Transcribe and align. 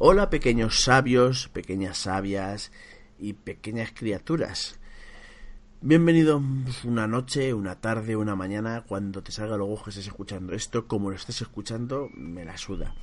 Hola 0.00 0.30
pequeños 0.30 0.84
sabios, 0.84 1.48
pequeñas 1.48 1.98
sabias 1.98 2.70
y 3.18 3.32
pequeñas 3.32 3.90
criaturas. 3.92 4.78
Bienvenidos 5.80 6.40
una 6.84 7.08
noche, 7.08 7.52
una 7.52 7.80
tarde, 7.80 8.14
una 8.14 8.36
mañana, 8.36 8.84
cuando 8.86 9.24
te 9.24 9.32
salga 9.32 9.56
luego 9.56 9.82
que 9.82 9.90
estés 9.90 10.06
escuchando 10.06 10.54
esto, 10.54 10.86
como 10.86 11.10
lo 11.10 11.16
estés 11.16 11.42
escuchando, 11.42 12.10
me 12.14 12.44
la 12.44 12.56
suda. 12.56 12.94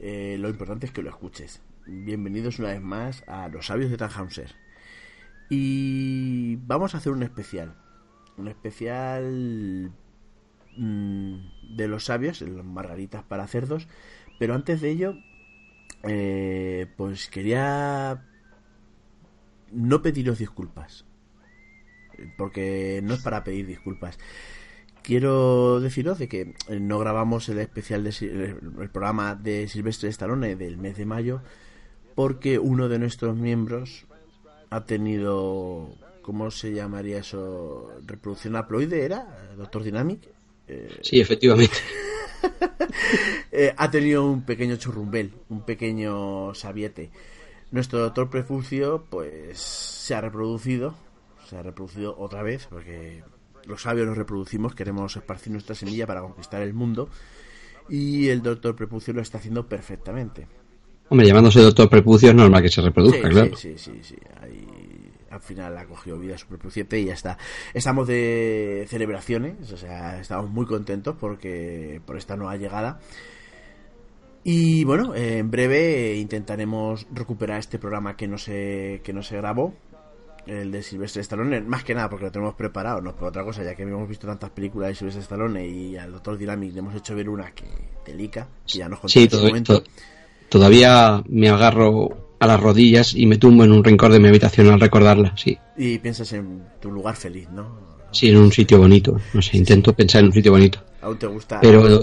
Eh, 0.00 0.38
lo 0.40 0.48
importante 0.48 0.86
es 0.86 0.92
que 0.92 1.02
lo 1.02 1.10
escuches. 1.10 1.60
Bienvenidos 1.86 2.58
una 2.58 2.68
vez 2.68 2.80
más 2.80 3.22
a 3.26 3.48
Los 3.48 3.66
Sabios 3.66 3.90
de 3.90 3.98
Tannhauser. 3.98 4.56
Y 5.50 6.56
vamos 6.56 6.94
a 6.94 6.98
hacer 6.98 7.12
un 7.12 7.22
especial. 7.22 7.74
Un 8.38 8.48
especial 8.48 9.92
mm, 10.74 11.36
de 11.76 11.86
los 11.86 12.06
sabios, 12.06 12.40
los 12.40 12.64
margaritas 12.64 13.22
para 13.24 13.46
cerdos. 13.46 13.88
Pero 14.38 14.54
antes 14.54 14.80
de 14.80 14.88
ello, 14.88 15.16
eh, 16.06 16.86
pues 16.96 17.28
quería 17.28 18.24
no 19.72 20.02
pediros 20.02 20.38
disculpas. 20.38 21.04
Porque 22.38 23.00
no 23.02 23.14
es 23.14 23.20
para 23.20 23.42
pedir 23.42 23.66
disculpas. 23.66 24.18
Quiero 25.02 25.80
deciros 25.80 26.18
de 26.18 26.28
que 26.28 26.54
no 26.68 26.98
grabamos 26.98 27.48
el 27.48 27.58
especial 27.58 28.04
de 28.04 28.56
el 28.80 28.90
programa 28.90 29.34
de 29.34 29.68
Silvestre 29.68 30.08
Stallone 30.08 30.56
del 30.56 30.78
mes 30.78 30.96
de 30.96 31.04
mayo 31.04 31.42
porque 32.14 32.58
uno 32.58 32.88
de 32.88 32.98
nuestros 32.98 33.36
miembros 33.36 34.06
ha 34.70 34.86
tenido 34.86 35.94
¿cómo 36.22 36.50
se 36.50 36.72
llamaría 36.72 37.18
eso? 37.18 37.90
reproducción 38.06 38.56
haploide 38.56 39.04
era 39.04 39.26
Doctor 39.56 39.82
Dynamic 39.82 40.20
eh, 40.68 40.88
sí 41.02 41.20
efectivamente 41.20 41.76
eh, 43.52 43.74
ha 43.76 43.90
tenido 43.90 44.24
un 44.24 44.42
pequeño 44.42 44.76
churrumbel 44.76 45.32
un 45.48 45.62
pequeño 45.62 46.54
sabiete 46.54 47.10
nuestro 47.70 48.00
doctor 48.00 48.30
Prefucio 48.30 49.04
pues 49.10 49.58
se 49.58 50.14
ha 50.14 50.20
reproducido 50.20 50.94
se 51.48 51.56
ha 51.56 51.62
reproducido 51.62 52.16
otra 52.18 52.42
vez 52.42 52.66
porque 52.68 53.22
los 53.66 53.82
sabios 53.82 54.06
nos 54.06 54.16
reproducimos 54.16 54.74
queremos 54.74 55.16
esparcir 55.16 55.52
nuestra 55.52 55.74
semilla 55.74 56.06
para 56.06 56.20
conquistar 56.20 56.62
el 56.62 56.74
mundo 56.74 57.08
y 57.88 58.28
el 58.28 58.42
doctor 58.42 58.74
Prepucio 58.76 59.12
lo 59.12 59.22
está 59.22 59.38
haciendo 59.38 59.68
perfectamente 59.68 60.46
Hombre, 61.10 61.26
llamándose 61.26 61.60
doctor 61.60 61.88
prepucio 61.88 62.30
es 62.30 62.34
normal 62.34 62.62
que 62.62 62.70
se 62.70 62.80
reproduzca, 62.80 63.28
claro. 63.28 63.54
Sí, 63.56 63.74
sí, 63.76 63.92
sí. 64.02 64.16
Al 65.34 65.40
final 65.40 65.76
ha 65.76 65.84
cogido 65.84 66.18
vida 66.18 66.38
su 66.38 66.46
prepuciente 66.46 66.98
y 66.98 67.06
ya 67.06 67.14
está. 67.14 67.38
Estamos 67.72 68.06
de 68.06 68.86
celebraciones, 68.88 69.72
o 69.72 69.76
sea, 69.76 70.20
estamos 70.20 70.50
muy 70.50 70.66
contentos 70.66 71.16
porque 71.18 72.00
por 72.04 72.16
esta 72.16 72.36
nueva 72.36 72.56
llegada. 72.56 73.00
Y 74.42 74.84
bueno, 74.84 75.14
en 75.14 75.50
breve 75.50 76.16
intentaremos 76.16 77.06
recuperar 77.12 77.60
este 77.60 77.78
programa 77.78 78.16
que 78.16 78.28
no 78.28 78.36
se, 78.36 79.00
que 79.02 79.12
no 79.12 79.22
se 79.22 79.38
grabó, 79.38 79.74
el 80.46 80.70
de 80.70 80.82
Silvestre 80.82 81.22
Stallone, 81.22 81.62
más 81.62 81.84
que 81.84 81.94
nada 81.94 82.10
porque 82.10 82.26
lo 82.26 82.32
tenemos 82.32 82.54
preparado, 82.54 83.00
no 83.00 83.14
por 83.14 83.28
otra 83.28 83.44
cosa, 83.44 83.62
ya 83.62 83.74
que 83.74 83.82
hemos 83.82 84.08
visto 84.08 84.26
tantas 84.26 84.50
películas 84.50 84.90
de 84.90 84.94
Silvestre 84.94 85.22
Stallone 85.22 85.66
y 85.66 85.96
al 85.96 86.12
Doctor 86.12 86.36
Dynamic 86.36 86.74
le 86.74 86.80
hemos 86.80 86.94
hecho 86.94 87.14
ver 87.14 87.28
una 87.28 87.50
que 87.52 87.64
delica, 88.04 88.46
que 88.66 88.78
ya 88.78 88.88
nos 88.88 89.00
contó 89.00 89.18
en 89.18 89.28
todo, 89.28 89.46
momento. 89.46 89.82
Todavía 90.48 91.22
me 91.28 91.48
agarro 91.48 92.23
a 92.44 92.46
las 92.46 92.60
rodillas 92.60 93.14
y 93.14 93.26
me 93.26 93.38
tumbo 93.38 93.64
en 93.64 93.72
un 93.72 93.82
rincón 93.82 94.12
de 94.12 94.20
mi 94.20 94.28
habitación 94.28 94.68
al 94.68 94.80
recordarla, 94.80 95.34
sí. 95.36 95.58
Y 95.76 95.98
piensas 95.98 96.32
en 96.32 96.62
tu 96.80 96.90
lugar 96.90 97.16
feliz, 97.16 97.48
¿no? 97.50 97.94
Sí, 98.12 98.30
en 98.30 98.36
un 98.36 98.52
sitio 98.52 98.78
bonito. 98.78 99.20
No 99.32 99.42
sé, 99.42 99.56
intento 99.56 99.92
pensar 99.92 100.20
en 100.20 100.26
un 100.26 100.32
sitio 100.32 100.52
bonito. 100.52 100.80
¿Aún 101.02 101.18
te 101.18 101.26
gusta? 101.26 101.60
Pero, 101.60 102.00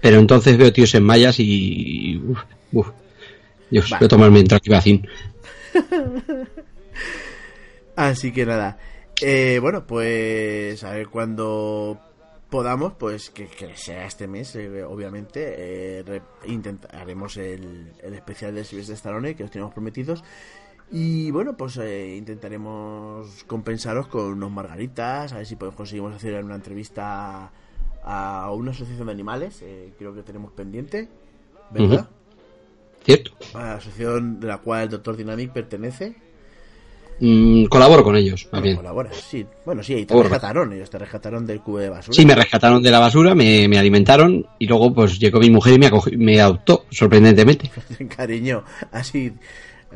pero 0.00 0.18
entonces 0.18 0.56
veo 0.58 0.72
tíos 0.72 0.94
en 0.94 1.04
mallas 1.04 1.36
y... 1.38 2.20
Uf, 2.26 2.38
uf. 2.72 2.88
Dios, 3.70 3.88
voy 3.90 4.04
a 4.04 4.08
tomarme 4.08 4.40
en 4.40 4.46
Así 7.96 8.32
que 8.32 8.44
nada. 8.44 8.78
Eh, 9.20 9.58
bueno, 9.60 9.86
pues 9.86 10.82
a 10.84 10.90
ver 10.90 11.08
cuando 11.08 11.98
podamos, 12.54 12.92
pues 12.92 13.30
que, 13.30 13.48
sea 13.74 14.06
este 14.06 14.28
mes, 14.28 14.54
eh, 14.54 14.84
obviamente, 14.84 15.98
eh, 15.98 16.22
intentaremos 16.46 17.36
el, 17.36 17.90
especial 18.00 18.54
de 18.54 18.62
Silvestre 18.62 18.94
Stallone 18.94 19.34
que 19.34 19.42
os 19.42 19.50
tenemos 19.50 19.72
prometidos. 19.72 20.22
Y 20.92 21.32
bueno, 21.32 21.56
pues 21.56 21.78
eh, 21.78 22.14
intentaremos 22.14 23.42
compensaros 23.48 24.06
con 24.06 24.26
unos 24.26 24.52
margaritas, 24.52 25.32
a 25.32 25.38
ver 25.38 25.46
si 25.46 25.56
podemos, 25.56 25.76
conseguimos 25.76 26.14
hacer 26.14 26.44
una 26.44 26.54
entrevista 26.54 27.50
a, 28.04 28.52
una 28.52 28.70
asociación 28.70 29.08
de 29.08 29.12
animales, 29.12 29.64
creo 29.98 30.14
que 30.14 30.22
tenemos 30.22 30.52
pendiente, 30.52 31.08
¿verdad? 31.72 32.08
Cierto. 33.02 33.32
A 33.54 33.58
la 33.58 33.74
asociación 33.74 34.38
de 34.38 34.46
la 34.46 34.58
cual 34.58 34.84
el 34.84 34.90
Doctor 34.90 35.16
Dynamic 35.16 35.52
pertenece. 35.52 36.14
Mm, 37.20 37.66
colaboro 37.66 38.02
con 38.02 38.16
ellos, 38.16 38.48
más 38.50 38.60
bien. 38.60 38.78
sí. 39.12 39.46
Bueno, 39.64 39.82
sí, 39.82 40.04
te 40.04 40.14
rescataron, 40.14 40.72
ellos 40.72 40.90
te 40.90 40.98
rescataron 40.98 41.46
del 41.46 41.60
cubo 41.60 41.78
de 41.78 41.88
basura. 41.88 42.14
Sí, 42.14 42.26
me 42.26 42.34
rescataron 42.34 42.82
de 42.82 42.90
la 42.90 42.98
basura, 42.98 43.34
me, 43.34 43.66
alimentaron 43.78 44.46
y 44.58 44.66
luego 44.66 44.92
pues 44.92 45.18
llegó 45.18 45.38
mi 45.38 45.50
mujer 45.50 45.74
y 45.74 45.78
me, 45.78 45.90
me 46.16 46.40
adoptó, 46.40 46.86
sorprendentemente. 46.90 47.70
Cariño, 48.16 48.64
así 48.90 49.32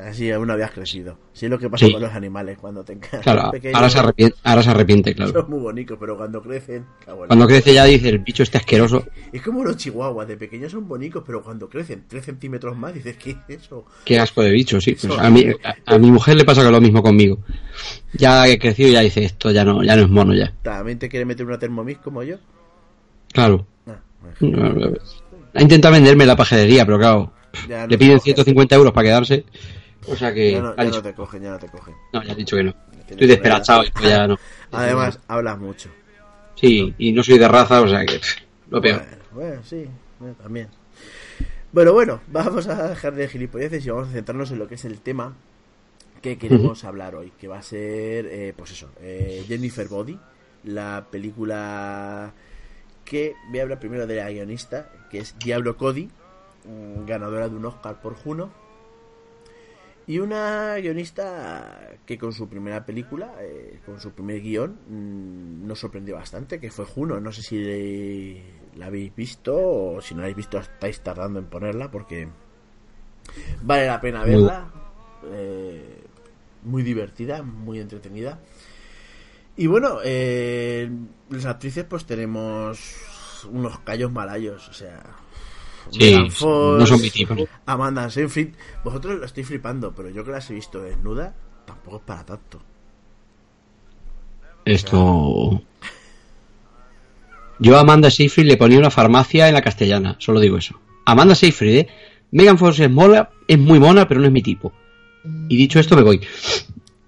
Así 0.00 0.30
aún 0.30 0.46
no 0.46 0.52
habías 0.52 0.70
crecido. 0.70 1.18
Sí 1.32 1.46
es 1.46 1.50
lo 1.50 1.58
que 1.58 1.68
pasa 1.68 1.90
con 1.90 2.00
los 2.00 2.12
animales 2.12 2.58
cuando 2.58 2.84
te 2.84 2.98
Claro, 2.98 3.50
ahora, 3.74 3.90
se 3.90 3.98
arrepiente, 3.98 4.36
ahora 4.44 4.62
se 4.62 4.70
arrepiente, 4.70 5.14
claro. 5.14 5.32
Son 5.32 5.50
muy 5.50 5.60
bonitos, 5.60 5.96
pero 5.98 6.16
cuando 6.16 6.40
crecen... 6.40 6.84
Cuando 7.04 7.46
crece 7.46 7.74
ya 7.74 7.84
dice, 7.84 8.08
el 8.08 8.18
bicho 8.20 8.42
este 8.42 8.58
asqueroso. 8.58 9.06
Es 9.32 9.42
como 9.42 9.64
los 9.64 9.76
chihuahuas, 9.76 10.28
de 10.28 10.36
pequeños 10.36 10.72
son 10.72 10.86
bonitos, 10.86 11.22
pero 11.26 11.42
cuando 11.42 11.68
crecen 11.68 12.04
3 12.06 12.24
centímetros 12.24 12.76
más 12.76 12.94
dices, 12.94 13.16
¿qué 13.16 13.30
es 13.30 13.62
eso? 13.62 13.86
Qué 14.04 14.18
asco 14.18 14.42
de 14.42 14.50
bicho, 14.52 14.80
sí. 14.80 14.94
Pues 14.94 15.18
a, 15.18 15.30
mi, 15.30 15.46
a, 15.86 15.98
mi 15.98 16.10
mujer 16.10 16.36
le 16.36 16.44
pasa 16.44 16.62
que 16.62 16.70
lo 16.70 16.80
mismo 16.80 17.02
conmigo. 17.02 17.38
Ya 18.12 18.46
he 18.46 18.58
crecido 18.58 18.90
ya 18.90 19.00
dice, 19.00 19.24
esto 19.24 19.50
ya 19.50 19.64
no, 19.64 19.82
ya 19.82 19.96
no 19.96 20.02
es 20.02 20.08
mono 20.08 20.34
ya. 20.34 20.52
¿También 20.62 20.98
te 20.98 21.08
quiere 21.08 21.24
meter 21.24 21.44
una 21.44 21.58
Thermomix 21.58 22.00
como 22.00 22.22
yo? 22.22 22.36
Claro. 23.32 23.66
Ah, 23.86 23.98
ha 25.54 25.62
intentado 25.62 25.94
venderme 25.94 26.26
la 26.26 26.36
pajadería, 26.36 26.84
pero 26.84 26.98
claro, 26.98 27.32
le 27.88 27.98
piden 27.98 28.20
150 28.20 28.74
euros 28.74 28.92
para 28.92 29.08
quedarse. 29.08 29.44
O 30.10 30.16
sea 30.16 30.32
que. 30.32 30.52
Ya 30.52 30.60
no, 30.60 31.02
te 31.02 31.14
cogen, 31.14 31.42
ya 31.42 31.50
no 31.50 31.58
te 31.58 31.68
cogen. 31.68 31.94
No, 32.12 32.22
ya 32.22 32.32
he 32.32 32.36
dicho 32.36 32.56
que 32.56 32.64
no. 32.64 32.74
Estoy 33.08 33.26
despedazado 33.26 33.84
y 33.84 34.02
ya 34.02 34.26
no. 34.26 34.38
Además, 34.72 35.18
hablas 35.28 35.58
mucho. 35.58 35.88
Sí, 36.54 36.94
y 36.98 37.12
no 37.12 37.22
soy 37.22 37.38
de 37.38 37.48
raza, 37.48 37.80
o 37.80 37.88
sea 37.88 38.04
que. 38.04 38.20
Lo 38.70 38.80
peor. 38.80 39.02
Bueno, 39.32 39.62
sí, 39.64 39.86
también. 40.42 40.68
Bueno, 41.70 41.92
bueno, 41.92 42.20
vamos 42.28 42.66
a 42.66 42.88
dejar 42.88 43.14
de 43.14 43.28
gilipolleces 43.28 43.84
y 43.84 43.90
vamos 43.90 44.08
a 44.08 44.12
centrarnos 44.12 44.50
en 44.50 44.58
lo 44.58 44.66
que 44.66 44.74
es 44.74 44.84
el 44.84 45.00
tema 45.00 45.34
que 46.22 46.38
queremos 46.38 46.82
hablar 46.84 47.14
hoy, 47.14 47.32
que 47.38 47.46
va 47.46 47.58
a 47.58 47.62
ser, 47.62 48.26
eh, 48.26 48.54
pues 48.56 48.72
eso, 48.72 48.90
eh, 49.00 49.44
Jennifer 49.46 49.86
Body, 49.86 50.18
la 50.64 51.06
película 51.10 52.32
que 53.04 53.34
voy 53.50 53.58
a 53.60 53.62
hablar 53.62 53.78
primero 53.78 54.06
de 54.06 54.16
la 54.16 54.30
guionista, 54.30 54.90
que 55.10 55.18
es 55.18 55.38
Diablo 55.38 55.76
Cody, 55.76 56.10
mm, 56.64 57.06
ganadora 57.06 57.48
de 57.48 57.56
un 57.56 57.64
Oscar 57.64 58.00
por 58.00 58.14
Juno, 58.14 58.50
y 60.08 60.18
una 60.20 60.76
guionista 60.76 61.90
que 62.06 62.16
con 62.16 62.32
su 62.32 62.48
primera 62.48 62.86
película, 62.86 63.34
eh, 63.40 63.78
con 63.84 64.00
su 64.00 64.12
primer 64.12 64.40
guion, 64.40 64.78
mm, 64.88 65.66
nos 65.66 65.80
sorprendió 65.80 66.14
bastante, 66.14 66.58
que 66.58 66.70
fue 66.70 66.86
Juno. 66.86 67.20
No 67.20 67.30
sé 67.30 67.42
si 67.42 68.42
la 68.74 68.86
habéis 68.86 69.14
visto 69.14 69.54
o 69.54 70.00
si 70.00 70.14
no 70.14 70.22
la 70.22 70.28
habéis 70.28 70.38
visto 70.38 70.58
estáis 70.58 71.00
tardando 71.00 71.38
en 71.38 71.44
ponerla 71.44 71.90
porque 71.90 72.26
vale 73.62 73.86
la 73.86 74.00
pena 74.00 74.24
verla. 74.24 74.72
Eh, 75.30 76.04
muy 76.62 76.82
divertida, 76.82 77.42
muy 77.42 77.78
entretenida. 77.78 78.40
Y 79.58 79.66
bueno, 79.66 79.98
eh, 80.02 80.90
las 81.28 81.44
actrices 81.44 81.84
pues 81.84 82.06
tenemos 82.06 83.44
unos 83.50 83.78
callos 83.80 84.10
malayos, 84.10 84.70
o 84.70 84.72
sea, 84.72 85.02
Sí, 85.90 86.14
no 86.40 86.86
son 86.86 87.00
mi 87.00 87.10
tipo. 87.10 87.34
Amanda 87.66 88.10
Seyfried, 88.10 88.50
vosotros 88.84 89.18
lo 89.18 89.24
estáis 89.24 89.46
flipando, 89.46 89.94
pero 89.94 90.10
yo 90.10 90.24
que 90.24 90.30
las 90.30 90.50
he 90.50 90.54
visto 90.54 90.82
desnuda, 90.82 91.34
tampoco 91.64 91.96
es 91.98 92.02
para 92.02 92.24
tanto. 92.24 92.60
Esto. 94.64 95.62
Yo 97.58 97.76
a 97.76 97.80
Amanda 97.80 98.10
Seyfried 98.10 98.46
le 98.46 98.56
ponía 98.56 98.78
una 98.78 98.90
farmacia 98.90 99.48
en 99.48 99.54
la 99.54 99.62
castellana, 99.62 100.16
solo 100.18 100.40
digo 100.40 100.58
eso. 100.58 100.78
Amanda 101.06 101.34
Seyfried, 101.34 101.78
¿eh? 101.78 101.88
Megan 102.30 102.58
Fox 102.58 102.80
es, 102.80 102.90
mola, 102.90 103.30
es 103.46 103.58
muy 103.58 103.80
mona, 103.80 104.06
pero 104.06 104.20
no 104.20 104.26
es 104.26 104.32
mi 104.32 104.42
tipo. 104.42 104.72
Y 105.48 105.56
dicho 105.56 105.80
esto, 105.80 105.96
me 105.96 106.02
voy. 106.02 106.20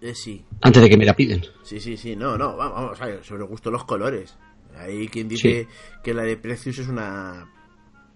Eh, 0.01 0.15
sí. 0.15 0.43
Antes 0.63 0.83
de 0.83 0.89
que 0.89 0.97
me 0.97 1.05
la 1.05 1.15
piden. 1.15 1.45
Sí, 1.63 1.81
sí, 1.81 1.97
sí. 1.97 2.17
No, 2.17 2.39
no, 2.39 2.57
vamos, 2.57 3.01
a 3.01 3.07
ver, 3.07 3.25
sobre 3.25 3.45
gusto 3.45 3.71
los 3.71 3.85
colores. 3.85 4.37
Hay 4.77 5.09
quien 5.09 5.29
dice 5.29 5.69
que 6.03 6.15
la 6.15 6.23
de 6.23 6.37
Precious 6.37 6.79
es 6.79 6.89
una 6.89 7.49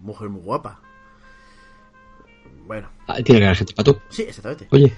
mujer 0.05 0.29
muy 0.29 0.41
guapa. 0.41 0.79
Bueno. 2.65 2.89
Ah, 3.07 3.21
tiene 3.21 3.39
que 3.39 3.45
haber 3.45 3.57
gente 3.57 3.73
para 3.73 3.85
tú. 3.85 3.99
Sí, 4.09 4.23
exactamente. 4.23 4.67
Oye. 4.71 4.93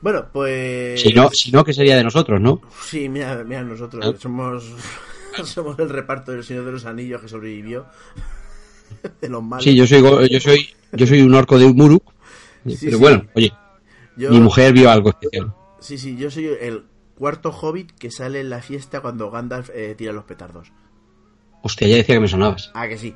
Bueno, 0.00 0.26
pues. 0.32 1.00
Si 1.00 1.12
no, 1.12 1.30
si 1.30 1.50
no, 1.50 1.64
¿qué 1.64 1.72
sería 1.72 1.96
de 1.96 2.04
nosotros, 2.04 2.40
no? 2.40 2.60
Sí, 2.82 3.08
mira, 3.08 3.42
mira 3.44 3.62
nosotros. 3.62 4.16
Somos, 4.20 4.64
somos 5.44 5.78
el 5.78 5.88
reparto 5.88 6.32
del 6.32 6.44
Señor 6.44 6.64
de 6.64 6.72
los 6.72 6.84
Anillos 6.84 7.20
que 7.20 7.28
sobrevivió. 7.28 7.86
de 9.20 9.28
los 9.28 9.42
malos. 9.42 9.64
Sí, 9.64 9.74
yo 9.74 9.86
soy, 9.86 10.02
yo 10.30 10.40
soy, 10.40 10.68
yo 10.92 11.06
soy 11.06 11.20
un 11.22 11.34
orco 11.34 11.58
de 11.58 11.66
Muruk. 11.72 12.04
pero 12.64 12.76
sí. 12.76 12.94
bueno, 12.94 13.24
oye, 13.34 13.52
Yo, 14.16 14.30
mi 14.30 14.40
mujer 14.40 14.72
vio 14.72 14.90
algo 14.90 15.10
especial. 15.10 15.54
Sí, 15.80 15.98
sí, 15.98 16.16
yo 16.16 16.30
soy 16.30 16.46
el 16.60 16.84
cuarto 17.14 17.50
hobbit 17.50 17.92
que 17.92 18.10
sale 18.10 18.40
en 18.40 18.50
la 18.50 18.62
fiesta 18.62 19.00
cuando 19.00 19.30
Gandalf 19.30 19.70
eh, 19.74 19.94
tira 19.96 20.12
los 20.12 20.24
petardos. 20.24 20.72
Hostia, 21.62 21.88
ya 21.88 21.96
decía 21.96 22.14
que 22.14 22.20
me 22.20 22.28
sonabas. 22.28 22.70
Ah, 22.74 22.86
que 22.86 22.96
sí. 22.96 23.14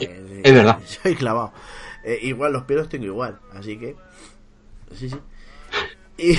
Eh, 0.00 0.40
es 0.44 0.52
verdad. 0.52 0.80
Soy 0.84 1.14
clavado. 1.14 1.52
Eh, 2.04 2.18
igual 2.22 2.52
los 2.52 2.64
pelos 2.64 2.88
tengo 2.88 3.06
igual, 3.06 3.40
así 3.52 3.78
que. 3.78 3.96
Sí, 4.92 5.08
sí. 5.08 5.18
Y, 6.18 6.36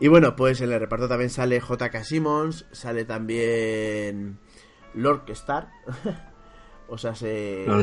y 0.04 0.08
bueno, 0.08 0.36
pues 0.36 0.60
en 0.60 0.72
el 0.72 0.80
reparto 0.80 1.08
también 1.08 1.30
sale 1.30 1.60
J.K. 1.60 2.04
Simmons, 2.04 2.66
sale 2.72 3.04
también 3.04 4.38
Lord 4.94 5.30
Star. 5.30 5.70
o 6.88 6.98
sea, 6.98 7.14
se. 7.14 7.64
No, 7.66 7.82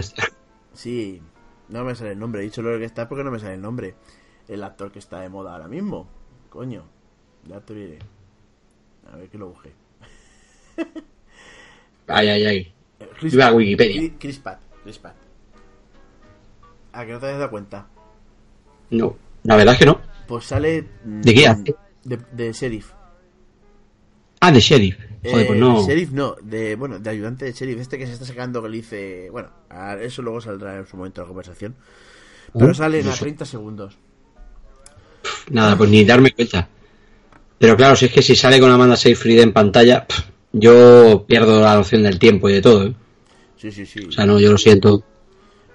Sí, 0.73 1.21
no 1.69 1.83
me 1.83 1.93
sale 1.95 2.11
el 2.11 2.19
nombre. 2.19 2.41
He 2.41 2.45
dicho 2.45 2.61
Lord 2.61 2.81
Star 2.83 3.07
porque 3.07 3.23
no 3.23 3.31
me 3.31 3.39
sale 3.39 3.53
el 3.53 3.61
nombre. 3.61 3.95
El 4.47 4.63
actor 4.63 4.91
que 4.91 4.99
está 4.99 5.19
de 5.21 5.29
moda 5.29 5.53
ahora 5.53 5.67
mismo. 5.67 6.09
Coño, 6.49 6.83
ya 7.47 7.61
te 7.61 7.73
diré. 7.73 7.99
A 9.11 9.15
ver 9.15 9.29
que 9.29 9.37
lo 9.37 9.49
busqué. 9.49 9.73
Ay, 12.07 12.27
ay, 12.29 12.45
ay. 12.45 12.73
Eh, 13.03 13.09
Chris 13.19 13.33
Iba 13.33 13.47
a. 13.47 13.53
Wikipedia. 13.53 14.11
Chris- 14.19 14.39
Pratt, 14.39 14.59
Chris 14.83 14.97
Pratt. 14.97 15.15
¿A 16.93 17.05
que 17.05 17.11
no 17.11 17.19
te 17.19 17.27
has 17.27 17.37
dado 17.37 17.49
cuenta? 17.49 17.87
No, 18.91 19.17
la 19.43 19.55
verdad 19.55 19.73
es 19.73 19.79
que 19.79 19.85
no. 19.85 19.99
Pues 20.27 20.45
sale. 20.45 20.83
mm, 21.03 21.21
¿De 21.21 21.33
qué 21.33 21.47
hace? 21.47 21.75
De, 22.03 22.19
de 22.31 22.53
sheriff. 22.53 22.91
Ah, 24.39 24.51
de 24.51 24.59
sheriff. 24.59 24.97
Joder, 25.23 25.39
Eh, 25.39 25.45
pues 25.47 25.59
no. 25.59 25.87
Sheriff 25.87 26.11
no, 26.11 26.35
de, 26.41 26.75
bueno, 26.75 26.99
de 26.99 27.09
ayudante 27.09 27.45
de 27.45 27.53
sheriff. 27.53 27.79
Este 27.79 27.97
que 27.97 28.05
se 28.05 28.13
está 28.13 28.25
sacando 28.25 28.61
que 28.61 28.69
le 28.69 28.77
dice. 28.77 29.29
Bueno, 29.31 29.49
a- 29.69 29.95
eso 29.95 30.21
luego 30.21 30.41
saldrá 30.41 30.77
en 30.77 30.85
su 30.85 30.97
momento 30.97 31.21
de 31.21 31.25
la 31.25 31.29
conversación. 31.29 31.75
Pero 32.53 32.71
Uh, 32.71 32.75
salen 32.75 33.07
a 33.07 33.11
eso. 33.11 33.19
30 33.23 33.45
segundos. 33.45 33.97
Nada, 35.49 35.77
pues 35.77 35.89
ni 35.89 36.03
darme 36.05 36.31
cuenta. 36.31 36.67
Pero 37.57 37.75
claro, 37.77 37.95
si 37.95 38.05
es 38.05 38.11
que 38.11 38.21
si 38.21 38.35
sale 38.35 38.59
con 38.59 38.69
Amanda 38.69 38.97
Seyfried 38.97 39.39
en 39.39 39.53
pantalla, 39.53 40.05
pff, 40.05 40.25
yo 40.53 41.25
pierdo 41.27 41.61
la 41.61 41.75
noción 41.75 42.03
del 42.03 42.19
tiempo 42.19 42.49
y 42.49 42.53
de 42.53 42.61
todo. 42.61 42.85
¿eh? 42.85 42.93
Sí, 43.57 43.71
sí, 43.71 43.85
sí. 43.85 44.05
O 44.07 44.11
sea, 44.11 44.25
no, 44.25 44.39
yo 44.39 44.51
lo 44.51 44.57
siento. 44.57 45.03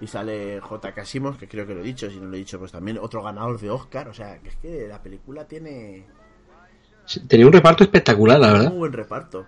Y 0.00 0.06
sale 0.06 0.60
J. 0.60 1.04
Simons, 1.04 1.38
que 1.38 1.48
creo 1.48 1.66
que 1.66 1.75
lo 1.75 1.80
he 1.80 1.84
dicho. 1.84 2.08
Si 2.08 2.16
no 2.19 2.26
lo 2.26 2.34
he 2.36 2.38
dicho, 2.38 2.58
pues 2.58 2.70
también 2.72 2.98
otro 2.98 3.22
ganador 3.22 3.60
de 3.60 3.70
Oscar. 3.70 4.08
O 4.08 4.14
sea, 4.14 4.38
que 4.38 4.48
es 4.50 4.56
que 4.56 4.86
la 4.88 5.02
película 5.02 5.46
tiene. 5.46 6.06
Tenía 7.26 7.46
un 7.46 7.52
reparto 7.52 7.82
espectacular, 7.84 8.38
la 8.38 8.52
verdad. 8.52 8.69
Muy 8.70 8.78
buen 8.78 8.92
reparto. 8.92 9.46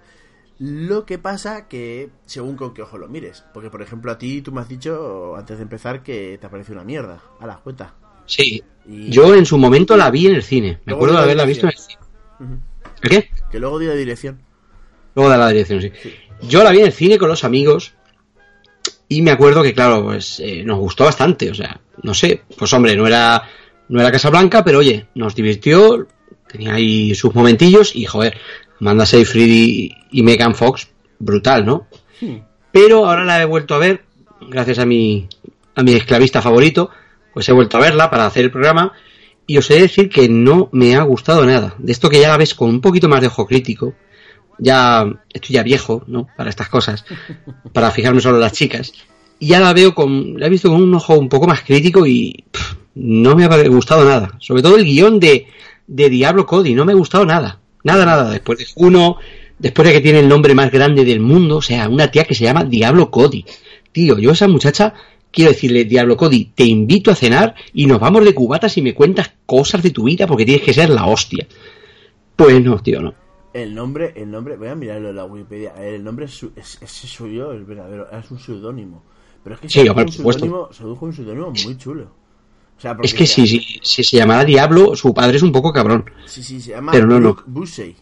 Lo 0.59 1.07
que 1.07 1.19
pasa 1.19 1.69
que, 1.69 2.11
según 2.27 2.57
con 2.57 2.75
qué 2.75 2.83
ojo 2.83 2.99
lo 2.99 3.09
mires. 3.09 3.45
Porque, 3.55 3.71
por 3.71 3.81
ejemplo, 3.83 4.11
a 4.11 4.19
ti 4.19 4.43
tú 4.43 4.51
me 4.53 4.61
has 4.61 4.69
dicho 4.69 5.37
antes 5.37 5.57
de 5.59 5.63
empezar 5.63 6.03
que 6.03 6.37
te 6.41 6.49
parece 6.49 6.73
una 6.73 6.85
mierda. 6.85 7.23
A 7.39 7.47
la 7.47 7.57
cuenta. 7.59 7.95
Sí. 8.27 8.63
Y- 8.87 9.11
Yo 9.11 9.35
en 9.35 9.47
su 9.47 9.57
momento 9.59 9.97
la 9.97 10.11
vi 10.11 10.27
en 10.27 10.35
el 10.35 10.43
cine. 10.43 10.81
Me 10.85 10.93
Luego 10.93 11.05
acuerdo 11.05 11.15
de 11.15 11.21
de 11.29 11.35
la 11.37 11.43
haberla 11.43 11.45
visto 11.45 11.67
en 11.67 11.73
el 11.73 11.79
cine. 11.79 12.01
¿El 13.03 13.11
qué? 13.11 13.31
Que 13.51 13.61
luego 13.61 13.79
dio 13.79 13.91
la 13.91 13.95
dirección. 13.95 14.41
Luego 15.15 15.31
de 15.31 15.39
la 15.39 15.49
dirección, 15.49 15.83
sí. 15.83 15.93
Yo 16.43 16.65
la 16.65 16.71
vi 16.71 16.81
en 16.81 16.87
el 16.87 16.93
cine 16.93 17.19
con 17.19 17.29
los 17.29 17.45
amigos 17.45 17.93
y 19.09 19.23
me 19.23 19.31
acuerdo 19.31 19.63
que, 19.63 19.75
claro, 19.75 20.05
pues 20.05 20.41
eh, 20.41 20.63
nos 20.65 20.79
gustó 20.79 21.05
bastante. 21.05 21.51
O 21.51 21.55
sea, 21.55 21.81
no 22.03 22.15
sé, 22.15 22.43
pues 22.57 22.73
hombre, 22.73 22.97
no 22.97 23.07
era, 23.07 23.43
no 23.89 24.01
era 24.01 24.13
Casablanca, 24.13 24.65
pero 24.65 24.79
oye, 24.79 25.07
nos 25.15 25.35
divirtió, 25.35 26.07
tenía 26.47 26.75
ahí 26.75 27.15
sus 27.15 27.35
momentillos 27.35 27.95
y, 27.95 28.05
joder, 28.05 28.39
Amanda 28.81 29.05
Seyfried 29.05 29.49
y, 29.49 29.97
y 30.13 30.23
Megan 30.23 30.55
Fox, 30.55 30.89
brutal, 31.19 31.67
¿no? 31.67 31.89
Pero 32.73 33.07
ahora 33.07 33.25
la 33.25 33.43
he 33.43 33.45
vuelto 33.45 33.75
a 33.75 33.79
ver, 33.79 34.05
gracias 34.49 34.79
a 34.79 34.87
mi, 34.87 35.29
a 35.75 35.83
mi 35.83 35.93
esclavista 35.93 36.41
favorito, 36.41 36.91
pues 37.35 37.49
he 37.49 37.53
vuelto 37.53 37.77
a 37.77 37.81
verla 37.81 38.11
para 38.11 38.27
hacer 38.27 38.45
el 38.45 38.51
programa 38.51 38.93
y 39.47 39.59
os 39.59 39.71
he 39.71 39.75
de 39.75 39.83
decir 39.83 40.09
que 40.09 40.29
no 40.29 40.69
me 40.73 40.95
ha 40.95 41.03
gustado 41.03 41.45
nada. 41.45 41.75
De 41.79 41.91
esto 41.91 42.09
que 42.09 42.21
ya 42.21 42.29
la 42.29 42.37
ves 42.37 42.55
con 42.55 42.69
un 42.69 42.81
poquito 42.81 43.09
más 43.09 43.21
de 43.21 43.27
ojo 43.27 43.47
crítico, 43.47 43.95
ya 44.61 45.05
estoy 45.33 45.55
ya 45.55 45.63
viejo, 45.63 46.05
¿no? 46.07 46.29
Para 46.37 46.51
estas 46.51 46.69
cosas, 46.69 47.05
para 47.73 47.91
fijarme 47.91 48.21
solo 48.21 48.39
las 48.39 48.53
chicas. 48.53 48.93
Y 49.39 49.49
ya 49.49 49.61
la 49.61 49.73
veo 49.73 49.95
con, 49.95 50.39
la 50.39 50.47
he 50.47 50.51
visto 50.51 50.71
con 50.71 50.83
un 50.83 50.95
ojo 50.95 51.19
un 51.19 51.29
poco 51.29 51.47
más 51.47 51.63
crítico 51.63 52.07
y 52.07 52.45
no 52.95 53.35
me 53.35 53.45
ha 53.45 53.69
gustado 53.69 54.05
nada. 54.05 54.37
Sobre 54.39 54.63
todo 54.63 54.77
el 54.77 54.85
guion 54.85 55.19
de, 55.19 55.47
de 55.87 56.11
Diablo 56.11 56.47
Cody, 56.47 56.75
no 56.75 56.85
me 56.85 56.93
ha 56.93 56.97
gustado 56.97 57.25
nada. 57.25 57.59
Nada, 57.83 58.05
nada. 58.05 58.31
Después 58.31 58.59
de 58.59 58.67
uno, 58.77 59.17
después 59.59 59.89
de 59.89 59.95
que 59.95 60.01
tiene 60.01 60.21
el 60.21 60.29
nombre 60.29 60.55
más 60.55 60.71
grande 60.71 61.05
del 61.05 61.21
mundo, 61.21 61.57
o 61.57 61.63
sea, 61.63 61.89
una 61.89 62.11
tía 62.11 62.25
que 62.25 62.35
se 62.35 62.45
llama 62.45 62.65
Diablo 62.65 63.11
Cody. 63.11 63.45
Tío, 63.93 64.19
yo 64.19 64.31
a 64.31 64.35
esa 64.35 64.47
muchacha 64.47 64.95
quiero 65.31 65.53
decirle, 65.53 65.85
Diablo 65.85 66.17
Cody, 66.17 66.51
te 66.55 66.65
invito 66.65 67.11
a 67.11 67.15
cenar 67.15 67.55
y 67.73 67.87
nos 67.87 68.01
vamos 68.01 68.25
de 68.25 68.35
cubatas 68.35 68.77
y 68.77 68.83
me 68.83 68.95
cuentas 68.95 69.31
cosas 69.47 69.83
de 69.83 69.91
tu 69.91 70.05
vida 70.05 70.27
porque 70.27 70.45
tienes 70.45 70.65
que 70.65 70.75
ser 70.75 70.91
la 70.91 71.07
hostia. 71.07 71.47
Pues 72.37 72.63
no, 72.63 72.79
tío, 72.79 73.01
no. 73.01 73.15
El 73.53 73.75
nombre, 73.75 74.13
el 74.17 74.31
nombre, 74.31 74.57
voy 74.57 74.69
a 74.69 74.75
mirarlo 74.75 75.11
en 75.11 75.17
la 75.17 75.25
Wikipedia. 75.25 75.73
El 75.77 76.05
nombre 76.05 76.27
es, 76.27 76.43
es, 76.55 76.79
ese 76.81 77.07
soy 77.09 77.37
yo, 77.37 77.53
el 77.53 77.65
verdadero, 77.65 78.11
es 78.11 78.31
un 78.31 78.39
seudónimo. 78.39 79.03
Pero 79.43 79.55
es 79.57 79.61
que 79.61 79.69
Sí, 79.69 79.81
se 79.83 79.91
un 79.91 79.99
un 79.99 81.13
seudónimo 81.13 81.51
muy 81.51 81.77
chulo. 81.77 82.05
O 82.77 82.81
sea, 82.81 82.95
porque 82.95 83.09
Es 83.09 83.15
que 83.15 83.27
si, 83.27 83.47
si, 83.47 83.61
si 83.83 84.05
se 84.05 84.17
llamara 84.17 84.45
Diablo, 84.45 84.95
su 84.97 85.13
padre 85.13 85.37
es 85.37 85.43
un 85.43 85.53
poco 85.53 85.73
cabrón. 85.73 86.05
Sí, 86.27 86.43
sí, 86.43 86.61
se 86.61 86.71
llama 86.71 86.93
Pero 86.93 87.07
no, 87.07 87.15
no. 87.19 87.35
Brooke 87.35 87.45
Busey. 87.47 87.97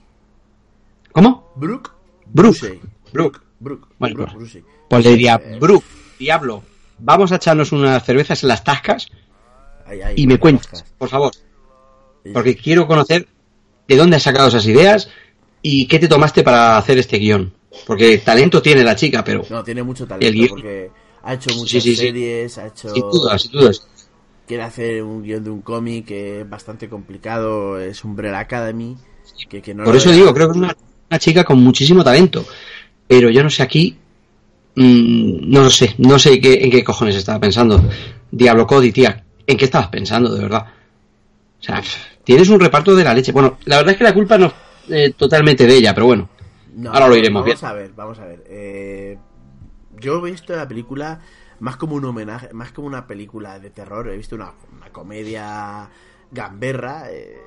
¿Cómo? 1.12 1.50
Brooke 1.56 1.90
Brooke. 2.32 2.80
Brooke. 3.12 3.40
Brooke. 3.58 3.86
Bueno, 3.98 4.14
Brooke 4.16 4.32
pues-. 4.34 4.58
Pues 4.88 5.04
le 5.04 5.10
diría, 5.12 5.40
Eh, 5.42 5.58
Brooke, 5.58 5.86
Diablo, 6.18 6.62
vamos 6.98 7.32
a 7.32 7.36
echarnos 7.36 7.72
unas 7.72 8.04
cervezas 8.04 8.42
en 8.42 8.48
las 8.48 8.62
tascas 8.64 9.08
y 10.16 10.26
me 10.26 10.38
cuentas, 10.38 10.84
por 10.96 11.08
favor. 11.08 11.32
Porque 12.32 12.56
quiero 12.56 12.86
conocer 12.86 13.26
de 13.86 13.96
dónde 13.96 14.16
has 14.16 14.22
sacado 14.22 14.48
esas 14.48 14.66
ideas 14.66 15.08
y 15.70 15.86
qué 15.86 15.98
te 15.98 16.08
tomaste 16.08 16.42
para 16.42 16.76
hacer 16.78 16.98
este 16.98 17.18
guion. 17.18 17.52
Porque 17.86 18.18
talento 18.18 18.62
tiene 18.62 18.82
la 18.82 18.96
chica, 18.96 19.22
pero 19.22 19.44
No, 19.50 19.62
tiene 19.62 19.82
mucho 19.82 20.04
El 20.04 20.08
talento 20.08 20.32
guión- 20.38 20.48
porque 20.48 20.90
ha 21.22 21.34
hecho 21.34 21.50
muchas 21.54 21.82
sí, 21.82 21.90
sí. 21.90 21.96
series, 21.96 22.56
ha 22.58 22.66
hecho... 22.68 22.88
sin 22.94 23.02
duda, 23.10 23.38
sin 23.38 23.52
duda. 23.52 23.70
Quiere 24.46 24.62
hacer 24.62 25.02
un 25.02 25.22
guion 25.22 25.44
de 25.44 25.50
un 25.50 25.60
cómic 25.60 26.06
que 26.06 26.40
es 26.40 26.48
bastante 26.48 26.88
complicado, 26.88 27.78
es 27.78 28.02
Umbrella 28.04 28.38
Academy. 28.38 28.96
Que, 29.48 29.60
que 29.60 29.74
no 29.74 29.84
Por 29.84 29.94
eso 29.94 30.10
digo, 30.10 30.32
creo 30.32 30.46
que 30.48 30.52
es 30.52 30.56
una, 30.58 30.74
una 31.10 31.18
chica 31.18 31.44
con 31.44 31.62
muchísimo 31.62 32.02
talento. 32.02 32.44
Pero 33.06 33.28
yo 33.30 33.42
no 33.42 33.50
sé 33.50 33.62
aquí, 33.62 33.94
mm, 34.74 35.50
no 35.50 35.62
lo 35.64 35.70
sé, 35.70 35.94
no 35.98 36.18
sé 36.18 36.40
qué, 36.40 36.54
en 36.64 36.70
qué 36.70 36.82
cojones 36.82 37.16
estaba 37.16 37.38
pensando. 37.38 37.82
Diablo 38.30 38.66
Cody, 38.66 38.90
tía, 38.92 39.22
¿en 39.46 39.56
qué 39.58 39.66
estabas 39.66 39.88
pensando, 39.88 40.34
de 40.34 40.42
verdad? 40.42 40.64
O 41.60 41.62
sea, 41.62 41.82
tienes 42.24 42.48
un 42.48 42.60
reparto 42.60 42.96
de 42.96 43.04
la 43.04 43.12
leche. 43.14 43.32
Bueno, 43.32 43.58
la 43.66 43.76
verdad 43.76 43.92
es 43.92 43.98
que 43.98 44.04
la 44.04 44.14
culpa 44.14 44.38
no 44.38 44.52
eh, 44.90 45.12
totalmente 45.16 45.66
de 45.66 45.76
ella, 45.76 45.94
pero 45.94 46.06
bueno. 46.06 46.28
No, 46.74 46.92
Ahora 46.92 47.08
lo 47.08 47.16
iremos 47.16 47.44
vamos 47.44 47.64
a 47.64 47.72
ver, 47.72 47.92
vamos 47.96 48.18
a 48.18 48.24
ver. 48.24 48.44
Eh, 48.48 49.18
yo 49.98 50.24
he 50.24 50.30
visto 50.30 50.54
la 50.54 50.68
película 50.68 51.20
más 51.60 51.76
como 51.76 51.96
un 51.96 52.04
homenaje, 52.04 52.52
más 52.52 52.72
como 52.72 52.86
una 52.86 53.06
película 53.06 53.58
de 53.58 53.70
terror. 53.70 54.08
He 54.08 54.16
visto 54.16 54.36
una, 54.36 54.52
una 54.76 54.90
comedia 54.90 55.90
gamberra 56.30 57.10
eh, 57.10 57.38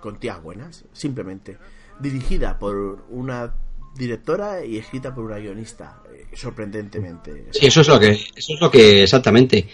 con 0.00 0.18
tías 0.18 0.42
buenas, 0.42 0.84
simplemente. 0.92 1.58
Dirigida 2.00 2.58
por 2.58 3.04
una 3.08 3.54
directora 3.96 4.64
y 4.64 4.78
escrita 4.78 5.14
por 5.14 5.24
una 5.24 5.38
guionista, 5.38 6.02
eh, 6.14 6.26
sorprendentemente. 6.34 7.46
Sí, 7.50 7.66
eso 7.66 7.80
es 7.80 7.88
lo 7.88 7.98
que, 7.98 8.10
eso 8.10 8.54
es 8.54 8.60
lo 8.60 8.70
que 8.70 9.02
exactamente. 9.02 9.66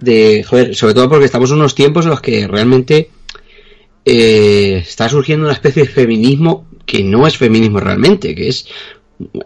De, 0.00 0.42
joder, 0.42 0.74
sobre 0.74 0.94
todo 0.94 1.08
porque 1.08 1.26
estamos 1.26 1.50
en 1.50 1.58
unos 1.58 1.76
tiempos 1.76 2.04
en 2.04 2.10
los 2.10 2.20
que 2.20 2.48
realmente 2.48 3.10
eh, 4.04 4.78
está 4.78 5.08
surgiendo 5.08 5.46
una 5.46 5.54
especie 5.54 5.84
de 5.84 5.88
feminismo 5.88 6.66
que 6.86 7.04
no 7.04 7.26
es 7.26 7.36
feminismo 7.36 7.80
realmente, 7.80 8.34
que 8.34 8.48
es 8.48 8.66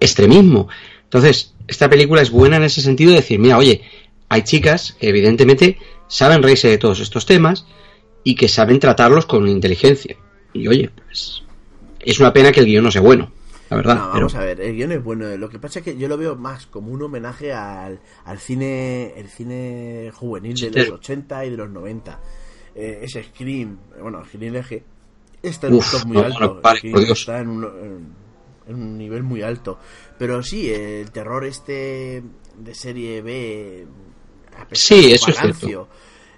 extremismo. 0.01 0.69
Entonces, 1.05 1.55
esta 1.69 1.89
película 1.89 2.23
es 2.23 2.31
buena 2.31 2.57
en 2.57 2.65
ese 2.65 2.81
sentido 2.81 3.11
de 3.11 3.17
decir, 3.17 3.39
mira, 3.39 3.59
oye, 3.59 3.83
hay 4.29 4.43
chicas 4.43 4.97
que 4.99 5.09
evidentemente 5.09 5.79
saben 6.09 6.43
reírse 6.43 6.69
de 6.69 6.79
todos 6.79 7.01
estos 7.01 7.27
temas 7.27 7.67
y 8.25 8.35
que 8.35 8.49
saben 8.49 8.81
tratarlos 8.81 9.27
con 9.27 9.49
inteligencia. 9.49 10.17
Y 10.53 10.69
oye, 10.69 10.91
pues 11.07 11.43
es 12.01 12.19
una 12.19 12.33
pena 12.33 12.53
que 12.53 12.61
el 12.61 12.67
guion 12.67 12.85
no 12.85 12.91
sea 12.91 13.03
bueno, 13.03 13.31
la 13.71 13.77
verdad. 13.77 13.95
No, 13.97 14.01
pero 14.13 14.15
vamos 14.15 14.35
a 14.35 14.41
ver, 14.41 14.61
el 14.61 14.75
guion 14.75 14.93
es 14.93 15.05
bueno. 15.05 15.37
Lo 15.37 15.49
que 15.49 15.59
pasa 15.59 15.81
es 15.81 15.85
que 15.85 15.97
yo 15.97 16.09
lo 16.09 16.17
veo 16.17 16.35
más 16.35 16.67
como 16.67 16.91
un 16.91 17.03
homenaje 17.03 17.53
al, 17.53 18.01
al 18.25 18.39
cine 18.39 19.13
el 19.17 19.29
cine 19.29 20.11
juvenil 20.15 20.59
de 20.59 20.71
los 20.71 20.91
80 20.91 21.45
y 21.47 21.51
de 21.51 21.57
los 21.57 21.71
90. 21.71 22.19
Eh, 22.79 23.01
ese 23.03 23.23
Scream, 23.25 23.79
eh, 23.97 24.03
bueno, 24.03 24.23
Scream 24.27 24.55
LG, 24.55 24.83
está 25.43 25.69
en 25.69 25.75
Uf, 25.75 25.95
un 25.95 26.01
top 26.01 26.07
muy 26.09 26.17
no, 26.19 26.23
alto. 26.25 26.41
no, 26.41 26.61
vale, 26.61 26.79
Scream 26.79 26.93
por 26.95 27.05
Dios. 27.07 27.19
Está 27.21 27.41
en 27.41 27.49
un, 27.49 27.65
en- 27.65 28.15
en 28.69 28.75
un 28.75 28.99
nivel 28.99 29.23
muy 29.23 29.43
alto. 29.43 29.79
Pero 30.19 30.43
sí, 30.43 30.71
el 30.71 31.11
terror 31.11 31.45
este 31.45 32.23
de 32.59 32.75
serie 32.75 33.23
B. 33.23 33.87
Sí, 34.73 35.13
eso 35.13 35.31
es 35.31 35.37
Balancio, 35.37 35.89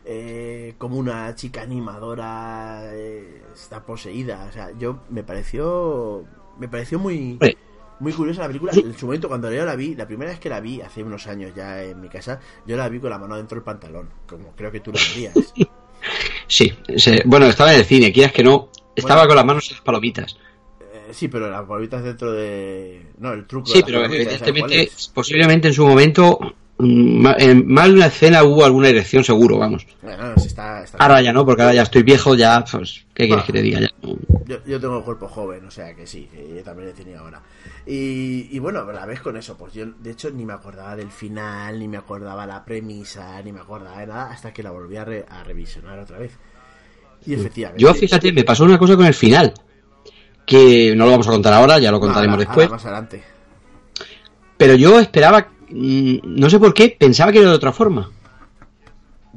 eh, 0.05 0.75
como 0.79 0.97
una 0.97 1.35
chica 1.35 1.63
animadora 1.63 2.83
eh, 2.93 3.43
está 3.55 3.85
poseída. 3.85 4.47
O 4.49 4.53
sea, 4.53 4.71
yo 4.79 5.01
me 5.11 5.23
pareció. 5.23 6.25
Me 6.59 6.69
pareció 6.69 6.99
muy. 6.99 7.39
Muy 8.01 8.13
curiosa 8.13 8.43
la 8.43 8.47
película. 8.47 8.73
En 8.77 8.97
su 8.97 9.07
momento, 9.07 9.27
cuando 9.27 9.51
yo 9.53 9.65
la 9.65 9.75
vi, 9.75 9.97
la 9.97 10.07
primera 10.07 10.31
vez 10.31 10.39
que 10.39 10.49
la 10.49 10.61
vi, 10.61 10.81
hace 10.81 11.03
unos 11.03 11.27
años 11.27 11.53
ya 11.57 11.83
en 11.83 12.01
mi 12.01 12.09
casa, 12.09 12.39
yo 12.65 12.77
la 12.77 12.89
vi 12.89 13.01
con 13.01 13.11
la 13.11 13.19
mano 13.19 13.37
dentro 13.37 13.57
del 13.57 13.65
pantalón, 13.65 14.09
como 14.29 14.53
creo 14.55 14.71
que 14.71 14.79
tú 14.79 14.93
lo 14.93 14.99
verías. 15.11 15.35
Sí, 16.47 16.73
se- 16.97 17.23
bueno, 17.25 17.47
estaba 17.47 17.73
en 17.73 17.81
el 17.81 17.85
cine, 17.87 18.13
quieras 18.13 18.33
que 18.33 18.43
no, 18.43 18.69
estaba 18.97 19.21
Bueno. 19.23 19.29
con 19.29 19.37
las 19.37 19.45
manos 19.45 19.69
en 19.71 19.77
las 19.77 19.85
palomitas. 19.85 20.37
Eh, 20.81 21.09
sí, 21.13 21.29
pero 21.29 21.51
las 21.51 21.63
palomitas 21.67 22.03
dentro 22.03 22.33
de. 22.33 23.07
No, 23.19 23.33
el 23.33 23.47
truco. 23.47 23.67
de 23.69 23.73
Sí, 23.75 23.79
las 23.81 23.87
pero 23.87 24.03
palomitas, 24.03 24.25
¿sabes 24.25 24.39
cuál 24.41 24.49
evidentemente, 24.73 24.93
posiblemente 25.15 25.69
en 25.69 25.75
su 25.75 25.87
momento, 25.87 26.39
en 26.81 27.67
más 27.67 27.89
de 27.89 27.93
una 27.95 28.07
escena 28.07 28.45
hubo 28.45 28.65
alguna 28.65 28.89
erección 28.89 29.25
seguro, 29.25 29.59
vamos. 29.59 29.87
Bueno, 30.03 30.35
sí 30.37 30.47
está, 30.47 30.85
está 30.85 30.99
Ahora 30.99 31.21
ya 31.21 31.33
no, 31.33 31.45
porque 31.45 31.63
ahora 31.63 31.75
ya 31.75 31.83
estoy 31.83 32.03
viejo, 32.05 32.35
ya, 32.37 32.65
pues, 32.71 33.05
¿qué 33.15 33.27
quieres 33.27 33.43
Ah. 33.43 33.47
que 33.47 33.53
te 33.53 33.63
diga? 33.63 33.81
Ya. 33.81 33.89
Yo, 34.47 34.57
yo 34.65 34.81
tengo 34.81 34.99
el 34.99 35.05
cuerpo 35.05 35.27
joven, 35.29 35.65
o 35.67 35.71
sea 35.71 35.93
que 35.95 36.07
sí, 36.07 36.29
que 36.33 36.55
yo 36.57 36.63
también 36.63 36.91
he 36.91 36.93
tenido 36.93 37.21
ahora. 37.21 37.43
Y, 37.87 38.49
y 38.51 38.59
bueno, 38.61 38.85
la 38.93 39.05
vez 39.07 39.21
con 39.21 39.37
eso, 39.37 39.57
pues 39.57 39.73
yo 39.75 39.87
de 39.87 40.11
hecho 40.13 40.31
ni 40.31 40.45
me 40.45 40.53
acordaba 40.53 40.95
del 40.95 41.11
final, 41.11 41.79
ni 41.79 41.89
me 41.89 41.97
acordaba 41.97 42.47
la 42.47 42.65
premisa, 42.65 43.43
ni 43.43 43.53
me 43.53 43.61
acordaba 43.61 43.99
de 44.01 44.07
nada, 44.07 44.31
hasta 44.31 44.53
que 44.53 44.63
la 44.63 44.71
volví 44.71 44.97
a, 44.97 45.05
re- 45.05 45.27
a 45.29 45.43
revisionar 45.45 45.99
otra 45.99 46.19
vez. 46.19 46.33
Y 47.27 47.35
efectivamente. 47.35 47.83
Yo, 47.83 47.93
fíjate, 47.93 48.33
me 48.33 48.45
pasó 48.45 48.65
una 48.65 48.79
cosa 48.79 48.97
con 48.97 49.05
el 49.07 49.15
final, 49.15 49.53
que 50.47 50.95
no 50.97 51.05
lo 51.07 51.11
vamos 51.11 51.27
a 51.29 51.33
contar 51.33 51.53
ahora, 51.55 51.79
ya 51.79 51.91
lo 51.91 51.99
contaremos 52.01 52.35
Ahora- 52.37 52.45
después, 52.47 52.67
ahora 52.67 52.77
más 52.77 52.85
adelante. 52.87 53.23
pero 54.57 54.75
yo 54.77 54.99
esperaba, 55.01 55.41
mm, 55.41 55.58
no 55.71 56.51
sé 56.51 56.59
por 56.59 56.75
qué, 56.75 56.97
pensaba 56.99 57.33
que 57.33 57.39
era 57.41 57.51
de 57.51 57.57
otra 57.57 57.73
forma, 57.73 58.11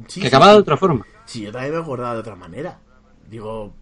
Sí, 0.08 0.20
que 0.20 0.26
sí, 0.26 0.26
acababa 0.28 0.52
sí. 0.52 0.56
de 0.56 0.62
otra 0.62 0.76
forma. 0.76 1.06
Sí, 1.26 1.42
yo 1.42 1.52
también 1.52 1.74
me 1.74 1.80
acordaba 1.80 2.14
de 2.14 2.20
otra 2.20 2.34
manera. 2.36 2.78
Digo. 3.28 3.72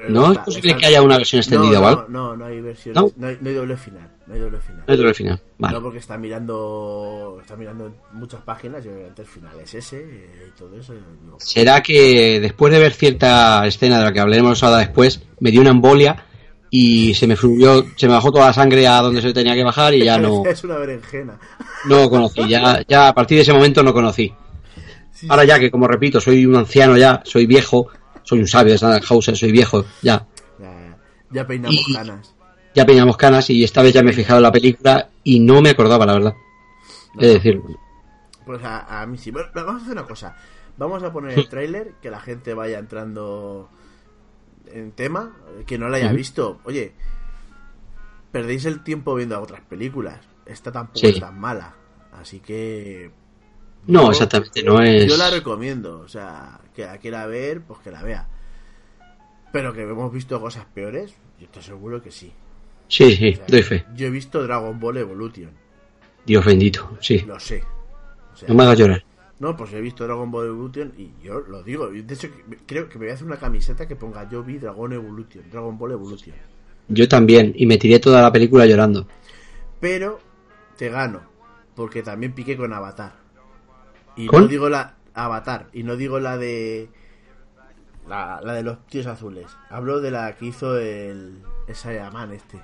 eh, 0.00 0.06
¿No 0.08 0.32
es 0.32 0.38
posible 0.38 0.76
que 0.76 0.86
haya 0.86 1.02
una 1.02 1.16
versión 1.16 1.38
extendida 1.40 1.78
no, 1.78 1.84
o 1.84 1.88
algo? 1.88 2.06
No, 2.08 2.28
no, 2.28 2.36
no 2.36 2.44
hay 2.46 2.60
versión. 2.60 2.94
¿No? 2.94 3.10
No, 3.16 3.28
hay, 3.28 3.38
no 3.40 3.50
doble 3.52 3.76
final. 3.76 4.10
No 4.26 4.34
hay 4.34 4.40
doble 4.40 4.58
final. 4.58 4.84
No 4.86 5.14
final, 5.14 5.40
vale. 5.58 5.74
No, 5.74 5.82
porque 5.82 5.98
está 5.98 6.18
mirando 6.18 7.38
está 7.40 7.56
mirando 7.56 7.94
muchas 8.12 8.40
páginas 8.42 8.84
y 8.84 8.88
obviamente 8.88 9.22
el 9.22 9.28
final 9.28 9.60
es 9.60 9.74
ese 9.74 10.00
eh, 10.00 10.48
y 10.48 10.58
todo 10.58 10.76
eso. 10.78 10.92
digo, 10.94 11.36
Será 11.38 11.82
que 11.82 12.40
después 12.40 12.72
de 12.72 12.80
ver 12.80 12.92
cierta 12.92 13.66
escena 13.66 13.98
de 13.98 14.04
la 14.04 14.12
que 14.12 14.20
hablaremos 14.20 14.62
ahora 14.62 14.78
después, 14.78 15.22
me 15.40 15.50
dio 15.50 15.60
una 15.60 15.70
embolia 15.70 16.26
y 16.70 17.14
se 17.14 17.26
me 17.26 17.36
fluyó, 17.36 17.84
se 17.96 18.06
me 18.08 18.14
bajó 18.14 18.32
toda 18.32 18.46
la 18.46 18.52
sangre 18.52 18.86
a 18.86 19.00
donde 19.00 19.22
se 19.22 19.32
tenía 19.32 19.54
que 19.54 19.62
bajar 19.64 19.94
y 19.94 20.04
ya 20.04 20.18
no, 20.18 20.44
es 20.46 20.64
una 20.64 20.76
berenjena. 20.76 21.38
no 21.86 22.08
conocí. 22.10 22.48
Ya, 22.48 22.82
ya 22.88 23.08
a 23.08 23.14
partir 23.14 23.36
de 23.38 23.42
ese 23.42 23.52
momento 23.52 23.82
no 23.82 23.92
conocí. 23.92 24.32
Sí, 25.12 25.26
Ahora 25.30 25.44
ya 25.44 25.58
que, 25.60 25.70
como 25.70 25.86
repito, 25.86 26.20
soy 26.20 26.44
un 26.44 26.56
anciano 26.56 26.96
ya, 26.96 27.22
soy 27.24 27.46
viejo, 27.46 27.88
soy 28.24 28.40
un 28.40 28.48
sabio 28.48 28.72
de 28.72 28.78
Sandhausen, 28.78 29.36
soy 29.36 29.52
viejo, 29.52 29.84
ya. 30.02 30.26
Ya, 30.58 30.98
ya 31.30 31.46
peinamos 31.46 31.84
Y- 31.88 31.94
canas. 31.94 32.34
Ya 32.74 32.84
peinamos 32.84 33.16
canas 33.16 33.48
y 33.50 33.62
esta 33.62 33.82
vez 33.82 33.92
ya 33.94 34.02
me 34.02 34.10
he 34.10 34.14
fijado 34.14 34.38
en 34.38 34.42
la 34.42 34.50
película 34.50 35.08
y 35.22 35.38
no 35.38 35.62
me 35.62 35.70
acordaba, 35.70 36.04
la 36.04 36.14
verdad. 36.14 36.34
Es 37.20 37.34
decir, 37.34 37.60
Pues 38.44 38.60
a, 38.64 39.00
a 39.02 39.06
mí 39.06 39.16
sí. 39.16 39.30
Bueno, 39.30 39.48
vamos 39.54 39.74
a 39.82 39.84
hacer 39.84 39.92
una 39.92 40.02
cosa. 40.04 40.36
Vamos 40.76 41.00
a 41.04 41.12
poner 41.12 41.38
el 41.38 41.48
tráiler, 41.48 41.92
que 42.02 42.10
la 42.10 42.18
gente 42.18 42.52
vaya 42.52 42.80
entrando 42.80 43.70
en 44.72 44.92
tema, 44.92 45.36
que 45.66 45.78
no 45.78 45.88
la 45.88 45.96
haya 45.98 46.12
visto. 46.12 46.60
Oye, 46.64 46.92
perdéis 48.32 48.64
el 48.64 48.82
tiempo 48.82 49.14
viendo 49.14 49.40
otras 49.40 49.60
películas. 49.62 50.20
Esta 50.46 50.72
tampoco 50.72 50.98
Sí. 50.98 51.06
es 51.08 51.20
tan 51.20 51.38
mala. 51.38 51.74
Así 52.12 52.40
que 52.40 53.10
no, 53.86 54.10
exactamente, 54.10 54.62
no 54.62 54.80
es... 54.80 55.06
Yo 55.06 55.16
la 55.16 55.30
recomiendo, 55.30 56.00
o 56.00 56.08
sea, 56.08 56.58
que 56.74 56.86
la 56.86 56.98
quiera 56.98 57.26
ver, 57.26 57.60
pues 57.62 57.80
que 57.80 57.90
la 57.90 58.02
vea. 58.02 58.26
Pero 59.52 59.72
que 59.72 59.82
hemos 59.82 60.12
visto 60.12 60.40
cosas 60.40 60.64
peores, 60.72 61.14
yo 61.38 61.44
estoy 61.46 61.62
seguro 61.62 62.02
que 62.02 62.10
sí. 62.10 62.32
Sí, 62.88 63.14
sí, 63.16 63.32
O 63.32 63.36
sea, 63.36 63.46
doy 63.48 63.62
fe. 63.62 63.84
Yo 63.94 64.06
he 64.06 64.10
visto 64.10 64.42
Dragon 64.42 64.78
Ball 64.80 64.96
Evolution, 64.98 65.50
Dios 66.24 66.44
bendito, 66.44 66.96
sí. 67.00 67.20
lo 67.20 67.38
sé. 67.38 67.62
O 68.32 68.36
sea, 68.36 68.48
No 68.48 68.54
me 68.54 68.62
hagas 68.64 68.78
llorar. 68.78 69.04
No, 69.44 69.54
pues 69.54 69.74
he 69.74 69.80
visto 69.82 70.04
Dragon 70.04 70.30
Ball 70.30 70.46
Evolution 70.46 70.94
y 70.96 71.10
yo 71.22 71.40
lo 71.40 71.62
digo. 71.62 71.88
De 71.88 72.14
hecho, 72.14 72.28
creo 72.64 72.88
que 72.88 72.98
me 72.98 73.04
voy 73.04 73.10
a 73.10 73.14
hacer 73.14 73.26
una 73.26 73.36
camiseta 73.36 73.86
que 73.86 73.94
ponga 73.94 74.26
yo 74.30 74.42
vi 74.42 74.56
Dragon 74.56 74.90
Evolution, 74.90 75.44
Dragon 75.50 75.76
Ball 75.76 75.92
Evolution. 75.92 76.34
Yo 76.88 77.06
también, 77.06 77.52
y 77.54 77.66
me 77.66 77.76
tiré 77.76 78.00
toda 78.00 78.22
la 78.22 78.32
película 78.32 78.64
llorando. 78.64 79.06
Pero 79.80 80.18
te 80.78 80.88
gano, 80.88 81.20
porque 81.74 82.02
también 82.02 82.32
piqué 82.32 82.56
con 82.56 82.72
Avatar. 82.72 83.16
Y 84.16 84.26
¿Con? 84.28 84.44
no 84.44 84.48
digo 84.48 84.70
la 84.70 84.96
Avatar, 85.12 85.68
y 85.74 85.82
no 85.82 85.96
digo 85.96 86.18
la 86.20 86.38
de 86.38 86.88
la, 88.08 88.40
la 88.42 88.54
de 88.54 88.62
los 88.62 88.86
tíos 88.86 89.06
azules. 89.06 89.46
Hablo 89.68 90.00
de 90.00 90.10
la 90.10 90.34
que 90.36 90.46
hizo 90.46 90.78
el, 90.78 91.42
el 91.68 91.74
Saiyaman 91.74 92.32
este, 92.32 92.58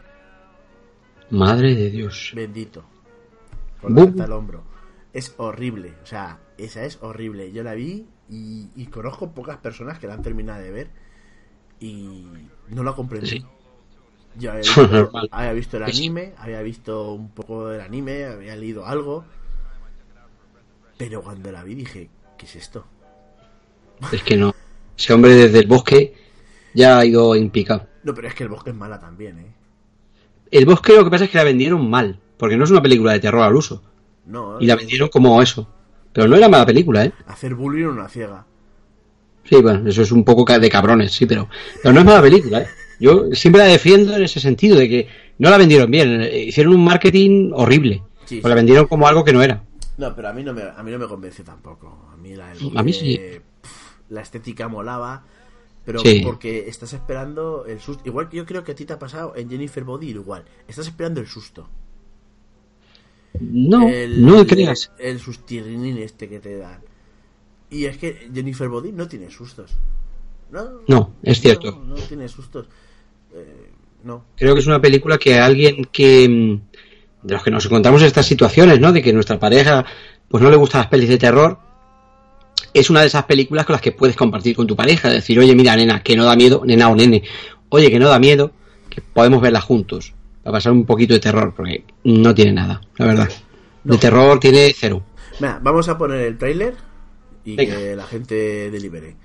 Madre 1.28 1.74
de 1.74 1.90
Dios. 1.90 2.32
bendito. 2.34 2.84
Con 3.82 4.18
al 4.18 4.32
hombro. 4.32 4.62
Es 5.12 5.34
horrible, 5.36 5.94
o 6.02 6.06
sea, 6.06 6.38
esa 6.64 6.84
es 6.84 6.98
horrible. 7.02 7.52
Yo 7.52 7.62
la 7.62 7.74
vi 7.74 8.06
y, 8.28 8.68
y 8.76 8.86
conozco 8.86 9.32
pocas 9.32 9.58
personas 9.58 9.98
que 9.98 10.06
la 10.06 10.14
han 10.14 10.22
terminado 10.22 10.62
de 10.62 10.70
ver 10.70 10.90
y 11.80 12.26
no 12.68 12.82
la 12.84 12.92
comprendí. 12.94 13.28
Sí. 13.28 13.44
Yo 14.36 14.50
había 14.52 14.62
visto, 14.64 14.86
normal. 14.88 15.28
había 15.32 15.52
visto 15.52 15.76
el 15.78 15.92
Sí. 15.92 16.04
anime, 16.04 16.34
había 16.38 16.62
visto 16.62 17.12
un 17.12 17.30
poco 17.30 17.68
del 17.68 17.80
anime, 17.80 18.24
había 18.24 18.56
leído 18.56 18.86
algo. 18.86 19.24
Pero 20.96 21.22
cuando 21.22 21.50
la 21.50 21.64
vi 21.64 21.74
dije, 21.74 22.10
¿qué 22.36 22.46
es 22.46 22.56
esto? 22.56 22.84
Es 24.12 24.22
que 24.22 24.36
no. 24.36 24.54
Ese 24.96 25.12
hombre 25.12 25.34
desde 25.34 25.60
el 25.60 25.66
bosque 25.66 26.14
ya 26.74 26.98
ha 26.98 27.04
ido 27.04 27.34
en 27.34 27.50
picado. 27.50 27.86
No, 28.02 28.14
pero 28.14 28.28
es 28.28 28.34
que 28.34 28.44
el 28.44 28.48
bosque 28.50 28.70
es 28.70 28.76
mala 28.76 28.98
también, 29.00 29.38
¿eh? 29.38 29.52
El 30.50 30.66
bosque 30.66 30.94
lo 30.96 31.04
que 31.04 31.10
pasa 31.10 31.24
es 31.24 31.30
que 31.30 31.38
la 31.38 31.44
vendieron 31.44 31.88
mal, 31.88 32.18
porque 32.36 32.56
no 32.56 32.64
es 32.64 32.70
una 32.70 32.82
película 32.82 33.12
de 33.12 33.20
terror 33.20 33.42
al 33.42 33.54
uso. 33.54 33.82
No, 34.26 34.60
Y 34.60 34.66
la 34.66 34.76
vendieron 34.76 35.08
como 35.08 35.40
eso. 35.42 35.68
Pero 36.12 36.28
no 36.28 36.36
era 36.36 36.48
mala 36.48 36.66
película, 36.66 37.04
¿eh? 37.04 37.12
hacer 37.26 37.54
bullying 37.54 37.84
a 37.84 37.88
una 37.90 38.08
ciega. 38.08 38.44
Sí, 39.44 39.56
bueno, 39.62 39.88
eso 39.88 40.02
es 40.02 40.12
un 40.12 40.24
poco 40.24 40.44
de 40.58 40.68
cabrones, 40.68 41.12
sí, 41.12 41.26
pero, 41.26 41.48
pero 41.82 41.92
no 41.92 42.00
es 42.00 42.06
mala 42.06 42.22
película, 42.22 42.60
¿eh? 42.62 42.66
Yo 43.00 43.26
siempre 43.32 43.62
la 43.62 43.68
defiendo 43.68 44.14
en 44.14 44.22
ese 44.22 44.40
sentido, 44.40 44.76
de 44.76 44.88
que 44.88 45.08
no 45.38 45.48
la 45.50 45.56
vendieron 45.56 45.90
bien. 45.90 46.20
eh, 46.20 46.44
Hicieron 46.48 46.74
un 46.74 46.84
marketing 46.84 47.50
horrible. 47.54 48.02
Sí, 48.26 48.40
la 48.42 48.54
vendieron 48.54 48.86
como 48.86 49.08
algo 49.08 49.24
que 49.24 49.32
no 49.32 49.42
era. 49.42 49.62
No, 49.96 50.14
pero 50.14 50.28
a 50.28 50.32
mí 50.32 50.42
no 50.44 50.52
me, 50.52 50.62
a 50.62 50.82
mí 50.82 50.90
no 50.90 50.98
me 50.98 51.06
convence 51.06 51.42
tampoco. 51.42 52.08
A 52.12 52.16
mí 52.16 52.34
la, 52.34 52.48
del 52.52 52.58
A 52.76 52.82
mí 52.82 52.92
bosque, 52.92 52.92
sí. 52.92 53.16
pf, 53.62 53.74
la 54.10 54.20
estética 54.20 54.68
molaba, 54.68 55.24
pero 55.84 56.00
Sí. 56.00 56.20
porque 56.24 56.68
estás 56.68 56.92
esperando 56.92 57.64
el 57.66 57.80
susto. 57.80 58.02
Igual 58.04 58.28
que 58.28 58.36
yo 58.36 58.44
creo 58.46 58.62
que 58.64 58.72
a 58.72 58.74
ti 58.74 58.84
te 58.84 58.92
ha 58.92 58.98
pasado 58.98 59.32
en 59.34 59.48
Jennifer 59.48 59.82
Body, 59.84 60.10
igual. 60.10 60.44
Estás 60.68 60.86
esperando 60.86 61.20
el 61.20 61.26
susto. 61.26 61.68
No, 63.38 63.88
el, 63.88 64.24
no 64.24 64.46
creas. 64.46 64.90
El, 64.98 65.20
sustirrinín 65.20 65.98
este 65.98 66.28
que 66.28 66.40
te 66.40 66.56
dan. 66.56 66.80
Y 67.70 67.84
es 67.84 67.96
que 67.98 68.28
Jennifer 68.34 68.68
Body 68.68 68.92
no 68.92 69.06
tiene 69.06 69.30
sustos. 69.30 69.70
No, 70.50 70.82
No, 70.88 71.14
es 71.22 71.40
cierto. 71.40 71.70
No, 71.70 71.96
no 71.96 72.02
tiene 72.02 72.28
sustos. 72.28 72.66
Eh, 73.32 73.70
no. 74.02 74.24
Creo 74.36 74.54
que 74.54 74.60
es 74.60 74.66
una 74.66 74.80
película 74.80 75.18
que 75.18 75.38
alguien 75.38 75.84
que 75.84 76.28
mm, 76.28 77.26
de 77.26 77.34
los 77.34 77.42
que 77.42 77.50
nos 77.50 77.64
encontramos 77.66 78.00
en 78.00 78.08
estas 78.08 78.26
situaciones, 78.26 78.80
¿no? 78.80 78.92
De 78.92 79.02
que 79.02 79.12
nuestra 79.12 79.38
pareja 79.38 79.84
pues 80.28 80.42
no 80.42 80.50
le 80.50 80.56
gustan 80.56 80.82
las 80.82 80.90
pelis 80.90 81.08
de 81.08 81.18
terror, 81.18 81.58
es 82.72 82.88
una 82.88 83.00
de 83.00 83.08
esas 83.08 83.24
películas 83.24 83.66
con 83.66 83.74
las 83.74 83.82
que 83.82 83.92
puedes 83.92 84.16
compartir 84.16 84.54
con 84.54 84.66
tu 84.66 84.76
pareja, 84.76 85.10
decir, 85.10 85.38
oye, 85.38 85.54
mira, 85.54 85.74
nena, 85.74 86.02
que 86.02 86.16
no 86.16 86.24
da 86.24 86.36
miedo, 86.36 86.62
nena 86.64 86.88
o 86.88 86.94
nene, 86.94 87.24
oye, 87.68 87.90
que 87.90 87.98
no 87.98 88.08
da 88.08 88.18
miedo, 88.18 88.52
que 88.88 89.00
podemos 89.00 89.40
verla 89.42 89.60
juntos, 89.60 90.14
para 90.50 90.58
pasar 90.58 90.72
un 90.72 90.84
poquito 90.84 91.14
de 91.14 91.20
terror, 91.20 91.54
porque 91.54 91.84
no 92.04 92.34
tiene 92.34 92.52
nada, 92.52 92.80
la 92.96 93.06
verdad. 93.06 93.28
No. 93.84 93.92
De 93.94 93.98
terror 93.98 94.38
tiene 94.40 94.72
cero. 94.76 95.02
Mira, 95.38 95.58
vamos 95.62 95.88
a 95.88 95.96
poner 95.96 96.20
el 96.20 96.36
tráiler 96.36 96.74
y 97.44 97.56
Venga. 97.56 97.76
que 97.76 97.96
la 97.96 98.04
gente 98.04 98.70
delibere. 98.70 99.16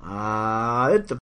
Adentro. 0.00 1.18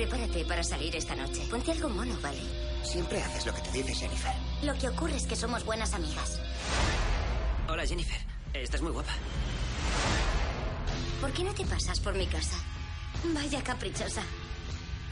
Prepárate 0.00 0.46
para 0.46 0.64
salir 0.64 0.96
esta 0.96 1.14
noche. 1.14 1.42
Ponte 1.50 1.72
algo 1.72 1.90
mono, 1.90 2.16
¿vale? 2.22 2.40
Siempre 2.82 3.22
haces 3.22 3.44
lo 3.44 3.52
que 3.52 3.60
te 3.60 3.70
dice 3.70 3.94
Jennifer. 3.94 4.32
Lo 4.62 4.72
que 4.72 4.88
ocurre 4.88 5.14
es 5.14 5.26
que 5.26 5.36
somos 5.36 5.62
buenas 5.62 5.92
amigas. 5.92 6.40
Hola, 7.68 7.86
Jennifer. 7.86 8.16
Estás 8.54 8.80
muy 8.80 8.92
guapa. 8.92 9.12
¿Por 11.20 11.30
qué 11.32 11.44
no 11.44 11.52
te 11.52 11.66
pasas 11.66 12.00
por 12.00 12.14
mi 12.14 12.26
casa? 12.26 12.56
Vaya 13.34 13.62
caprichosa. 13.62 14.22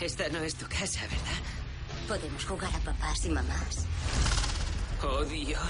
Esta 0.00 0.30
no 0.30 0.38
es 0.38 0.54
tu 0.54 0.66
casa, 0.66 1.02
¿verdad? 1.02 1.42
Podemos 2.08 2.46
jugar 2.46 2.74
a 2.74 2.78
papás 2.78 3.26
y 3.26 3.28
mamás. 3.28 3.84
Oh, 5.02 5.22
Dios. 5.24 5.60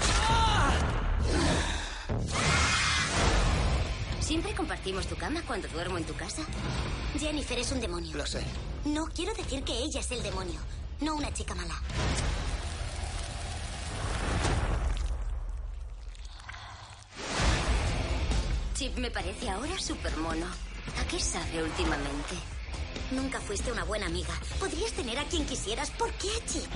¿Siempre 4.21 4.55
compartimos 4.55 5.07
tu 5.07 5.17
cama 5.17 5.41
cuando 5.45 5.67
duermo 5.67 5.97
en 5.97 6.05
tu 6.05 6.13
casa? 6.13 6.43
Jennifer 7.19 7.59
es 7.59 7.69
un 7.73 7.81
demonio. 7.81 8.15
Lo 8.15 8.25
sé. 8.25 8.45
No, 8.85 9.07
quiero 9.07 9.33
decir 9.33 9.63
que 9.63 9.77
ella 9.77 9.99
es 9.99 10.11
el 10.11 10.23
demonio, 10.23 10.59
no 11.01 11.15
una 11.15 11.33
chica 11.33 11.53
mala. 11.53 11.75
Chip 18.73 18.97
me 18.97 19.11
parece 19.11 19.49
ahora 19.49 19.77
súper 19.77 20.15
mono. 20.17 20.45
¿A 20.45 21.05
qué 21.09 21.19
sabe 21.19 21.61
últimamente? 21.61 22.35
Nunca 23.11 23.39
fuiste 23.41 23.71
una 23.71 23.83
buena 23.83 24.05
amiga. 24.05 24.33
Podrías 24.59 24.93
tener 24.93 25.19
a 25.19 25.25
quien 25.25 25.45
quisieras. 25.45 25.91
¿Por 25.91 26.11
qué 26.13 26.29
a 26.29 26.45
Chip? 26.45 26.71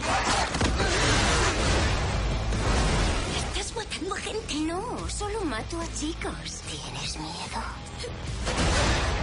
¿Estás 3.37 3.75
matando 3.75 4.15
a 4.15 4.17
gente? 4.17 4.55
No, 4.55 5.09
solo 5.09 5.41
mato 5.45 5.79
a 5.79 5.85
chicos. 5.93 6.61
¿Tienes 6.69 7.17
miedo? 7.17 8.72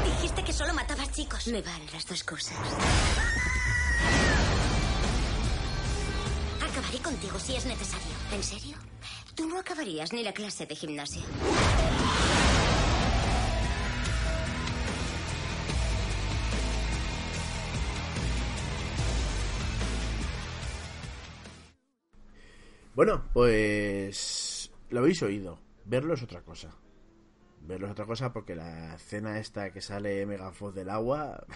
Dijiste 0.05 0.45
que 0.45 0.53
solo 0.53 0.75
matabas 0.75 1.11
chicos. 1.13 1.47
Me 1.49 1.63
valen 1.63 1.89
las 1.93 2.07
dos 2.07 2.23
cosas. 2.25 2.57
Acabaré 6.61 6.99
contigo 6.99 7.39
si 7.39 7.57
es 7.57 7.67
necesario. 7.67 8.17
¿En 8.33 8.43
serio? 8.43 8.77
Tú 9.35 9.47
no 9.47 9.59
acabarías 9.59 10.13
ni 10.13 10.23
la 10.23 10.33
clase 10.33 10.67
de 10.67 10.75
gimnasia. 10.75 11.23
Bueno, 22.95 23.25
pues 23.33 24.71
lo 24.91 25.01
habéis 25.01 25.23
oído. 25.23 25.59
Verlo 25.87 26.15
es 26.15 26.23
otra 26.23 26.43
cosa. 26.43 26.71
Verlo 27.71 27.87
es 27.87 27.93
otra 27.93 28.05
cosa 28.05 28.33
porque 28.33 28.57
la 28.57 28.97
escena 28.97 29.39
esta 29.39 29.73
que 29.73 29.81
sale 29.81 30.27
Megafoz 30.27 30.75
del 30.75 30.91
agua 30.91 31.47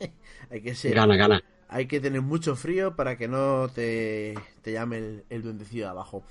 hay 0.50 0.62
que 0.62 0.74
ser 0.74 0.94
Gana, 0.94 1.14
gana. 1.14 1.42
hay 1.68 1.86
que 1.86 2.00
tener 2.00 2.22
mucho 2.22 2.56
frío 2.56 2.96
para 2.96 3.18
que 3.18 3.28
no 3.28 3.68
te, 3.68 4.32
te 4.62 4.72
llame 4.72 4.96
el, 4.96 5.24
el 5.28 5.42
duendecillo 5.42 5.84
de 5.84 5.90
abajo. 5.90 6.24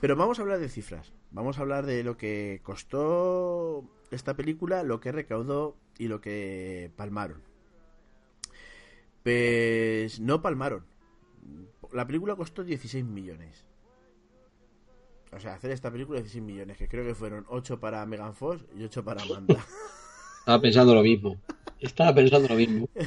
Pero 0.00 0.16
vamos 0.16 0.38
a 0.38 0.42
hablar 0.42 0.58
de 0.58 0.70
cifras. 0.70 1.12
Vamos 1.32 1.58
a 1.58 1.60
hablar 1.60 1.84
de 1.84 2.02
lo 2.02 2.16
que 2.16 2.60
costó 2.62 3.84
esta 4.10 4.34
película, 4.34 4.82
lo 4.84 5.00
que 5.00 5.12
recaudó 5.12 5.76
y 5.98 6.08
lo 6.08 6.22
que 6.22 6.90
palmaron. 6.96 7.42
Pues 9.22 10.18
no 10.18 10.40
palmaron. 10.40 10.86
La 11.92 12.06
película 12.06 12.36
costó 12.36 12.64
16 12.64 13.04
millones. 13.04 13.66
O 15.34 15.40
sea, 15.40 15.54
hacer 15.54 15.70
esta 15.70 15.90
película 15.90 16.18
16 16.18 16.44
millones, 16.44 16.76
que 16.76 16.88
creo 16.88 17.04
que 17.04 17.14
fueron 17.14 17.44
8 17.48 17.80
para 17.80 18.04
Megan 18.06 18.34
Fox 18.34 18.64
y 18.78 18.84
8 18.84 19.04
para 19.04 19.22
Amanda. 19.22 19.64
Estaba 20.40 20.60
pensando 20.60 20.94
lo 20.94 21.02
mismo. 21.02 21.36
Estaba 21.80 22.14
pensando 22.14 22.48
lo 22.48 22.54
mismo. 22.54 22.88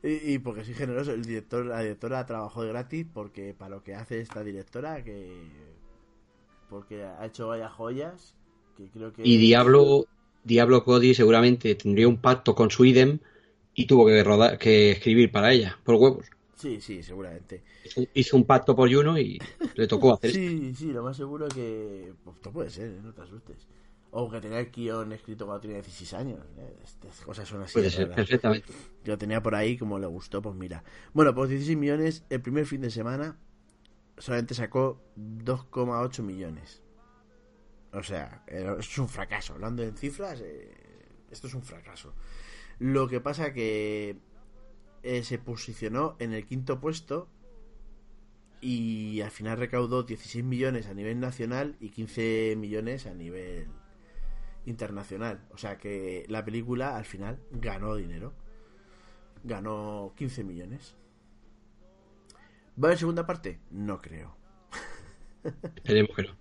Y, 0.00 0.34
y 0.34 0.38
porque 0.38 0.64
soy 0.64 0.74
generoso, 0.74 1.12
el 1.12 1.24
director, 1.24 1.66
la 1.66 1.80
directora 1.80 2.24
trabajó 2.24 2.62
de 2.62 2.68
gratis 2.68 3.04
porque 3.12 3.52
para 3.52 3.70
lo 3.70 3.82
que 3.82 3.96
hace 3.96 4.20
esta 4.20 4.44
directora, 4.44 5.02
que 5.02 5.42
porque 6.70 7.02
ha 7.02 7.26
hecho 7.26 7.48
varias 7.48 7.72
joyas, 7.72 8.36
que 8.76 8.88
creo 8.90 9.12
que 9.12 9.22
Y 9.24 9.38
Diablo, 9.38 10.06
Diablo 10.44 10.84
Cody 10.84 11.14
seguramente 11.14 11.74
tendría 11.74 12.06
un 12.06 12.18
pacto 12.18 12.54
con 12.54 12.70
su 12.70 12.84
idem 12.84 13.18
y 13.74 13.86
tuvo 13.86 14.06
que, 14.06 14.22
rodar, 14.22 14.58
que 14.58 14.92
escribir 14.92 15.32
para 15.32 15.52
ella, 15.52 15.78
por 15.84 15.96
huevos. 15.96 16.26
Sí, 16.58 16.80
sí, 16.80 17.02
seguramente. 17.02 17.62
Hizo- 18.14 18.36
un 18.36 18.44
pacto 18.44 18.74
por 18.76 18.92
Juno 18.92 19.18
y 19.18 19.38
le 19.74 19.86
tocó 19.86 20.12
hacer. 20.14 20.32
Sí, 20.32 20.74
sí, 20.74 20.92
lo 20.92 21.02
más 21.02 21.16
seguro 21.16 21.46
es 21.46 21.54
que 21.54 22.12
pues, 22.24 22.36
esto 22.36 22.52
puede 22.52 22.70
ser, 22.70 22.90
¿eh? 22.90 23.00
no 23.02 23.12
te 23.12 23.22
asustes. 23.22 23.66
O 24.10 24.30
que 24.30 24.40
tenía 24.40 24.58
el 24.60 24.70
guion 24.70 25.12
escrito 25.12 25.44
cuando 25.44 25.60
tenía 25.60 25.76
16 25.76 26.14
años. 26.14 26.40
¿eh? 26.56 26.76
Estas 26.82 27.20
cosas 27.20 27.46
son 27.46 27.62
así. 27.62 27.74
Puede 27.74 27.86
de 27.86 27.90
ser, 27.90 28.02
raras. 28.04 28.16
perfectamente. 28.16 28.72
lo 29.04 29.18
tenía 29.18 29.42
por 29.42 29.54
ahí, 29.54 29.76
como 29.76 29.98
le 29.98 30.06
gustó, 30.06 30.40
pues 30.40 30.54
mira. 30.56 30.82
Bueno, 31.12 31.34
pues 31.34 31.50
16 31.50 31.76
millones, 31.76 32.24
el 32.30 32.40
primer 32.40 32.64
fin 32.66 32.80
de 32.80 32.90
semana 32.90 33.38
solamente 34.16 34.54
sacó 34.54 35.00
2,8 35.16 36.22
millones. 36.22 36.82
O 37.92 38.02
sea, 38.02 38.44
eh, 38.46 38.76
es 38.78 38.98
un 38.98 39.08
fracaso. 39.08 39.54
Hablando 39.54 39.82
en 39.82 39.94
cifras, 39.96 40.40
eh, 40.42 40.70
esto 41.30 41.46
es 41.46 41.54
un 41.54 41.62
fracaso. 41.62 42.14
Lo 42.78 43.08
que 43.08 43.20
pasa 43.20 43.52
que 43.52 44.16
eh, 45.02 45.22
se 45.22 45.38
posicionó 45.38 46.16
en 46.18 46.32
el 46.32 46.44
quinto 46.46 46.80
puesto 46.80 47.28
y 48.60 49.20
al 49.20 49.30
final 49.30 49.58
recaudó 49.58 50.02
16 50.02 50.44
millones 50.44 50.86
a 50.86 50.94
nivel 50.94 51.20
nacional 51.20 51.76
y 51.80 51.90
15 51.90 52.54
millones 52.56 53.06
a 53.06 53.14
nivel 53.14 53.68
internacional. 54.66 55.40
O 55.52 55.58
sea 55.58 55.78
que 55.78 56.24
la 56.28 56.44
película 56.44 56.96
al 56.96 57.04
final 57.04 57.38
ganó 57.52 57.94
dinero. 57.94 58.32
Ganó 59.44 60.12
15 60.16 60.42
millones. 60.44 60.96
¿Va 62.82 62.86
a 62.86 62.90
haber 62.90 62.98
segunda 62.98 63.26
parte? 63.26 63.60
No 63.70 63.98
creo. 63.98 64.36
Esperemos 65.76 66.14
que 66.16 66.22
no. 66.24 66.36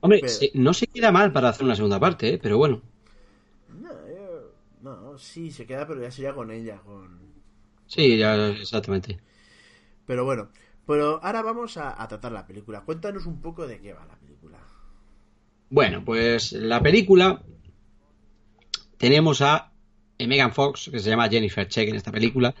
Hombre, 0.00 0.18
Pero- 0.22 0.32
se- 0.32 0.50
no 0.54 0.74
se 0.74 0.86
queda 0.88 1.10
mal 1.12 1.32
para 1.32 1.48
hacer 1.48 1.64
una 1.64 1.76
segunda 1.76 1.98
parte, 2.00 2.34
¿eh? 2.34 2.38
pero 2.42 2.58
bueno. 2.58 2.82
No, 3.68 3.90
yo- 4.08 4.52
no, 4.82 5.16
sí, 5.18 5.50
se 5.52 5.66
queda, 5.66 5.86
pero 5.86 6.02
ya 6.02 6.10
sería 6.10 6.34
con 6.34 6.50
ella. 6.50 6.78
con 6.80 7.35
Sí, 7.86 8.16
ya, 8.16 8.48
exactamente. 8.48 9.18
Pero 10.06 10.24
bueno, 10.24 10.50
pero 10.86 11.20
ahora 11.22 11.42
vamos 11.42 11.76
a, 11.76 12.00
a 12.00 12.08
tratar 12.08 12.32
la 12.32 12.46
película. 12.46 12.82
Cuéntanos 12.82 13.26
un 13.26 13.40
poco 13.40 13.66
de 13.66 13.80
qué 13.80 13.92
va 13.92 14.06
la 14.06 14.16
película. 14.16 14.58
Bueno, 15.70 16.04
pues 16.04 16.52
la 16.52 16.80
película 16.80 17.42
tenemos 18.98 19.42
a 19.42 19.72
Megan 20.18 20.52
Fox, 20.52 20.88
que 20.90 20.98
se 20.98 21.10
llama 21.10 21.28
Jennifer 21.28 21.68
Check 21.68 21.88
en 21.88 21.96
esta 21.96 22.12
película, 22.12 22.54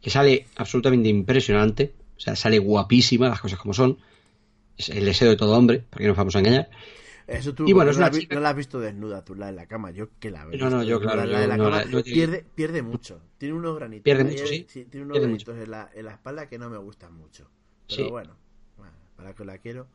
que 0.00 0.10
sale 0.10 0.46
absolutamente 0.56 1.08
impresionante, 1.08 1.94
o 2.16 2.20
sea, 2.20 2.36
sale 2.36 2.58
guapísima, 2.58 3.28
las 3.28 3.40
cosas 3.40 3.58
como 3.58 3.74
son. 3.74 3.98
Es 4.76 4.88
el 4.88 5.04
deseo 5.04 5.28
de 5.28 5.36
todo 5.36 5.56
hombre, 5.56 5.80
para 5.80 5.98
que 5.98 6.04
no 6.04 6.08
nos 6.08 6.16
vamos 6.16 6.36
a 6.36 6.38
engañar. 6.38 6.70
Eso 7.26 7.54
tú 7.54 7.66
Y 7.68 7.72
bueno, 7.72 7.86
no, 7.86 7.90
es 7.92 7.96
la 7.98 8.00
una 8.00 8.06
has 8.10 8.16
vi- 8.16 8.20
chica- 8.22 8.34
no 8.34 8.40
la 8.40 8.48
has 8.50 8.56
visto 8.56 8.80
desnuda, 8.80 9.24
tú 9.24 9.34
la 9.34 9.46
de 9.46 9.52
la 9.52 9.66
cama. 9.66 9.90
Yo 9.90 10.08
que 10.18 10.30
la 10.30 10.44
veo. 10.44 10.58
No, 10.58 10.70
no, 10.70 10.82
yo, 10.82 11.00
claro, 11.00 11.24
La, 11.24 11.38
de 11.40 11.44
yo 11.44 11.48
la 11.48 11.56
no 11.56 11.64
cama 11.64 11.76
la- 11.78 11.84
no 11.84 11.98
he 11.98 12.02
tenido- 12.02 12.14
pierde, 12.26 12.44
pierde 12.54 12.82
mucho. 12.82 13.20
Tiene 13.38 13.54
unos 13.54 13.76
granitos. 13.76 14.02
Pierde 14.04 14.24
mucho, 14.24 14.46
sí. 14.46 14.64
tiene 14.64 15.04
unos 15.04 15.14
Pierde 15.14 15.26
granitos 15.28 15.56
en 15.58 15.70
la, 15.70 15.90
en 15.94 16.04
la 16.06 16.12
espalda 16.12 16.48
que 16.48 16.58
no 16.58 16.68
me 16.70 16.78
gustan 16.78 17.14
mucho. 17.14 17.48
Pero 17.88 18.04
Sí. 18.04 18.10
bueno, 18.10 18.36
bueno, 18.76 18.92
para 19.16 19.34
que 19.34 19.44
la 19.44 19.58
quiero. 19.58 19.86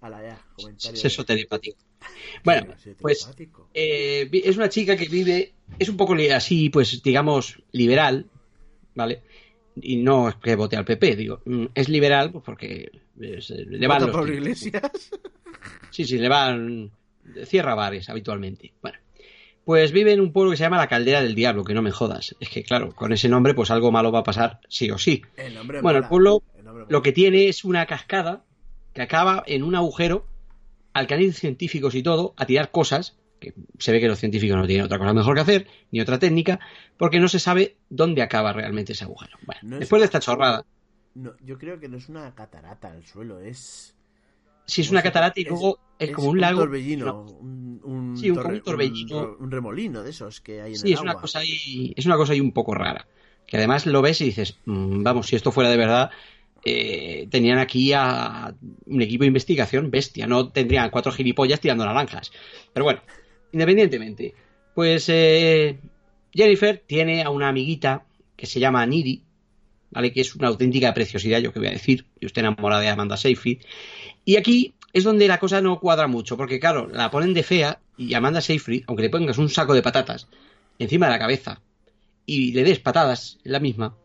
A 0.00 0.10
la 0.10 0.22
ya, 0.22 0.38
comentario. 0.56 0.98
Es 0.98 1.04
eso 1.04 1.24
telepático. 1.24 1.78
Bueno, 2.44 2.74
pues 3.00 3.26
eh, 3.72 4.28
es 4.32 4.56
una 4.58 4.68
chica 4.68 4.94
que 4.96 5.08
vive, 5.08 5.54
es 5.78 5.88
un 5.88 5.96
poco 5.96 6.14
así, 6.34 6.68
pues 6.68 7.02
digamos, 7.02 7.62
liberal, 7.72 8.28
¿vale? 8.94 9.22
Y 9.76 9.96
no 9.96 10.28
es 10.28 10.36
que 10.36 10.54
vote 10.56 10.76
al 10.76 10.84
PP, 10.84 11.16
digo, 11.16 11.40
mm, 11.44 11.66
es 11.74 11.88
liberal 11.88 12.30
pues 12.30 12.44
porque 12.44 12.90
es, 13.20 13.50
eh, 13.50 13.64
le 13.68 13.86
van 13.86 14.06
¿Vota 14.06 14.18
los. 14.18 14.30
Iglesias? 14.30 15.10
Sí, 15.90 16.04
sí, 16.04 16.18
le 16.18 16.28
van. 16.28 16.90
Cierra 17.46 17.74
bares 17.74 18.10
habitualmente. 18.10 18.72
Bueno, 18.82 18.98
pues 19.64 19.92
vive 19.92 20.12
en 20.12 20.20
un 20.20 20.32
pueblo 20.32 20.50
que 20.50 20.58
se 20.58 20.64
llama 20.64 20.76
la 20.76 20.88
Caldera 20.88 21.22
del 21.22 21.34
Diablo, 21.34 21.64
que 21.64 21.72
no 21.72 21.82
me 21.82 21.90
jodas. 21.90 22.36
Es 22.38 22.50
que, 22.50 22.62
claro, 22.62 22.94
con 22.94 23.12
ese 23.12 23.28
nombre, 23.28 23.54
pues 23.54 23.70
algo 23.70 23.90
malo 23.90 24.12
va 24.12 24.18
a 24.18 24.24
pasar 24.24 24.60
sí 24.68 24.90
o 24.90 24.98
sí. 24.98 25.22
El 25.36 25.54
nombre 25.54 25.80
Bueno, 25.80 26.00
el 26.00 26.08
pueblo 26.08 26.42
el 26.58 26.64
lo 26.88 27.02
que 27.02 27.12
tiene 27.12 27.48
es 27.48 27.64
una 27.64 27.86
cascada 27.86 28.44
que 28.92 29.02
acaba 29.02 29.42
en 29.46 29.62
un 29.62 29.74
agujero 29.74 30.26
al 30.92 31.06
que 31.06 31.14
han 31.14 31.22
ido 31.22 31.32
científicos 31.32 31.94
y 31.94 32.02
todo 32.02 32.34
a 32.36 32.46
tirar 32.46 32.70
cosas, 32.70 33.16
se 33.78 33.92
ve 33.92 34.00
que 34.00 34.08
los 34.08 34.18
científicos 34.18 34.56
no 34.56 34.66
tienen 34.66 34.86
otra 34.86 34.98
cosa 34.98 35.12
mejor 35.12 35.34
que 35.34 35.40
hacer, 35.42 35.66
ni 35.90 36.00
otra 36.00 36.18
técnica, 36.18 36.60
porque 36.96 37.20
no 37.20 37.28
se 37.28 37.38
sabe 37.38 37.76
dónde 37.90 38.22
acaba 38.22 38.52
realmente 38.52 38.92
ese 38.92 39.04
agujero. 39.04 39.36
Bueno, 39.44 39.60
No 39.64 39.76
es- 39.76 39.80
después 39.80 40.00
de 40.00 40.06
esta 40.06 40.20
chorrada, 40.20 40.64
No, 41.14 41.32
yo 41.44 41.58
creo 41.58 41.78
que 41.78 41.88
no 41.88 41.96
es 41.96 42.08
una 42.08 42.34
catarata 42.34 42.90
al 42.90 43.04
suelo, 43.04 43.38
es. 43.40 43.94
si 44.66 44.80
es 44.80 44.88
¿cómo 44.88 44.94
una 44.96 45.02
catarata 45.02 45.38
y 45.40 45.44
luego 45.44 45.78
es, 45.98 46.10
como 46.10 46.28
un 46.30 46.40
lago. 46.40 46.60
torbellino, 46.62 47.04
no, 47.06 47.20
un, 47.22 47.80
un 47.84 48.16
Sí, 48.16 48.30
un- 48.30 48.36
torre- 48.36 48.60
torbellino. 48.62 49.36
Un, 49.38 49.50
remolino 49.50 50.02
de 50.02 50.10
esos 50.10 50.40
que 50.40 50.60
hay 50.62 50.72
en 50.74 50.78
Sí, 50.80 50.88
el 50.88 50.94
es 50.94 51.00
una 51.02 51.14
cosa 51.14 51.40
ahí, 51.40 51.92
es 51.96 52.06
una 52.06 52.16
cosa 52.16 52.32
ahí 52.32 52.40
un 52.40 52.52
poco 52.52 52.74
rara. 52.74 53.06
Que 53.46 53.58
además 53.58 53.86
lo 53.86 54.00
ves 54.02 54.20
y 54.22 54.24
dices, 54.26 54.58
"Mm, 54.64 55.02
vamos, 55.02 55.26
si 55.26 55.36
esto 55.36 55.52
fuera 55.52 55.70
de 55.70 55.76
verdad, 55.76 56.10
eh, 56.64 57.28
tenían 57.30 57.58
aquí 57.58 57.92
a 57.92 58.54
un 58.86 59.02
equipo 59.02 59.22
de 59.24 59.28
investigación 59.28 59.90
bestia, 59.90 60.26
no 60.26 60.48
tendrían 60.50 60.88
cuatro 60.90 61.12
gilipollas 61.12 61.60
tirando 61.60 61.84
naranjas. 61.84 62.32
Pero 62.72 62.84
bueno, 62.84 63.02
independientemente, 63.54 64.34
pues 64.74 65.08
eh, 65.08 65.78
Jennifer 66.32 66.82
tiene 66.84 67.22
a 67.22 67.30
una 67.30 67.48
amiguita 67.48 68.04
que 68.36 68.46
se 68.46 68.58
llama 68.58 68.84
Niri, 68.84 69.22
¿vale? 69.92 70.12
Que 70.12 70.20
es 70.20 70.34
una 70.34 70.48
auténtica 70.48 70.92
preciosidad, 70.92 71.38
yo 71.38 71.52
que 71.52 71.60
voy 71.60 71.68
a 71.68 71.72
decir. 71.72 72.04
Yo 72.20 72.26
estoy 72.26 72.40
enamorada 72.40 72.82
de 72.82 72.88
Amanda 72.88 73.16
Seyfried. 73.16 73.60
Y 74.24 74.36
aquí 74.36 74.74
es 74.92 75.04
donde 75.04 75.28
la 75.28 75.38
cosa 75.38 75.60
no 75.60 75.78
cuadra 75.78 76.08
mucho, 76.08 76.36
porque 76.36 76.58
claro, 76.58 76.88
la 76.88 77.12
ponen 77.12 77.32
de 77.32 77.44
fea 77.44 77.80
y 77.96 78.12
Amanda 78.14 78.40
Seyfried, 78.40 78.82
aunque 78.88 79.04
le 79.04 79.10
pongas 79.10 79.38
un 79.38 79.48
saco 79.48 79.72
de 79.72 79.82
patatas 79.82 80.26
encima 80.80 81.06
de 81.06 81.12
la 81.12 81.18
cabeza 81.20 81.60
y 82.26 82.52
le 82.52 82.64
des 82.64 82.80
patadas 82.80 83.38
en 83.44 83.52
la 83.52 83.60
misma, 83.60 83.96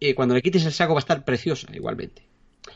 eh, 0.00 0.16
cuando 0.16 0.34
le 0.34 0.42
quites 0.42 0.64
el 0.64 0.72
saco 0.72 0.94
va 0.94 0.98
a 0.98 1.06
estar 1.06 1.24
preciosa 1.24 1.68
igualmente. 1.72 2.24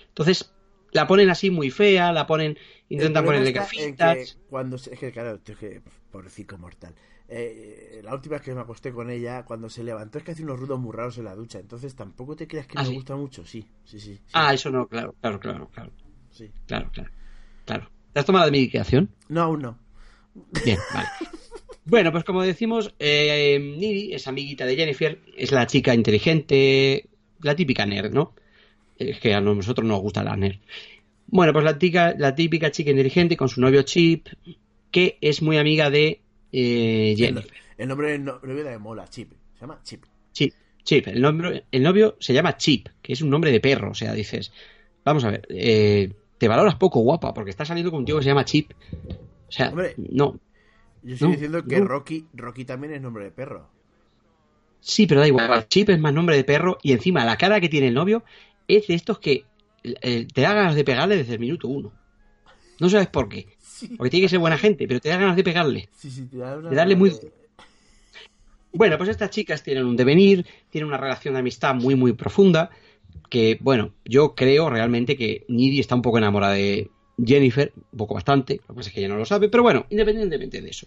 Entonces, 0.08 0.54
la 0.92 1.08
ponen 1.08 1.28
así 1.28 1.50
muy 1.50 1.70
fea, 1.70 2.12
la 2.12 2.26
ponen 2.26 2.56
intentan 2.88 3.24
ponerle 3.24 3.50
gafitas. 3.50 4.16
que 4.16 4.40
cuando 4.48 4.76
es 4.76 4.88
que 4.88 5.10
claro, 5.10 5.40
es 5.44 5.56
que 5.56 5.82
pobrecito 6.14 6.56
mortal. 6.58 6.94
Eh, 7.28 8.00
la 8.04 8.14
última 8.14 8.34
vez 8.36 8.42
que 8.44 8.54
me 8.54 8.60
acosté 8.60 8.92
con 8.92 9.10
ella, 9.10 9.44
cuando 9.44 9.68
se 9.68 9.82
levantó 9.82 10.18
es 10.18 10.24
que 10.24 10.32
hace 10.32 10.44
unos 10.48 10.58
ruidos 10.60 10.78
muy 10.80 10.92
raros 10.92 11.18
en 11.18 11.24
la 11.24 11.34
ducha. 11.34 11.58
Entonces 11.58 11.94
tampoco 11.94 12.36
te 12.36 12.46
creas 12.46 12.66
que 12.68 12.78
Ah, 12.78 12.82
me 12.82 12.88
¿sí? 12.88 12.94
gusta 12.94 13.16
mucho. 13.16 13.44
Sí, 13.44 13.60
sí, 13.84 13.98
sí. 14.00 14.14
sí, 14.14 14.20
Ah, 14.32 14.52
eso 14.54 14.70
no, 14.70 14.86
claro, 14.86 15.14
claro, 15.20 15.40
claro, 15.40 15.68
claro, 15.74 15.90
sí. 16.30 16.50
claro, 16.66 16.90
claro, 16.92 17.10
claro. 17.66 17.84
¿Te 18.12 18.20
has 18.20 18.26
tomado 18.26 18.44
la 18.46 18.52
medicación? 18.52 19.08
No, 19.28 19.42
aún 19.42 19.62
no. 19.62 19.78
Bien, 20.64 20.78
vale. 20.90 21.08
Bueno, 21.86 22.12
pues 22.12 22.24
como 22.24 22.42
decimos, 22.42 22.94
eh, 22.98 23.58
Niri 23.60 24.14
es 24.14 24.26
amiguita 24.28 24.64
de 24.66 24.76
Jennifer, 24.76 25.20
es 25.36 25.52
la 25.52 25.66
chica 25.66 25.94
inteligente, 25.94 27.08
la 27.40 27.54
típica 27.56 27.84
nerd, 27.86 28.12
¿no? 28.12 28.34
Es 28.98 29.20
que 29.20 29.34
a 29.34 29.40
nosotros 29.40 29.86
nos 29.86 30.00
gusta 30.00 30.24
la 30.24 30.36
nerd. 30.36 30.58
Bueno, 31.26 31.52
pues 31.52 31.64
la, 31.64 31.78
tica- 31.78 32.14
la 32.18 32.34
típica 32.34 32.70
chica 32.70 32.90
inteligente 32.90 33.36
con 33.36 33.48
su 33.48 33.60
novio 33.60 33.82
Chip, 33.82 34.28
que 34.94 35.18
es 35.20 35.42
muy 35.42 35.58
amiga 35.58 35.90
de 35.90 36.20
eh, 36.52 37.10
El, 37.10 37.16
Jennifer. 37.16 37.52
el 37.76 37.88
nombre 37.88 38.12
del 38.12 38.24
no- 38.24 38.38
novio 38.42 38.62
de 38.62 38.78
mola, 38.78 39.08
Chip. 39.08 39.32
Se 39.54 39.62
llama 39.62 39.80
Chip. 39.82 40.04
Chip, 40.32 40.54
Chip, 40.84 41.08
el, 41.08 41.20
nombre, 41.20 41.64
el 41.72 41.82
novio 41.82 42.16
se 42.20 42.32
llama 42.32 42.56
Chip, 42.56 42.86
que 43.02 43.12
es 43.12 43.20
un 43.20 43.28
nombre 43.30 43.50
de 43.50 43.58
perro, 43.58 43.90
o 43.90 43.94
sea, 43.94 44.12
dices, 44.12 44.52
vamos 45.04 45.24
a 45.24 45.30
ver, 45.32 45.46
eh, 45.50 46.12
te 46.38 46.46
valoras 46.46 46.76
poco 46.76 47.00
guapa 47.00 47.34
porque 47.34 47.50
estás 47.50 47.66
saliendo 47.66 47.90
con 47.90 48.00
un 48.00 48.04
tío 48.06 48.16
que 48.18 48.22
se 48.22 48.28
llama 48.28 48.44
Chip. 48.44 48.70
O 49.48 49.50
sea, 49.52 49.70
Hombre. 49.70 49.94
no, 49.96 50.38
Yo 51.02 51.14
estoy 51.14 51.28
No, 51.28 51.32
diciendo 51.32 51.64
que 51.64 51.80
no. 51.80 51.86
Rocky, 51.86 52.26
Rocky 52.32 52.64
también 52.64 52.94
es 52.94 53.02
nombre 53.02 53.24
de 53.24 53.30
perro. 53.32 53.68
Sí, 54.80 55.06
pero 55.08 55.20
da 55.20 55.26
igual. 55.26 55.66
Chip 55.68 55.90
es 55.90 55.98
más 55.98 56.12
nombre 56.14 56.36
de 56.36 56.44
perro 56.44 56.78
y 56.82 56.92
encima 56.92 57.24
la 57.24 57.36
cara 57.36 57.60
que 57.60 57.68
tiene 57.68 57.88
el 57.88 57.94
novio 57.94 58.22
es 58.68 58.86
de 58.86 58.94
estos 58.94 59.18
que 59.18 59.44
eh, 59.82 60.26
te 60.32 60.40
da 60.42 60.54
ganas 60.54 60.74
de 60.76 60.84
pegarle 60.84 61.16
desde 61.16 61.34
el 61.34 61.40
minuto 61.40 61.66
uno. 61.68 61.92
No 62.80 62.88
sabes 62.88 63.08
por 63.08 63.28
qué. 63.28 63.53
Sí, 63.74 63.88
Porque 63.96 64.10
tiene 64.10 64.26
que 64.26 64.28
ser 64.28 64.38
buena 64.38 64.56
gente, 64.56 64.86
pero 64.86 65.00
te 65.00 65.08
da 65.08 65.16
ganas 65.16 65.34
de 65.34 65.42
pegarle. 65.42 65.88
sí, 65.96 66.08
sí, 66.08 66.26
te 66.26 66.36
da 66.36 66.56
De 66.58 66.76
darle 66.76 66.94
muy... 66.94 67.12
Bueno, 68.72 68.96
pues 68.96 69.10
estas 69.10 69.30
chicas 69.30 69.64
tienen 69.64 69.84
un 69.84 69.96
devenir, 69.96 70.46
tienen 70.70 70.86
una 70.86 70.96
relación 70.96 71.34
de 71.34 71.40
amistad 71.40 71.74
muy, 71.74 71.96
muy 71.96 72.12
profunda, 72.12 72.70
que, 73.28 73.58
bueno, 73.60 73.92
yo 74.04 74.36
creo 74.36 74.70
realmente 74.70 75.16
que 75.16 75.44
Niri 75.48 75.80
está 75.80 75.96
un 75.96 76.02
poco 76.02 76.18
enamorada 76.18 76.52
de 76.54 76.88
Jennifer, 77.18 77.72
un 77.92 77.98
poco 77.98 78.14
bastante, 78.14 78.60
lo 78.62 78.74
que 78.74 78.74
pasa 78.74 78.88
es 78.90 78.94
que 78.94 79.00
ella 79.00 79.08
no 79.08 79.16
lo 79.16 79.24
sabe, 79.24 79.48
pero 79.48 79.64
bueno, 79.64 79.86
independientemente 79.90 80.60
de 80.60 80.70
eso. 80.70 80.86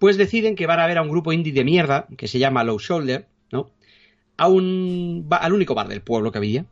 Pues 0.00 0.16
deciden 0.16 0.56
que 0.56 0.66
van 0.66 0.80
a 0.80 0.88
ver 0.88 0.98
a 0.98 1.02
un 1.02 1.10
grupo 1.10 1.32
indie 1.32 1.52
de 1.52 1.62
mierda, 1.62 2.08
que 2.16 2.26
se 2.26 2.40
llama 2.40 2.64
Low 2.64 2.80
Shoulder, 2.80 3.28
¿no? 3.52 3.70
A 4.36 4.48
un, 4.48 5.28
al 5.30 5.52
único 5.52 5.76
bar 5.76 5.86
del 5.86 6.02
pueblo 6.02 6.32
que 6.32 6.38
había. 6.38 6.66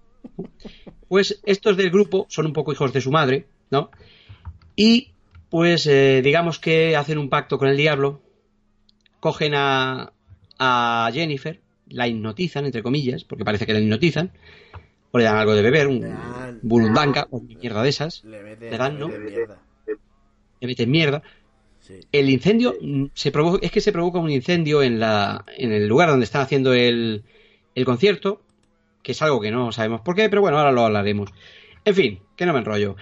Pues 1.07 1.41
estos 1.45 1.77
del 1.77 1.91
grupo 1.91 2.27
son 2.29 2.47
un 2.47 2.53
poco 2.53 2.73
hijos 2.73 2.93
de 2.93 3.01
su 3.01 3.13
madre, 3.13 3.47
¿no? 3.71 3.91
Y 4.75 5.13
pues 5.57 5.87
eh, 5.87 6.21
digamos 6.23 6.59
que 6.59 6.97
hacen 6.97 7.17
un 7.17 7.31
pacto 7.31 7.57
con 7.57 7.69
el 7.69 7.79
diablo, 7.79 8.21
cogen 9.21 9.55
a, 9.55 10.13
a 10.59 11.11
Jennifer, 11.15 11.63
la 11.89 12.07
hipnotizan, 12.07 12.67
entre 12.67 12.83
comillas, 12.83 13.25
porque 13.25 13.43
parece 13.43 13.65
que 13.65 13.73
la 13.73 13.81
hipnotizan, 13.81 14.33
o 15.13 15.17
le 15.19 15.25
dan 15.25 15.37
algo 15.39 15.55
de 15.55 15.63
beber, 15.63 15.87
un 15.87 16.01
Le 16.01 16.09
dan- 16.09 16.59
burundanga 16.63 17.27
o 17.31 17.41
mierda 17.41 17.83
de 17.83 17.89
esas, 17.89 18.23
Le 18.25 18.43
meten, 18.43 18.71
Le 18.71 18.77
dan, 18.77 18.93
le 18.95 19.01
¿no? 19.01 19.09
meten 19.09 19.25
mierda. 19.25 19.59
le 20.61 20.67
meten 20.67 20.91
mierda. 20.91 21.23
Sí. 21.81 22.01
El 22.13 22.29
incendio 22.29 22.75
mm, 22.79 23.05
se 23.15 23.33
provoca, 23.33 23.65
es 23.65 23.73
que 23.73 23.81
se 23.81 23.93
provoca 23.93 24.19
un 24.19 24.31
incendio 24.31 24.83
en 24.83 25.01
la 25.01 25.43
en 25.57 25.73
el 25.73 25.89
lugar 25.89 26.11
donde 26.11 26.25
están 26.25 26.43
haciendo 26.43 26.75
el, 26.75 27.25
el 27.75 27.85
concierto, 27.87 28.43
que 29.03 29.13
es 29.13 29.23
algo 29.23 29.41
que 29.41 29.51
no 29.51 29.73
sabemos 29.73 30.03
por 30.03 30.15
qué, 30.17 30.29
pero 30.29 30.43
bueno, 30.43 30.59
ahora 30.59 30.71
lo 30.73 30.85
hablaremos. 30.85 31.31
En 31.87 31.95
fin, 31.95 32.19
que 32.37 32.45
no 32.45 32.53
me 32.53 32.59
enrollo. 32.59 32.97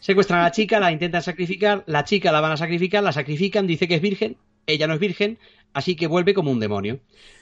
Secuestran 0.00 0.40
a 0.40 0.44
la 0.44 0.50
chica, 0.50 0.80
la 0.80 0.90
intentan 0.92 1.22
sacrificar, 1.22 1.84
la 1.86 2.04
chica 2.04 2.32
la 2.32 2.40
van 2.40 2.52
a 2.52 2.56
sacrificar, 2.56 3.02
la 3.02 3.12
sacrifican, 3.12 3.66
dice 3.66 3.86
que 3.86 3.94
es 3.96 4.00
virgen, 4.02 4.36
ella 4.66 4.86
no 4.86 4.94
es 4.94 5.00
virgen, 5.00 5.38
así 5.74 5.94
que 5.94 6.06
vuelve 6.06 6.34
como 6.34 6.50
un 6.50 6.58
demonio. 6.60 7.00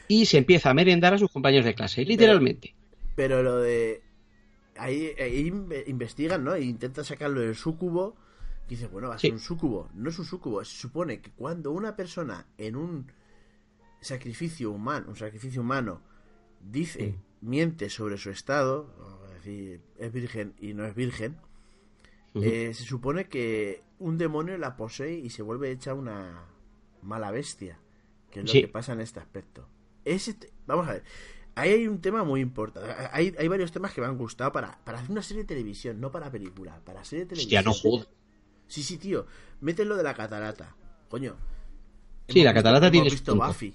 Y 0.08 0.26
se 0.26 0.38
empieza 0.38 0.70
a 0.70 0.74
merendar 0.74 1.14
a 1.14 1.18
sus 1.18 1.30
compañeros 1.30 1.64
de 1.64 1.74
clase, 1.74 2.04
literalmente. 2.04 2.74
Pero 3.14 3.42
lo 3.42 3.56
de. 3.58 4.02
Ahí, 4.76 5.10
ahí 5.20 5.50
inve- 5.50 5.84
investigan, 5.88 6.44
¿no? 6.44 6.54
E 6.54 6.62
intentan 6.62 7.04
sacarlo 7.04 7.40
del 7.40 7.54
sucubo. 7.56 8.16
Y 8.66 8.70
dice, 8.70 8.86
bueno, 8.86 9.08
va 9.08 9.14
a 9.16 9.18
ser 9.18 9.30
Sí. 9.30 9.32
un 9.34 9.40
sucubo. 9.40 9.88
No 9.94 10.10
es 10.10 10.18
un 10.18 10.24
sucubo. 10.24 10.64
Se 10.64 10.76
supone 10.76 11.20
que 11.20 11.30
cuando 11.30 11.72
una 11.72 11.96
persona 11.96 12.46
en 12.58 12.76
un 12.76 13.06
sacrificio 14.00 14.70
humano, 14.70 15.06
un 15.08 15.16
sacrificio 15.16 15.60
humano, 15.62 16.00
dice, 16.60 17.14
miente 17.40 17.88
sobre 17.90 18.16
su 18.18 18.30
estado, 18.30 18.88
es 19.30 19.44
decir, 19.44 19.80
es 19.98 20.12
virgen 20.12 20.54
y 20.60 20.74
no 20.74 20.84
es 20.86 20.94
virgen, 20.94 21.36
Eh, 22.34 22.72
se 22.74 22.84
supone 22.84 23.28
que 23.28 23.82
un 23.98 24.16
demonio 24.18 24.56
la 24.58 24.76
posee 24.76 25.14
y 25.18 25.30
se 25.30 25.42
vuelve 25.42 25.70
hecha 25.70 25.94
una 25.94 26.44
mala 27.02 27.30
bestia. 27.30 27.78
Que 28.30 28.40
es 28.40 28.46
lo 28.46 28.52
Sí. 28.52 28.60
que 28.62 28.68
pasa 28.68 28.92
en 28.92 29.00
este 29.00 29.20
aspecto. 29.20 29.66
Ese 30.04 30.36
vamos 30.66 30.86
a 30.88 30.92
ver. 30.92 31.04
Ahí 31.54 31.70
hay 31.72 31.88
un 31.88 32.00
tema 32.00 32.22
muy 32.22 32.40
importante. 32.40 32.88
Hay, 33.10 33.34
hay 33.36 33.48
varios 33.48 33.72
temas 33.72 33.92
que 33.92 34.00
me 34.00 34.06
han 34.06 34.16
gustado 34.16 34.52
para, 34.52 34.78
para 34.84 34.98
hacer 34.98 35.10
una 35.10 35.22
serie 35.22 35.42
de 35.42 35.48
televisión, 35.48 36.00
no 36.00 36.12
para 36.12 36.30
película, 36.30 36.80
para 36.84 37.04
serie 37.04 37.24
de 37.24 37.30
televisión. 37.30 37.66
Hostia, 37.66 37.88
no 37.88 37.90
jodas. 37.96 38.08
Sí, 38.68 38.82
sí, 38.82 38.98
tío. 38.98 39.26
Mételo 39.60 39.96
de 39.96 40.02
la 40.04 40.14
catarata. 40.14 40.76
Coño. 41.08 41.34
Sí, 42.28 42.44
la 42.44 42.52
catarata 42.54 42.90
tiene 42.90 43.10
su 43.10 43.16
punto. 43.24 43.46
Buffy. 43.46 43.74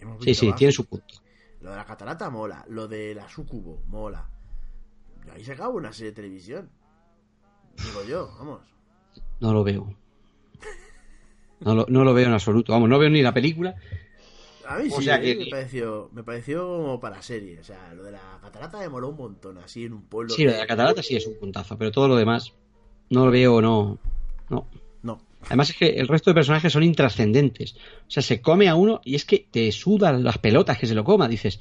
Hemos 0.00 0.18
Sí, 0.22 0.26
visto 0.26 0.40
sí, 0.40 0.46
Buffy. 0.48 0.58
tiene 0.58 0.72
su 0.72 0.84
punto. 0.84 1.14
Lo 1.60 1.70
de 1.70 1.76
la 1.76 1.84
catarata 1.86 2.28
mola. 2.28 2.64
Lo 2.68 2.88
de 2.88 3.14
la 3.14 3.28
sucubo 3.28 3.82
mola. 3.86 4.28
Y 5.26 5.30
ahí 5.30 5.44
se 5.44 5.52
acaba 5.52 5.68
una 5.70 5.92
serie 5.92 6.10
de 6.10 6.16
televisión. 6.16 6.68
Digo 7.84 8.04
yo, 8.08 8.30
vamos. 8.38 8.60
No 9.40 9.52
lo 9.52 9.64
veo. 9.64 9.94
No 11.60 11.74
lo, 11.74 11.86
no 11.88 12.04
lo 12.04 12.14
veo 12.14 12.26
en 12.26 12.32
absoluto. 12.32 12.72
Vamos, 12.72 12.88
no 12.88 12.98
veo 12.98 13.10
ni 13.10 13.22
la 13.22 13.32
película. 13.34 13.74
A 14.66 14.78
mí 14.78 14.88
O 14.92 14.98
sí, 14.98 15.04
sea 15.04 15.16
a 15.16 15.18
mí 15.18 15.24
que- 15.36 15.44
me 15.44 15.50
pareció, 15.50 16.10
me 16.12 16.22
pareció 16.22 16.66
como 16.66 17.00
para 17.00 17.22
serie. 17.22 17.58
O 17.60 17.64
sea, 17.64 17.92
lo 17.94 18.02
de 18.04 18.12
la 18.12 18.38
catarata 18.42 18.78
me 18.78 18.88
moló 18.88 19.08
un 19.08 19.16
montón, 19.16 19.58
así 19.58 19.84
en 19.84 19.94
un 19.94 20.02
pueblo. 20.02 20.34
Sí, 20.34 20.44
lo 20.44 20.52
de 20.52 20.58
la 20.58 20.66
catarata 20.66 21.02
sí 21.02 21.16
es 21.16 21.26
un 21.26 21.38
puntazo, 21.38 21.76
pero 21.78 21.90
todo 21.90 22.06
lo 22.08 22.16
demás 22.16 22.52
no 23.10 23.24
lo 23.26 23.30
veo, 23.32 23.60
no. 23.62 23.98
No. 24.50 24.68
No. 25.02 25.20
Además 25.46 25.70
es 25.70 25.76
que 25.76 25.86
el 25.98 26.08
resto 26.08 26.30
de 26.30 26.34
personajes 26.34 26.72
son 26.72 26.82
intrascendentes. 26.82 27.76
O 28.06 28.10
sea, 28.10 28.22
se 28.22 28.40
come 28.42 28.68
a 28.68 28.74
uno 28.74 29.00
y 29.04 29.14
es 29.14 29.24
que 29.24 29.46
te 29.50 29.72
sudan 29.72 30.22
las 30.22 30.38
pelotas 30.38 30.78
que 30.78 30.86
se 30.86 30.94
lo 30.94 31.04
coma. 31.04 31.28
Dices, 31.28 31.60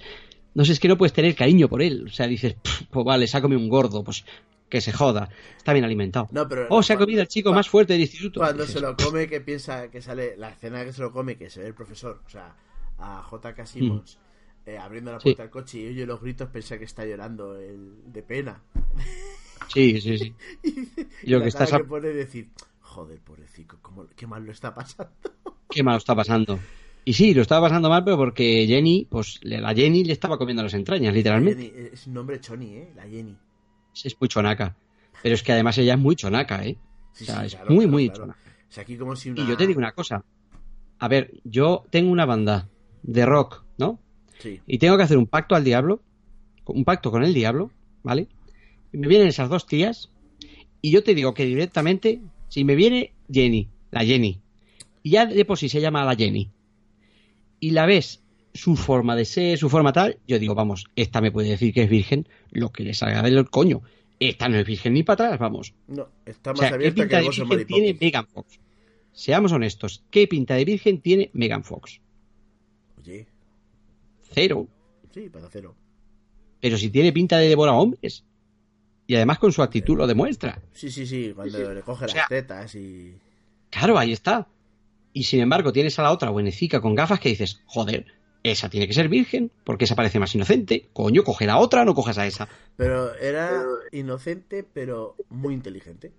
no 0.54 0.66
sé, 0.66 0.74
es 0.74 0.80
que 0.80 0.88
no 0.88 0.98
puedes 0.98 1.14
tener 1.14 1.34
cariño 1.36 1.70
por 1.70 1.82
él. 1.82 2.06
O 2.08 2.12
sea, 2.12 2.28
dices, 2.28 2.56
"Pff, 2.56 2.84
pues 2.92 3.06
vale, 3.06 3.28
comido 3.42 3.60
un 3.62 3.70
gordo, 3.70 4.04
pues 4.04 4.26
que 4.70 4.82
se 4.82 4.92
joda. 4.92 5.30
Está 5.58 5.74
bien 5.74 5.86
alimentado. 5.86 6.28
No, 6.32 6.48
pero- 6.48 6.68
oh, 6.70 6.84
se 6.84 6.94
ha 6.94 6.98
comido 6.98 7.22
el 7.22 7.28
chico 7.28 7.54
más 7.54 7.70
fuerte 7.70 7.94
del 7.94 8.02
instituto. 8.02 8.40
Cuando 8.40 8.66
se 8.68 8.80
lo 8.80 8.96
come, 8.96 9.28
que 9.28 9.42
piensa 9.42 9.90
que 9.90 10.02
sale 10.02 10.36
la 10.38 10.50
escena 10.50 10.84
que 10.84 10.92
se 10.94 11.02
lo 11.02 11.12
come, 11.12 11.38
que 11.38 11.50
se 11.50 11.62
ve 11.62 11.68
el 11.68 11.74
profesor, 11.74 12.22
o 12.26 12.30
sea, 12.30 12.56
a 13.00 13.22
J.K. 13.24 13.66
Simmons 13.66 14.20
eh, 14.66 14.78
abriendo 14.78 15.12
la 15.12 15.18
Mm. 15.18 15.22
Sí. 15.22 15.24
puerta 15.30 15.44
del 15.44 15.52
coche 15.52 15.78
y 15.80 15.88
oye 15.88 16.06
los 16.06 16.20
gritos, 16.22 16.50
piensa 16.50 16.78
que 16.78 16.84
está 16.86 17.06
llorando 17.06 17.56
el, 17.58 18.12
de 18.12 18.24
pena. 18.24 18.62
Sí, 19.74 20.00
sí, 20.00 20.18
sí. 20.18 20.34
Y 21.24 21.30
lo 21.32 21.40
la 21.40 21.44
que 21.44 21.50
estás 21.50 21.72
que 21.72 21.80
pone 21.84 22.08
decir, 22.10 22.48
joder, 22.82 23.20
pobrecito, 23.20 23.78
cómo, 23.82 24.06
qué 24.16 24.26
mal 24.28 24.46
lo 24.46 24.52
está 24.52 24.74
pasando. 24.74 25.12
Qué 25.70 25.84
mal 25.84 25.96
lo 25.96 25.98
está 25.98 26.16
pasando. 26.16 26.58
Y 27.04 27.14
sí, 27.14 27.34
lo 27.34 27.42
estaba 27.42 27.68
pasando 27.68 27.90
mal, 27.90 28.04
pero 28.06 28.16
porque 28.16 28.66
Jenny, 28.66 29.06
pues 29.10 29.40
la 29.44 29.74
Jenny 29.76 30.06
le 30.06 30.14
estaba 30.14 30.38
comiendo 30.38 30.64
las 30.64 30.74
entrañas, 30.74 31.14
literalmente. 31.14 31.64
Jenny, 31.70 31.90
es 31.94 32.08
un 32.08 32.14
nombre 32.14 32.40
choni, 32.40 32.76
¿eh? 32.76 32.94
La 32.96 33.04
Jenny. 33.04 33.36
Es 34.04 34.20
muy 34.20 34.28
chonaca. 34.28 34.76
Pero 35.24 35.36
es 35.36 35.44
que 35.44 35.52
además 35.52 35.78
ella 35.78 35.94
es 35.94 36.00
muy 36.00 36.16
chonaca, 36.16 36.64
¿eh? 36.66 36.78
Sí, 37.14 37.24
o 37.24 37.28
sea, 37.28 37.40
sí, 37.42 37.46
es 37.48 37.56
claro, 37.56 37.72
muy, 37.72 37.78
claro, 37.86 37.92
muy 37.92 38.06
claro. 38.10 38.22
chonaca. 38.22 38.40
O 38.70 38.72
sea, 38.72 38.84
aquí 38.84 38.98
como 38.98 39.16
si 39.16 39.30
una... 39.30 39.44
Y 39.44 39.48
yo 39.48 39.58
te 39.58 39.68
digo 39.68 39.80
una 39.80 39.92
cosa. 39.94 40.24
A 41.00 41.08
ver, 41.08 41.34
yo 41.44 41.86
tengo 41.90 42.12
una 42.12 42.26
banda 42.26 42.70
de 43.04 43.26
rock, 43.26 43.64
¿no? 43.78 44.00
Sí, 44.40 44.62
Y 44.68 44.78
tengo 44.78 44.98
que 44.98 45.04
hacer 45.04 45.18
un 45.18 45.26
pacto 45.26 45.56
al 45.56 45.64
diablo, 45.64 46.02
un 46.66 46.84
pacto 46.84 47.12
con 47.12 47.24
el 47.24 47.34
diablo, 47.34 47.72
¿vale? 48.04 48.28
Y 48.94 48.98
me 48.98 49.08
vienen 49.08 49.28
esas 49.28 49.50
dos 49.50 49.66
tías, 49.66 50.12
y 50.82 50.92
yo 50.92 51.04
te 51.04 51.16
digo 51.16 51.34
que 51.34 51.46
directamente, 51.46 52.22
si 52.50 52.64
me 52.64 52.76
viene 52.76 53.14
Jenny, 53.32 53.68
la 53.92 54.04
Jenny, 54.06 54.40
y 55.02 55.12
ya 55.12 55.26
de 55.26 55.46
por 55.46 55.58
sí 55.58 55.70
se 55.70 55.82
llama 55.82 56.06
la 56.06 56.16
Jenny, 56.16 56.52
y 57.60 57.72
la 57.72 57.86
ves 57.86 58.22
su 58.58 58.76
forma 58.76 59.16
de 59.16 59.26
ser, 59.26 59.58
su 59.58 59.70
forma 59.70 59.94
tal, 59.94 60.18
yo 60.28 60.38
digo, 60.40 60.56
vamos, 60.56 60.86
esta 60.96 61.22
me 61.22 61.32
puede 61.32 61.50
decir 61.50 61.74
que 61.74 61.84
es 61.84 61.90
virgen, 61.90 62.28
lo 62.52 62.72
que 62.72 62.84
le 62.84 62.94
salga 62.94 63.22
del 63.22 63.50
coño. 63.50 63.82
Esta 64.20 64.50
no 64.50 64.58
es 64.58 64.66
virgen 64.66 64.94
ni 64.94 65.04
para 65.04 65.26
atrás, 65.26 65.40
vamos. 65.40 65.74
no, 65.88 66.10
está 66.26 66.52
O 66.52 66.54
más 66.54 66.60
sea, 66.62 66.70
¿qué 66.70 66.76
abierta 66.76 66.96
que 66.96 67.02
pinta 67.04 67.18
de 67.18 67.24
virgen 67.24 67.66
tiene 67.68 67.98
Megan 68.02 68.28
Fox? 68.28 68.60
Seamos 69.14 69.52
honestos, 69.52 70.04
¿qué 70.12 70.28
pinta 70.28 70.56
de 70.56 70.66
virgen 70.66 71.02
tiene 71.02 71.30
Megan 71.34 71.64
Fox? 71.64 72.02
Oye, 73.00 73.28
Cero. 74.32 74.68
sí, 75.14 75.30
para 75.30 75.50
cero. 75.50 75.76
Pero 76.60 76.78
si 76.78 76.90
tiene 76.90 77.14
pinta 77.14 77.38
de 77.38 77.48
devorar 77.50 77.76
hombres. 77.76 78.24
Y 79.10 79.16
además 79.16 79.40
con 79.40 79.54
su 79.54 79.62
actitud 79.64 79.96
lo 79.98 80.06
demuestra. 80.06 80.62
Sí, 80.74 80.92
sí, 80.92 81.06
sí, 81.08 81.32
cuando 81.34 81.74
le 81.74 81.82
coge 81.82 82.04
O 82.04 82.08
las 82.08 82.14
sea- 82.14 82.26
tetas 82.28 82.76
y... 82.76 83.16
Claro, 83.70 83.98
ahí 83.98 84.12
está. 84.12 84.48
Y 85.14 85.24
sin 85.24 85.40
embargo 85.40 85.72
tienes 85.72 85.98
a 86.00 86.04
la 86.04 86.12
otra 86.12 86.30
buenecica 86.30 86.82
con 86.82 86.94
gafas 86.94 87.20
que 87.22 87.30
dices, 87.30 87.62
joder, 87.66 88.06
esa 88.52 88.70
tiene 88.70 88.88
que 88.88 88.94
ser 88.94 89.10
virgen, 89.10 89.52
porque 89.64 89.86
esa 89.86 89.96
parece 89.96 90.20
más 90.20 90.34
inocente. 90.36 90.90
Coño, 90.94 91.24
coge 91.24 91.46
la 91.46 91.58
otra, 91.58 91.86
no 91.86 91.94
cojas 91.94 92.18
a 92.18 92.26
esa. 92.28 92.48
Pero 92.76 93.14
era 93.16 93.64
inocente, 93.92 94.64
pero 94.64 95.16
muy 95.30 95.54
inteligente. 95.54 96.12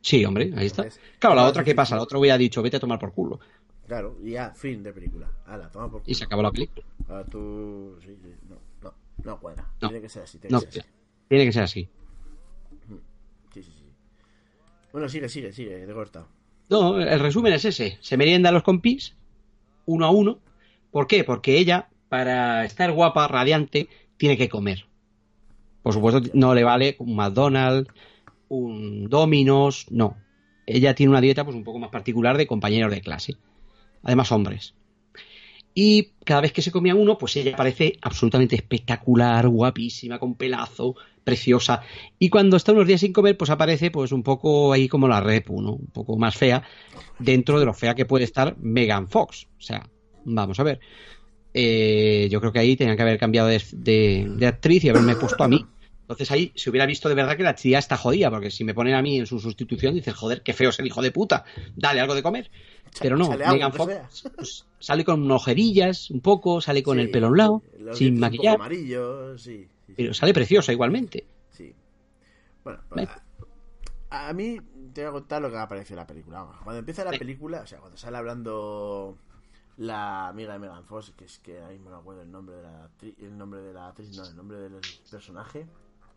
Sí, 0.00 0.24
hombre, 0.24 0.52
ahí 0.56 0.66
está. 0.66 0.86
Claro, 1.18 1.36
la 1.36 1.44
otra, 1.46 1.62
¿qué 1.64 1.74
pasa? 1.74 1.96
La 1.96 2.02
otra 2.02 2.18
hubiera 2.18 2.38
dicho, 2.38 2.62
vete 2.62 2.76
a 2.78 2.80
tomar 2.80 2.98
por 2.98 3.12
culo. 3.12 3.38
Claro, 3.86 4.16
y 4.22 4.30
ya, 4.32 4.50
fin 4.54 4.82
de 4.82 4.92
película. 4.92 5.30
Hala, 5.46 5.68
toma 5.70 5.90
por 5.90 6.00
Y 6.00 6.04
culo. 6.04 6.14
se 6.14 6.24
acabó 6.24 6.42
la 6.42 6.52
película. 6.52 6.86
Ahora 7.08 7.24
tú. 7.24 7.96
Sí, 8.00 8.16
sí, 8.22 8.34
no, 8.48 8.56
no, 8.82 8.94
no 9.24 9.40
cuadra. 9.40 9.68
No. 9.82 9.88
Tiene 9.88 10.00
que 10.00 10.08
ser 10.08 10.22
así, 10.22 10.38
tiene 10.38 10.54
No, 10.54 10.60
que 10.62 10.72
ser 10.72 10.82
así. 10.82 10.90
tiene 11.28 11.44
que 11.44 11.52
ser 11.52 11.62
así. 11.64 11.88
Sí, 13.52 13.62
sí, 13.62 13.72
sí. 13.76 13.84
Bueno, 14.92 15.08
sigue, 15.08 15.28
sigue, 15.28 15.52
sigue, 15.52 15.84
te 15.84 15.90
he 15.90 15.94
cortado. 15.94 16.28
No, 16.68 17.00
el 17.00 17.18
resumen 17.20 17.52
es 17.52 17.64
ese. 17.64 17.98
Se 18.00 18.16
merienda 18.16 18.52
los 18.52 18.62
compis, 18.62 19.14
uno 19.86 20.06
a 20.06 20.10
uno. 20.10 20.38
¿Por 20.90 21.06
qué? 21.06 21.24
Porque 21.24 21.58
ella, 21.58 21.88
para 22.08 22.64
estar 22.64 22.92
guapa, 22.92 23.28
radiante, 23.28 23.88
tiene 24.16 24.36
que 24.36 24.48
comer. 24.48 24.86
Por 25.82 25.94
supuesto, 25.94 26.20
no 26.34 26.54
le 26.54 26.64
vale 26.64 26.96
un 26.98 27.16
McDonald's, 27.16 27.92
un 28.48 29.08
Domino's, 29.08 29.86
no. 29.90 30.16
Ella 30.66 30.94
tiene 30.94 31.10
una 31.10 31.20
dieta 31.20 31.44
pues 31.44 31.56
un 31.56 31.64
poco 31.64 31.78
más 31.78 31.90
particular 31.90 32.36
de 32.36 32.46
compañeros 32.46 32.90
de 32.90 33.00
clase. 33.00 33.36
Además, 34.02 34.30
hombres. 34.32 34.74
Y 35.72 36.12
cada 36.24 36.40
vez 36.40 36.52
que 36.52 36.62
se 36.62 36.72
comía 36.72 36.94
uno, 36.94 37.16
pues 37.16 37.36
ella 37.36 37.56
parece 37.56 37.96
absolutamente 38.02 38.56
espectacular, 38.56 39.48
guapísima, 39.48 40.18
con 40.18 40.34
pelazo, 40.34 40.96
preciosa. 41.22 41.82
Y 42.18 42.28
cuando 42.28 42.56
está 42.56 42.72
unos 42.72 42.86
días 42.86 43.00
sin 43.00 43.12
comer, 43.12 43.36
pues 43.36 43.50
aparece 43.50 43.90
pues 43.90 44.10
un 44.12 44.22
poco 44.22 44.72
ahí 44.72 44.88
como 44.88 45.06
la 45.06 45.20
Repu, 45.20 45.62
¿no? 45.62 45.72
Un 45.72 45.86
poco 45.86 46.16
más 46.16 46.36
fea, 46.36 46.64
dentro 47.18 47.60
de 47.60 47.66
lo 47.66 47.74
fea 47.74 47.94
que 47.94 48.04
puede 48.04 48.24
estar 48.24 48.56
Megan 48.58 49.08
Fox. 49.08 49.46
O 49.58 49.60
sea, 49.60 49.88
vamos 50.24 50.58
a 50.60 50.62
ver. 50.62 50.80
Eh, 51.52 52.28
yo 52.30 52.40
creo 52.40 52.52
que 52.52 52.60
ahí 52.60 52.76
tenían 52.76 52.96
que 52.96 53.02
haber 53.02 53.18
cambiado 53.18 53.48
de, 53.48 53.62
de- 53.72 54.26
de 54.36 54.46
actriz 54.46 54.84
y 54.84 54.88
haberme 54.88 55.16
puesto 55.16 55.42
a 55.42 55.48
mí. 55.48 55.66
Entonces 56.02 56.30
ahí 56.32 56.52
se 56.56 56.70
hubiera 56.70 56.86
visto 56.86 57.08
de 57.08 57.14
verdad 57.14 57.36
que 57.36 57.42
la 57.44 57.54
tía 57.54 57.78
está 57.78 57.96
jodida, 57.96 58.30
porque 58.30 58.50
si 58.50 58.64
me 58.64 58.74
ponen 58.74 58.94
a 58.94 59.02
mí 59.02 59.18
en 59.18 59.26
su 59.26 59.38
sustitución, 59.38 59.94
dices, 59.94 60.14
joder, 60.14 60.42
qué 60.42 60.52
feo 60.52 60.70
es 60.70 60.78
el 60.80 60.86
hijo 60.86 61.02
de 61.02 61.12
puta, 61.12 61.44
dale 61.76 62.00
algo 62.00 62.14
de 62.14 62.22
comer. 62.22 62.50
Pero 63.00 63.16
no, 63.16 63.30
Megan 63.30 63.72
Fox 63.72 63.92
pues, 64.36 64.64
sale 64.80 65.04
con 65.04 65.30
ojerillas 65.30 66.10
un 66.10 66.20
poco, 66.20 66.60
sale 66.60 66.82
con 66.82 66.96
Sí, 66.98 67.04
el 67.04 67.10
pelo 67.10 67.26
a 67.28 67.30
un 67.30 67.36
lado, 67.38 67.62
sin 67.94 68.18
maquillar, 68.18 68.58
sí. 69.38 69.68
sí, 69.86 69.94
pero 69.96 70.12
sale 70.14 70.34
preciosa 70.34 70.72
igualmente. 70.72 71.24
Sí. 71.56 71.72
Bueno, 72.64 72.80
a, 74.10 74.28
a 74.28 74.32
mí 74.32 74.58
te 74.92 75.02
voy 75.02 75.08
a 75.08 75.12
contar 75.12 75.42
lo 75.42 75.48
que 75.48 75.56
me 75.56 75.62
ha 75.62 75.68
parecido 75.68 75.96
la 75.96 76.06
película. 76.06 76.44
Cuando 76.64 76.78
empieza 76.80 77.04
la 77.04 77.12
película, 77.12 77.60
o 77.60 77.66
sea, 77.66 77.78
cuando 77.78 77.96
sale 77.96 78.16
hablando 78.16 79.16
la 79.80 80.28
amiga 80.28 80.52
de 80.52 80.58
Megan 80.58 80.84
Fox, 80.84 81.12
que 81.16 81.24
es 81.24 81.38
que 81.38 81.58
ahí 81.62 81.78
me 81.78 81.94
acuerdo 81.94 82.22
el 82.22 82.30
nombre 82.30 82.56
de 82.56 82.62
la 82.62 82.84
actriz, 82.84 83.14
el 83.18 83.36
nombre 83.36 83.60
de 83.62 83.72
la 83.72 83.88
actriz, 83.88 84.14
no, 84.16 84.24
el 84.26 84.36
nombre 84.36 84.58
del 84.58 84.78
personaje, 85.10 85.66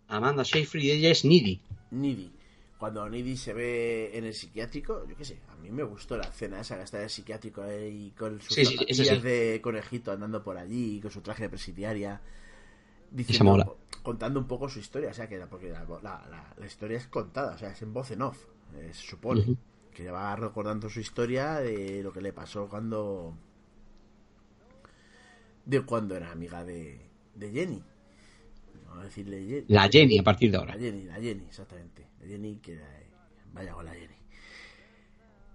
Amanda 0.10 0.44
Seyfried, 0.44 0.92
ella 0.92 1.12
es 1.12 1.24
needy. 1.24 1.62
Needy. 1.92 2.32
Cuando 2.78 3.08
Needy 3.10 3.38
se 3.38 3.54
ve 3.54 4.12
en 4.18 4.26
el 4.26 4.34
psiquiátrico, 4.34 5.08
yo 5.08 5.16
qué 5.16 5.24
sé, 5.24 5.40
a 5.50 5.56
mí 5.56 5.72
me 5.72 5.84
gustó 5.84 6.18
la 6.18 6.26
escena 6.26 6.60
esa 6.60 6.76
que 6.76 6.84
está 6.84 6.98
en 6.98 7.04
el 7.06 7.10
psiquiátrico 7.10 7.62
ahí 7.62 8.12
con 8.18 8.42
sus 8.42 8.54
Sí, 8.54 8.64
de 9.22 9.62
conejito 9.64 10.12
andando 10.12 10.44
por 10.44 10.58
allí, 10.58 11.00
con 11.00 11.10
su 11.10 11.22
traje 11.22 11.44
de 11.44 11.50
presidiaria, 11.50 12.20
diciendo, 13.12 13.46
mola. 13.46 13.70
contando 14.02 14.42
un 14.42 14.48
poco 14.48 14.68
su 14.68 14.80
historia, 14.80 15.12
o 15.12 15.14
sea, 15.14 15.30
que 15.30 15.38
la, 15.38 15.48
porque 15.48 15.70
la, 15.70 15.86
la- 16.04 16.54
la- 16.58 16.66
historia 16.68 16.98
es 16.98 17.08
contada, 17.08 17.56
o 17.56 17.58
sea, 17.58 17.70
es 17.72 17.82
en 17.82 17.94
voz 17.94 18.12
en 18.12 18.22
off, 18.24 18.44
eh, 18.76 18.90
se 18.94 19.08
supone, 19.08 19.40
Ujú. 19.42 19.58
que 19.94 20.12
va 20.12 20.36
recordando 20.36 20.90
su 20.90 21.00
historia 21.00 21.60
de 21.62 22.04
lo 22.04 22.12
que 22.12 22.20
le 22.20 22.34
pasó 22.34 22.68
cuando 22.68 23.34
de 25.66 25.82
cuando 25.82 26.16
era 26.16 26.32
amiga 26.32 26.64
de, 26.64 27.10
de 27.36 27.52
Jenny. 27.52 27.84
Vamos 28.86 29.04
a 29.04 29.06
decirle 29.06 29.46
Jenny. 29.46 29.68
La 29.68 29.90
Jenny 29.90 30.20
a 30.20 30.24
partir 30.24 30.52
de 30.52 30.58
La 30.66 30.74
ahora. 30.74 30.74
Jenny, 30.74 31.04
la 31.06 31.16
Jenny, 31.16 31.46
exactamente. 31.46 32.08
La 32.20 32.28
Jenny 32.28 32.58
que 32.60 32.74
era, 32.74 33.00
eh, 33.02 33.08
vaya 33.54 33.74
con 33.74 33.86
la 33.86 33.94
Jenny. 33.94 34.16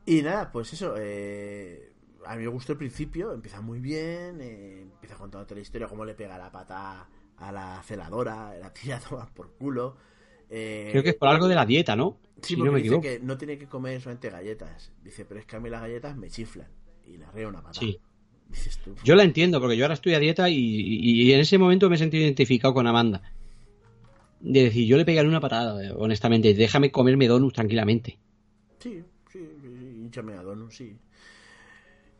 Y 0.06 0.22
nada, 0.22 0.50
pues 0.50 0.72
eso, 0.72 0.94
eh, 0.98 1.92
a 2.24 2.34
mí 2.36 2.42
me 2.42 2.48
gustó 2.48 2.72
el 2.72 2.78
principio, 2.78 3.32
empieza 3.32 3.60
muy 3.60 3.78
bien, 3.80 4.40
eh, 4.40 4.82
empieza 4.82 5.16
contando 5.16 5.46
toda 5.46 5.56
la 5.56 5.62
historia, 5.62 5.86
cómo 5.88 6.04
le 6.04 6.14
pega 6.14 6.38
la 6.38 6.50
pata 6.50 7.08
a 7.36 7.52
la 7.52 7.82
celadora, 7.84 8.54
la 8.58 8.72
tira 8.72 8.96
a 9.20 9.26
por 9.26 9.52
culo. 9.56 9.96
eh, 10.48 10.88
Creo 10.90 11.02
que 11.02 11.10
es 11.10 11.14
por 11.16 11.28
algo 11.28 11.46
de 11.48 11.54
la 11.54 11.66
dieta, 11.66 11.94
¿no? 11.96 12.18
Sí, 12.42 12.54
si 12.54 12.56
porque 12.56 12.64
no 12.64 12.72
me 12.72 12.78
dice 12.80 12.96
equivoco. 12.96 13.02
que 13.02 13.20
no 13.20 13.36
tiene 13.36 13.58
que 13.58 13.66
comer 13.68 14.00
solamente 14.00 14.30
galletas. 14.30 14.92
Dice, 15.02 15.24
pero 15.24 15.40
es 15.40 15.46
que 15.46 15.56
a 15.56 15.60
mí 15.60 15.68
las 15.70 15.80
galletas 15.82 16.16
me 16.16 16.30
chiflan. 16.30 16.68
Y 17.04 17.16
le 17.18 17.26
ríe 17.32 17.46
una 17.46 17.62
patada. 17.62 17.80
Sí. 17.80 18.00
Dices 18.48 18.78
tú. 18.78 18.94
Yo 19.04 19.14
la 19.14 19.24
entiendo, 19.24 19.60
porque 19.60 19.76
yo 19.76 19.84
ahora 19.84 19.94
estoy 19.94 20.14
a 20.14 20.18
dieta 20.18 20.48
y, 20.48 20.56
y- 20.56 21.22
y 21.22 21.32
en 21.32 21.40
ese 21.40 21.58
momento 21.58 21.88
me 21.88 21.96
he 21.96 21.98
sentido 21.98 22.24
identificado 22.24 22.74
con 22.74 22.86
Amanda. 22.86 23.22
De 24.40 24.64
decir, 24.64 24.86
yo 24.86 24.96
le 24.96 25.04
pegaré 25.04 25.28
una 25.28 25.40
patada, 25.40 25.94
honestamente. 25.96 26.54
Déjame 26.54 26.90
comerme 26.90 27.26
donuts 27.26 27.54
tranquilamente. 27.54 28.18
Sí, 28.78 29.02
sí, 29.32 29.38
hinchame 30.00 30.34
a 30.34 30.42
Donut, 30.42 30.70
sí. 30.70 30.96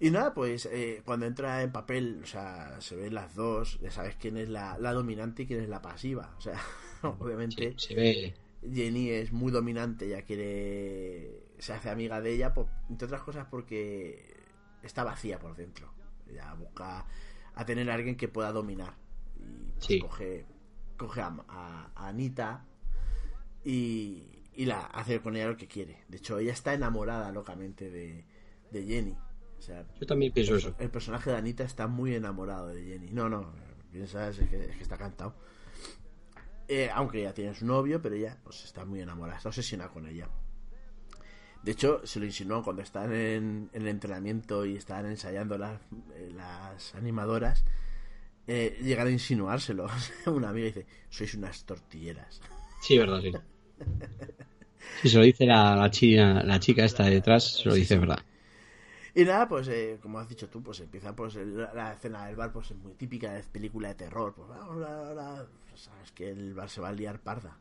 Y 0.00 0.10
nada, 0.10 0.32
pues 0.34 0.66
eh, 0.66 1.02
cuando 1.04 1.26
entra 1.26 1.62
en 1.62 1.72
papel, 1.72 2.20
o 2.22 2.26
sea, 2.26 2.80
se 2.80 2.94
ven 2.96 3.14
las 3.14 3.34
dos, 3.34 3.78
ya 3.80 3.90
sabes 3.90 4.16
quién 4.16 4.36
es 4.36 4.48
la, 4.48 4.78
la 4.78 4.92
dominante 4.92 5.42
y 5.42 5.46
quién 5.46 5.60
es 5.60 5.68
la 5.68 5.82
pasiva. 5.82 6.34
O 6.38 6.40
sea, 6.40 6.60
obviamente 7.18 7.74
Sí, 7.76 7.88
se 7.88 7.94
ve. 7.94 8.34
Jenny 8.72 9.10
es 9.10 9.32
muy 9.32 9.50
dominante, 9.52 10.08
ya 10.08 10.22
quiere. 10.22 11.42
se 11.58 11.72
hace 11.72 11.90
amiga 11.90 12.20
de 12.20 12.34
ella, 12.34 12.52
por- 12.54 12.68
entre 12.90 13.06
otras 13.06 13.22
cosas 13.22 13.46
porque 13.50 14.34
está 14.82 15.04
vacía 15.04 15.38
por 15.38 15.56
dentro. 15.56 15.92
Ella 16.28 16.52
busca 16.54 17.06
a 17.54 17.64
tener 17.64 17.90
a 17.90 17.94
alguien 17.94 18.16
que 18.16 18.28
pueda 18.28 18.52
dominar. 18.52 18.94
Y 19.38 19.72
pues, 19.72 19.84
Sí. 19.86 20.00
coge, 20.00 20.46
coge 20.96 21.20
a, 21.20 21.34
a- 21.48 21.90
a 21.94 22.08
Anita 22.08 22.64
y, 23.64 24.42
y 24.54 24.64
la 24.66 24.80
hace 24.86 25.20
con 25.20 25.36
ella 25.36 25.48
lo 25.48 25.56
que 25.56 25.66
quiere. 25.68 26.04
De 26.08 26.18
hecho, 26.18 26.38
ella 26.38 26.52
está 26.52 26.74
enamorada 26.74 27.30
locamente 27.32 27.90
de, 27.90 28.24
de 28.70 28.84
Jenny. 28.84 29.16
O 29.58 29.60
sea, 29.62 29.84
Yo 30.00 30.06
también 30.06 30.32
pienso 30.32 30.56
eso. 30.56 30.74
el 30.78 30.90
personaje 30.90 31.30
de 31.30 31.36
Anita 31.36 31.64
está 31.64 31.86
muy 31.88 32.14
enamorado 32.14 32.68
de 32.68 32.82
Jenny. 32.84 33.10
No, 33.12 33.28
no, 33.28 33.52
piensas 33.90 34.38
es 34.38 34.48
que, 34.48 34.64
es 34.70 34.76
que 34.76 34.82
está 34.82 34.96
cantado. 34.96 35.34
Eh, 36.68 36.90
aunque 36.92 37.22
ya 37.22 37.32
tiene 37.32 37.54
su 37.54 37.64
novio, 37.66 38.00
pero 38.02 38.14
ella 38.14 38.38
pues, 38.44 38.64
está 38.64 38.84
muy 38.84 39.00
enamorada, 39.00 39.38
está 39.38 39.48
obsesionada 39.48 39.90
con 39.90 40.06
ella. 40.06 40.28
De 41.62 41.72
hecho, 41.72 42.00
se 42.06 42.20
lo 42.20 42.26
insinuó 42.26 42.62
cuando 42.62 42.82
están 42.82 43.12
en, 43.12 43.68
en 43.72 43.82
el 43.82 43.88
entrenamiento 43.88 44.64
y 44.64 44.76
están 44.76 45.06
ensayando 45.06 45.58
las, 45.58 45.80
eh, 46.14 46.32
las 46.34 46.94
animadoras. 46.94 47.64
Eh, 48.46 48.78
llegan 48.82 49.08
a 49.08 49.10
insinuárselo. 49.10 49.88
Una 50.26 50.50
amiga 50.50 50.66
dice: 50.66 50.86
Sois 51.10 51.34
unas 51.34 51.64
tortilleras. 51.64 52.40
Sí, 52.80 52.96
verdad, 52.96 53.20
sí. 53.20 53.32
Si 55.02 55.08
se 55.08 55.18
lo 55.18 55.24
dice 55.24 55.46
la, 55.46 55.76
la, 55.76 55.90
china, 55.90 56.42
la 56.42 56.58
chica 56.60 56.84
esta 56.84 57.04
de 57.04 57.10
detrás, 57.10 57.44
se 57.58 57.68
lo 57.68 57.74
dice, 57.74 57.94
es 57.94 58.00
verdad. 58.00 58.18
Y 59.14 59.24
nada, 59.24 59.48
pues 59.48 59.68
eh, 59.68 59.98
como 60.00 60.18
has 60.18 60.28
dicho 60.28 60.48
tú, 60.48 60.62
pues 60.62 60.80
empieza 60.80 61.14
pues 61.14 61.36
el- 61.36 61.56
la, 61.56 61.92
escena 61.92 62.26
del 62.26 62.36
bar, 62.36 62.52
pues 62.52 62.70
es 62.70 62.76
muy 62.78 62.94
típica 62.94 63.32
de 63.32 63.42
película 63.42 63.88
de 63.88 63.94
terror. 63.94 64.34
Pues 64.34 64.48
vamos 64.48 64.84
ahora, 64.86 65.46
pues, 65.68 65.80
sabes 65.82 66.12
que 66.12 66.30
el 66.30 66.54
bar 66.54 66.68
se 66.70 66.80
va 66.80 66.88
a 66.88 66.92
liar 66.92 67.20
parda. 67.20 67.56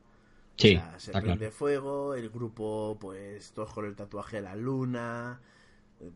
Sí, 0.57 0.75
O 0.75 0.79
sea, 0.79 0.99
se 0.99 1.11
prende 1.11 1.37
claro. 1.37 1.51
fuego, 1.51 2.15
el 2.15 2.29
grupo, 2.29 2.97
pues 2.99 3.51
todos 3.51 3.71
con 3.73 3.85
el 3.85 3.95
tatuaje 3.95 4.37
de 4.37 4.41
la 4.43 4.55
luna. 4.55 5.39
eh, 6.01 6.11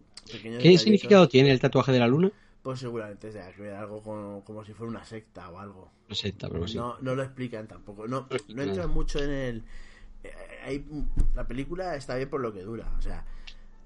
¿Qué 0.62 0.78
significado 0.78 1.28
tiene 1.30 1.52
el 1.52 1.60
tatuaje 1.60 1.92
de 1.92 2.00
la 2.00 2.08
luna? 2.08 2.32
Pues 2.64 2.80
seguramente 2.80 3.32
sea 3.32 3.52
que 3.54 3.72
algo 3.72 4.02
como, 4.02 4.44
como 4.44 4.64
si 4.66 4.74
fuera 4.74 4.90
una 4.92 5.04
secta 5.06 5.50
o 5.50 5.58
algo. 5.60 5.92
No 6.10 6.16
sé, 6.16 6.34
pero 6.40 6.68
sí. 6.68 6.78
No, 6.78 6.98
no 7.02 7.16
lo 7.16 7.24
explican 7.24 7.68
tampoco. 7.68 8.08
No, 8.08 8.22
No 8.30 8.56
no 8.56 8.62
entran 8.64 8.90
mucho 8.92 9.20
en 9.20 9.30
el. 9.32 9.64
eh, 10.24 10.32
hay- 10.64 10.86
la 11.36 11.48
película 11.48 11.96
está 11.96 12.16
bien 12.16 12.30
por 12.30 12.42
lo 12.42 12.52
que 12.54 12.62
dura. 12.62 12.92
O 12.98 13.02
sea, 13.02 13.26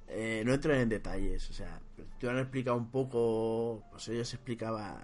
eh, 0.10 0.44
no 0.46 0.54
entran 0.54 0.80
en 0.80 0.90
detalles. 0.90 1.50
O 1.50 1.54
sea, 1.54 1.80
te 2.20 2.30
han 2.30 2.38
explicado 2.40 2.76
un 2.78 2.92
poco. 2.92 3.84
Pues 3.92 4.08
ellos 4.10 4.34
explicaba. 4.34 5.02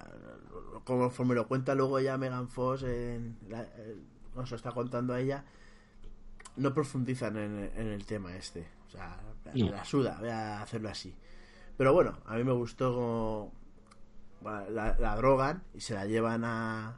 Conforme 0.83 1.35
lo 1.35 1.47
cuenta 1.47 1.73
luego 1.75 1.99
ya 1.99 2.17
Megan 2.17 2.49
Fox. 2.49 2.83
En 2.83 3.37
la, 3.49 3.61
el- 3.61 4.03
se 4.45 4.51
lo 4.51 4.55
está 4.55 4.71
contando 4.71 5.13
a 5.13 5.19
ella. 5.19 5.43
No 6.55 6.73
profundizan 6.73 7.37
en, 7.37 7.71
en 7.75 7.87
el 7.87 8.05
tema 8.05 8.35
este. 8.35 8.67
O 8.87 8.89
sea, 8.89 9.17
la 9.53 9.85
suda. 9.85 10.17
Voy 10.19 10.29
a 10.29 10.61
hacerlo 10.61 10.89
así. 10.89 11.15
Pero 11.77 11.93
bueno, 11.93 12.19
a 12.25 12.35
mí 12.35 12.43
me 12.43 12.51
gustó 12.51 12.93
como. 12.93 13.53
La, 14.69 14.97
la 14.99 15.15
drogan 15.15 15.63
y 15.73 15.81
se 15.81 15.93
la 15.93 16.05
llevan 16.05 16.43
a. 16.43 16.97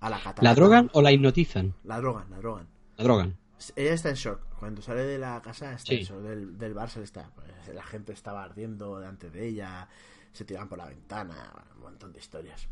A 0.00 0.10
la 0.10 0.16
catarata. 0.18 0.42
¿La 0.42 0.54
drogan 0.54 0.90
o 0.92 1.02
la 1.02 1.10
hipnotizan? 1.10 1.74
La 1.84 1.98
drogan, 1.98 2.30
la 2.30 2.38
drogan. 2.38 2.68
La 2.96 3.04
drogan. 3.04 3.36
Ella 3.74 3.92
está 3.94 4.10
en 4.10 4.14
shock. 4.14 4.40
Cuando 4.60 4.80
sale 4.80 5.02
de 5.02 5.18
la 5.18 5.40
casa 5.42 5.72
está 5.72 5.92
en 5.94 6.02
shock. 6.02 6.18
Del, 6.20 6.56
del 6.56 6.74
bar 6.74 6.88
se 6.88 7.00
le 7.00 7.04
está. 7.04 7.30
pues, 7.34 7.74
la 7.74 7.82
gente 7.82 8.12
estaba 8.12 8.44
ardiendo 8.44 8.98
delante 9.00 9.30
de 9.30 9.48
ella. 9.48 9.88
Se 10.32 10.44
tiran 10.44 10.68
por 10.68 10.78
la 10.78 10.86
ventana. 10.86 11.52
Un 11.76 11.82
montón 11.82 12.12
de 12.12 12.20
historias. 12.20 12.68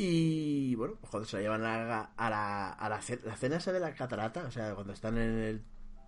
Y 0.00 0.74
bueno, 0.76 0.94
pues 1.00 1.10
cuando 1.10 1.28
se 1.28 1.36
la 1.38 1.42
llevan 1.42 1.64
a 1.64 1.84
la, 1.84 2.00
a 2.16 2.30
la, 2.30 2.70
a 2.72 2.88
la, 2.88 3.02
ce- 3.02 3.20
la 3.24 3.36
cena 3.36 3.56
esa 3.56 3.72
de 3.72 3.80
la 3.80 3.94
catarata, 3.94 4.44
o 4.46 4.50
sea, 4.52 4.74
cuando 4.74 4.92
están 4.92 5.18
en 5.18 5.38
el 5.38 5.62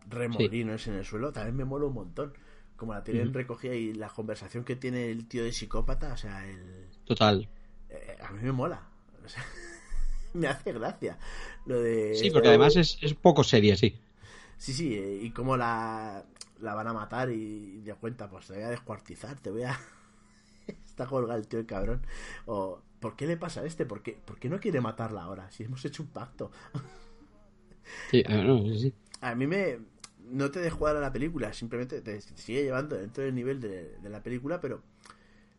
remolino 0.09 0.75
ese 0.75 0.91
en 0.91 0.97
el 0.99 1.05
suelo, 1.05 1.33
también 1.33 1.57
me 1.57 1.65
mola 1.65 1.87
un 1.87 1.95
montón. 1.95 2.33
Como 2.77 2.95
la 2.95 3.05
tienen 3.05 3.35
recogida 3.35 3.75
y 3.75 3.93
la 3.95 4.09
conversación 4.09 4.65
que 4.65 4.77
tiene 4.77 5.11
el 5.11 5.27
tío 5.29 5.45
de 5.45 5.53
psicópata, 5.53 6.13
o 6.13 6.17
sea, 6.17 6.47
el, 6.49 6.87
Total. 7.05 7.47
eh, 7.89 8.17
a 8.23 8.31
mí 8.33 8.43
me 8.43 8.53
mola. 8.53 8.83
O 9.25 9.29
sea, 9.29 9.45
me 10.35 10.49
hace 10.49 10.73
gracia. 10.73 11.19
Lo 11.67 11.81
de. 11.81 12.19
Sí, 12.19 12.31
porque 12.31 12.49
además 12.49 12.77
es, 12.77 12.99
es 13.03 13.15
poco 13.15 13.43
seria, 13.43 13.77
sí. 13.77 13.97
Sí, 14.59 14.73
sí, 14.75 14.95
eh, 14.95 15.19
y 15.23 15.31
cómo 15.31 15.57
la, 15.57 16.25
la 16.61 16.75
van 16.75 16.87
a 16.89 16.93
matar 16.93 17.31
y, 17.31 17.79
y 17.79 17.83
te 17.85 17.95
cuenta, 17.95 18.29
pues 18.29 18.47
te 18.47 18.55
voy 18.55 18.63
a 18.63 18.71
descuartizar, 18.71 19.39
te 19.41 19.51
voy 19.51 19.63
a... 19.63 19.79
Está 20.87 21.07
colgado 21.07 21.39
el 21.41 21.49
tío 21.49 21.61
el 21.61 21.67
cabrón. 21.67 22.07
O, 22.47 22.83
¿por 23.01 23.17
qué 23.17 23.27
le 23.27 23.37
pasa 23.37 23.61
a 23.63 23.67
este? 23.67 23.87
¿Por 23.87 24.03
qué, 24.03 24.13
¿Por 24.25 24.39
qué 24.39 24.49
no 24.49 24.61
quiere 24.61 24.81
matarla 24.81 25.23
ahora? 25.23 25.51
Si 25.51 25.65
hemos 25.65 25.85
hecho 25.85 26.03
un 26.03 26.11
pacto. 26.11 26.51
Sí, 28.11 28.23
eh, 28.29 28.45
no, 28.45 28.63
sí, 28.65 28.79
sí. 28.79 28.95
A 29.21 29.35
mí 29.35 29.47
me... 29.47 29.79
No 30.31 30.51
te 30.51 30.61
de 30.61 30.71
jugar 30.71 30.97
a 30.97 31.01
la 31.01 31.13
película, 31.13 31.53
simplemente 31.53 32.01
te, 32.03 32.19
te 32.21 32.37
sigue 32.37 32.63
llevando 32.63 32.97
dentro 32.97 33.25
del 33.25 33.35
nivel 33.35 33.61
de, 33.61 33.97
de 33.99 34.09
la 34.11 34.23
película, 34.23 34.61
pero 34.61 34.81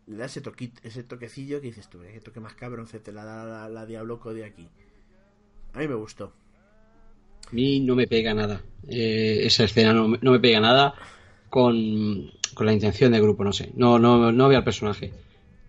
le 0.07 0.17
da 0.17 0.25
ese, 0.25 0.41
ese 0.83 1.03
toquecillo 1.03 1.61
que 1.61 1.67
dices 1.67 1.89
tú, 1.89 2.01
"Eh, 2.03 2.11
qué 2.13 2.21
toque 2.21 2.39
más 2.41 2.55
cabrón 2.55 2.87
se 2.87 2.99
te 2.99 3.11
la 3.11 3.25
da 3.25 3.45
la, 3.45 3.69
la 3.69 3.85
Diabloco 3.85 4.33
de 4.33 4.45
aquí. 4.45 4.69
A 5.73 5.79
mí 5.79 5.87
me 5.87 5.95
gustó. 5.95 6.33
A 7.47 7.53
mí 7.53 7.79
no 7.81 7.95
me 7.95 8.07
pega 8.07 8.33
nada. 8.33 8.61
Eh, 8.87 9.41
esa 9.43 9.63
escena 9.65 9.93
no, 9.93 10.07
me- 10.07 10.19
no 10.21 10.31
me 10.31 10.39
pega 10.39 10.59
nada 10.59 10.93
con, 11.49 12.31
con 12.53 12.65
la 12.65 12.73
intención 12.73 13.11
del 13.11 13.21
grupo, 13.21 13.43
no 13.43 13.51
sé. 13.53 13.71
No, 13.75 13.99
no, 13.99 14.31
no 14.31 14.47
veo 14.47 14.57
al 14.59 14.63
personaje. 14.63 15.11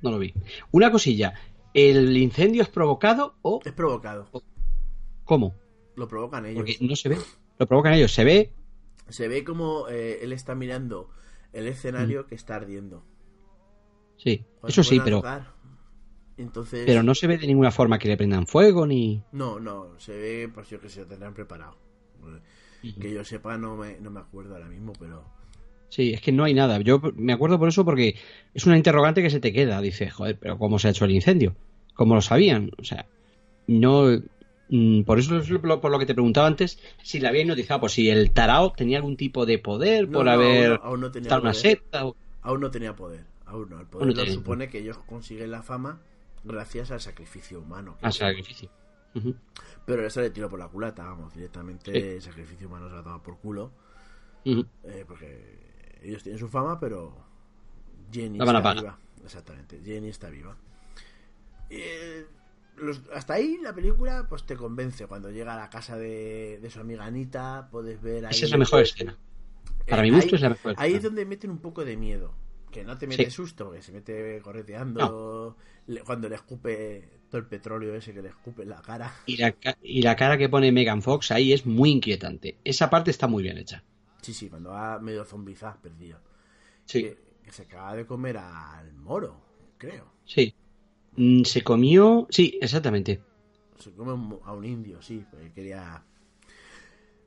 No 0.03 0.11
lo 0.11 0.19
vi. 0.19 0.33
Una 0.71 0.91
cosilla. 0.91 1.35
¿El 1.75 2.17
incendio 2.17 2.63
es 2.63 2.69
provocado 2.69 3.37
o 3.43 3.61
Es 3.65 3.73
provocado. 3.73 4.29
cómo? 5.25 5.55
Lo 5.97 6.09
provocan 6.09 6.47
ellos. 6.47 6.57
Porque 6.65 6.77
no 6.81 6.97
se 6.97 7.09
ve. 7.11 7.19
Lo 7.59 7.67
provocan 7.67 7.95
ellos. 7.95 8.13
Se 8.13 8.25
ve. 8.25 8.53
Se 9.09 9.29
ve 9.29 9.45
como 9.45 9.89
eh, 9.89 10.21
él 10.23 10.33
está 10.33 10.55
mirando 10.55 11.11
el 11.53 11.65
Mm. 11.65 11.69
escenario 11.69 12.27
que 12.27 12.35
está 12.35 12.57
ardiendo. 12.57 13.05
Sí. 14.17 14.45
Cuando 14.61 14.69
Eso 14.69 14.85
sí, 14.85 15.01
pero, 15.05 15.19
tocar, 15.19 15.53
Entonces... 16.37 16.85
pero 16.87 17.03
no 17.03 17.15
se 17.15 17.27
ve 17.27 17.37
de 17.39 17.47
ninguna 17.47 17.71
forma 17.71 17.99
que 17.99 18.09
le 18.09 18.17
prendan 18.17 18.47
fuego 18.47 18.87
ni. 18.87 19.23
No, 19.33 19.59
no, 19.61 19.99
se 19.99 20.17
ve, 20.17 20.51
pues 20.53 20.69
yo 20.71 20.81
que 20.81 20.89
se 20.89 21.01
lo 21.01 21.07
tendrán 21.07 21.35
preparado. 21.35 21.77
Que 23.01 23.13
yo 23.13 23.23
sepa, 23.25 23.59
no 23.59 23.77
me, 23.77 23.99
no 24.01 24.11
me 24.11 24.21
acuerdo 24.21 24.55
ahora 24.55 24.69
mismo, 24.69 24.93
pero... 24.99 25.25
Sí, 25.92 26.14
es 26.14 26.22
que 26.22 26.33
no 26.33 26.44
hay 26.44 26.55
nada. 26.55 26.81
Yo 26.81 27.02
me 27.16 27.35
acuerdo 27.35 27.59
por 27.59 27.68
eso 27.68 27.85
porque 27.85 28.16
es 28.55 28.64
una 28.64 28.78
interrogante 28.78 29.20
que 29.22 29.28
se 29.28 29.40
te 29.40 29.52
queda. 29.52 29.78
Dice, 29.83 30.09
joder, 30.09 30.38
pero 30.38 30.57
¿cómo 30.57 30.78
se 30.78 30.88
ha 30.88 30.90
hecho 30.92 31.05
el 31.05 31.11
incendio? 31.11 31.55
¿Cómo 31.92 32.14
lo 32.14 32.22
sabían? 32.22 32.70
O 32.78 32.85
sea, 32.85 33.05
no. 33.66 34.07
mm, 34.70 35.02
Por 35.02 35.18
eso 35.18 35.37
es 35.37 35.50
por 35.50 35.90
lo 35.90 35.98
que 35.98 36.07
te 36.07 36.14
preguntaba 36.14 36.46
antes 36.46 36.78
si 37.02 37.20
la 37.20 37.28
había 37.28 37.42
hipnotizado, 37.42 37.81
por 37.81 37.90
si 37.90 38.09
el 38.09 38.31
tarao 38.31 38.72
tenía 38.72 38.96
algún 38.96 39.18
tipo 39.18 39.44
de 39.44 39.59
poder 39.59 40.09
No, 40.09 40.18
por 40.20 40.24
no, 40.24 40.31
haber 40.31 40.70
aún 40.70 40.78
no- 40.81 40.85
aún 40.88 41.00
no 41.02 41.11
tenía 41.11 41.38
una 41.38 41.52
secta. 41.52 42.07
o- 42.07 42.16
Aún 42.40 42.61
no 42.62 42.70
tenía 42.70 42.96
poder, 42.96 43.26
aún 43.44 43.68
no. 43.68 43.78
El 43.78 43.87
poder 43.87 44.07
lo 44.09 44.14
tenía. 44.14 44.33
supone 44.33 44.68
que 44.70 44.78
ellos 44.78 44.96
consiguen 45.07 45.50
la 45.50 45.62
fama 45.62 46.00
gracias 46.42 46.90
al 46.90 47.02
sacrificio 47.02 47.61
humano. 47.61 47.98
hicieron. 47.98 48.12
sacrificio. 48.35 48.70
Ujú. 49.14 49.35
Pero 49.85 50.07
eso 50.07 50.22
le 50.22 50.31
tiró 50.31 50.48
por 50.48 50.59
la 50.59 50.68
culata, 50.68 51.05
vamos, 51.05 51.35
directamente 51.35 51.92
Sí. 51.92 51.98
el 51.98 52.22
sacrificio 52.22 52.66
humano 52.66 52.88
se 52.88 52.94
lo 52.94 53.02
toma 53.02 53.22
por 53.22 53.37
culo. 53.38 53.70
Eh, 54.44 55.05
porque 55.07 55.70
ellos 56.05 56.23
tienen 56.23 56.38
su 56.38 56.49
fama, 56.49 56.79
pero 56.81 57.17
Jenny 58.12 58.38
La 58.38 58.45
van 58.45 58.57
a 58.57 58.59
está 58.61 58.75
viva. 58.75 58.99
Exactamente, 59.25 59.81
Jenny 59.85 60.09
está 60.09 60.29
viva. 60.31 60.57
Eh, 61.71 62.27
los- 62.77 63.03
hasta 63.15 63.35
ahí 63.35 63.59
la 63.62 63.75
película 63.75 64.27
pues 64.29 64.45
te 64.45 64.57
convence. 64.57 65.07
Cuando 65.07 65.31
llega 65.31 65.55
a 65.55 65.57
la 65.57 65.71
casa 65.71 65.97
de, 65.97 66.59
de 66.61 66.71
su 66.71 66.81
amiga 66.81 67.05
Anita, 67.05 67.69
puedes 67.71 68.01
ver 68.03 68.27
ahí... 68.27 68.33
Esa 68.35 68.45
es 68.47 68.51
la 68.51 68.59
mejor 68.59 68.83
escena. 68.83 69.17
Para 69.88 70.03
Eh, 70.03 70.05
mi 70.05 70.11
gusto 70.11 70.31
ahí- 70.31 70.35
es 70.37 70.41
la 70.43 70.49
mejor 70.51 70.75
Ahí 70.77 70.91
es 70.91 70.97
escena. 70.97 71.09
donde 71.09 71.25
meten 71.27 71.51
un 71.51 71.59
poco 71.59 71.85
de 71.85 71.97
miedo. 71.97 72.35
Que 72.71 72.85
no 72.85 72.97
te 72.97 73.07
mete 73.07 73.27
Sí. 73.27 73.31
susto, 73.31 73.71
que 73.71 73.83
se 73.83 73.93
mete 73.93 74.41
correteando. 74.43 75.57
le- 75.88 76.01
cuando 76.03 76.29
le 76.29 76.37
escupe 76.37 77.09
todo 77.29 77.41
el 77.41 77.47
petróleo 77.49 77.93
ese 77.97 78.15
que 78.15 78.23
le 78.23 78.29
escupe 78.29 78.62
en 78.62 78.69
la 78.69 78.81
cara. 78.81 79.12
Y 79.27 79.37
la, 79.37 79.51
ca- 79.51 79.77
y 79.83 80.01
la 80.03 80.15
cara 80.15 80.38
que 80.38 80.49
pone 80.49 80.71
Megan 80.71 81.03
Fox 81.03 81.33
ahí 81.33 81.53
es 81.53 81.67
muy 81.67 81.91
inquietante. 81.91 82.57
Esa 82.65 82.88
parte 82.88 83.11
está 83.11 83.27
muy 83.27 83.43
bien 83.43 83.59
hecha. 83.59 83.83
Sí, 84.23 84.33
sí, 84.33 84.49
cuando 84.49 84.71
va 84.71 84.99
medio 84.99 85.25
zombizaz 85.25 85.77
perdido. 85.79 86.19
Sí, 86.87 87.03
Que, 87.03 87.19
que 87.45 87.53
se 87.53 87.63
acaba 87.65 87.95
de 87.95 88.07
comer 88.07 88.39
al 88.39 88.93
moro, 88.95 89.37
creo. 89.79 90.07
sí. 90.25 90.55
Mm, 91.17 91.43
Se 91.45 91.63
comió. 91.63 92.27
Sí, 92.31 92.59
exactamente. 92.63 93.21
Se 93.79 93.93
come 93.93 94.13
a 94.45 94.53
un 94.55 94.65
indio, 94.65 95.03
sí, 95.03 95.27
porque 95.31 95.53
quería. 95.53 96.03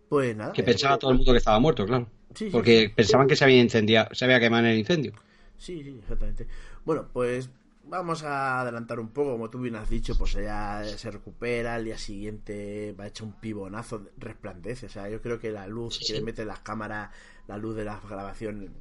Pues 0.10 0.36
nada. 0.36 0.54
Que 0.54 0.64
pensaba 0.64 0.98
todo 0.98 1.12
el 1.12 1.18
mundo 1.18 1.32
que 1.34 1.38
estaba 1.40 1.60
muerto, 1.60 1.86
claro. 1.86 2.08
Sí, 2.34 2.46
sí, 2.46 2.50
Porque 2.52 2.88
sí. 2.88 2.94
pensaban 2.96 3.28
que 3.28 3.36
se 3.36 3.44
había 3.44 3.62
incendiado, 3.62 4.14
se 4.14 4.26
había 4.26 4.40
quemado 4.40 4.66
en 4.66 4.72
el 4.72 4.80
incendio. 4.80 5.14
Sí, 5.58 5.84
sí, 5.84 5.98
exactamente. 6.02 6.48
Bueno, 6.84 7.08
pues 7.14 7.50
vamos 7.88 8.24
a 8.24 8.62
adelantar 8.62 9.00
un 9.00 9.10
poco, 9.10 9.34
como 9.34 9.50
tú 9.50 9.60
bien 9.60 9.76
has 9.76 9.90
dicho, 9.90 10.18
pues 10.18 10.36
ella 10.36 10.84
se 10.84 11.12
recupera, 11.12 11.76
al 11.76 11.86
día 11.86 11.98
siguiente 11.98 12.96
va 13.00 13.06
a 13.06 13.08
echar 13.08 13.28
un 13.28 13.40
pibonazo, 13.40 14.10
resplandece, 14.18 14.88
o 14.88 14.90
sea, 14.90 15.10
yo 15.10 15.22
creo 15.22 15.40
que 15.40 15.52
la 15.52 15.68
luz 15.68 16.00
que 16.06 16.14
le 16.14 16.22
meten 16.22 16.48
las 16.48 16.60
cámaras, 16.60 17.12
la 17.48 17.58
luz 17.58 17.76
de 17.76 17.86
la 17.86 18.00
grabación, 18.00 18.74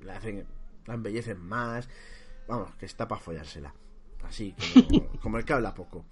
la 0.00 0.16
hacen, 0.16 0.46
la 0.86 0.94
embellecen 0.94 1.40
más, 1.40 1.88
vamos, 2.46 2.74
que 2.76 2.86
está 2.86 3.08
para 3.08 3.20
follársela, 3.20 3.74
así, 4.24 4.54
como, 4.88 5.08
como 5.20 5.38
el 5.38 5.44
que 5.44 5.52
habla 5.52 5.74
poco. 5.74 6.04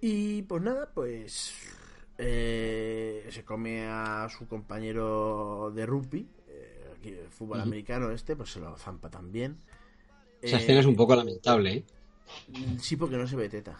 Y 0.00 0.42
pues 0.42 0.62
nada, 0.62 0.90
pues 0.92 1.54
eh, 2.18 3.28
se 3.30 3.44
come 3.44 3.86
a 3.86 4.28
su 4.30 4.48
compañero 4.48 5.70
de 5.74 5.86
rugby, 5.86 6.28
eh, 6.48 7.26
fútbol 7.30 7.60
americano 7.60 8.10
este, 8.10 8.36
pues 8.36 8.52
se 8.52 8.60
lo 8.60 8.76
zampa 8.76 9.08
también. 9.10 9.58
Esa 10.42 10.56
Eh, 10.56 10.60
escena 10.60 10.80
es 10.80 10.86
un 10.86 10.96
poco 10.96 11.14
lamentable, 11.16 11.72
¿eh? 11.72 11.84
Sí, 12.78 12.96
porque 12.96 13.16
no 13.16 13.26
se 13.26 13.36
ve 13.36 13.48
teta. 13.48 13.78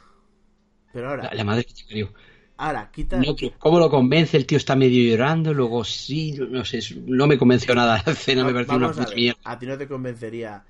Pero 0.92 1.08
ahora, 1.10 1.24
La, 1.24 1.34
la 1.34 1.44
madre 1.44 1.64
que 1.64 1.74
te 1.74 1.84
parió. 1.84 2.12
ahora, 2.56 2.90
quita... 2.92 3.18
No, 3.18 3.34
¿Cómo 3.58 3.78
lo 3.78 3.90
convence? 3.90 4.36
El 4.36 4.46
tío 4.46 4.58
está 4.58 4.76
medio 4.76 5.02
llorando, 5.10 5.54
luego 5.54 5.84
sí, 5.84 6.32
no 6.32 6.64
sé, 6.64 6.80
no 7.06 7.26
me 7.26 7.38
convenció 7.38 7.74
nada 7.74 8.02
la 8.04 8.12
escena, 8.12 8.44
me 8.44 8.52
pareció 8.52 8.76
una 8.76 8.88
a 8.88 8.92
puta 8.92 9.14
mierda. 9.14 9.40
a 9.44 9.58
ti 9.58 9.66
no 9.66 9.78
te 9.78 9.88
convencería 9.88 10.64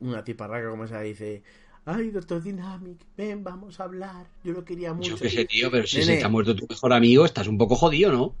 una 0.00 0.24
tiparraca 0.24 0.70
como 0.70 0.84
esa 0.84 1.00
que 1.00 1.06
dice... 1.08 1.42
Ay, 1.84 2.10
doctor 2.10 2.42
Dynamic, 2.42 2.98
ven, 3.16 3.42
vamos 3.42 3.80
a 3.80 3.84
hablar. 3.84 4.26
Yo 4.44 4.52
lo 4.52 4.62
quería 4.62 4.92
mucho. 4.92 5.16
Yo 5.16 5.18
qué 5.18 5.30
sé, 5.30 5.46
tío, 5.46 5.70
pero 5.70 5.86
si 5.86 5.98
Nene. 6.00 6.14
se 6.14 6.18
te 6.18 6.24
ha 6.24 6.28
muerto 6.28 6.54
tu 6.54 6.66
mejor 6.68 6.92
amigo, 6.92 7.24
estás 7.24 7.48
un 7.48 7.56
poco 7.56 7.76
jodido, 7.76 8.12
¿no? 8.12 8.34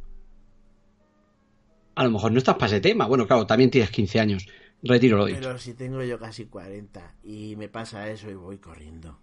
A 1.94 2.04
lo 2.04 2.10
mejor 2.10 2.30
no 2.32 2.38
estás 2.38 2.54
para 2.56 2.66
ese 2.66 2.80
tema. 2.80 3.06
Bueno, 3.06 3.26
claro, 3.26 3.46
también 3.46 3.70
tienes 3.70 3.90
15 3.90 4.20
años. 4.20 4.46
Retiro 4.82 5.16
lo 5.16 5.26
dicho. 5.26 5.38
Pero 5.40 5.58
si 5.58 5.74
tengo 5.74 6.02
yo 6.02 6.18
casi 6.18 6.46
40 6.46 7.14
y 7.24 7.56
me 7.56 7.68
pasa 7.68 8.08
eso 8.10 8.30
y 8.30 8.34
voy 8.34 8.58
corriendo. 8.58 9.18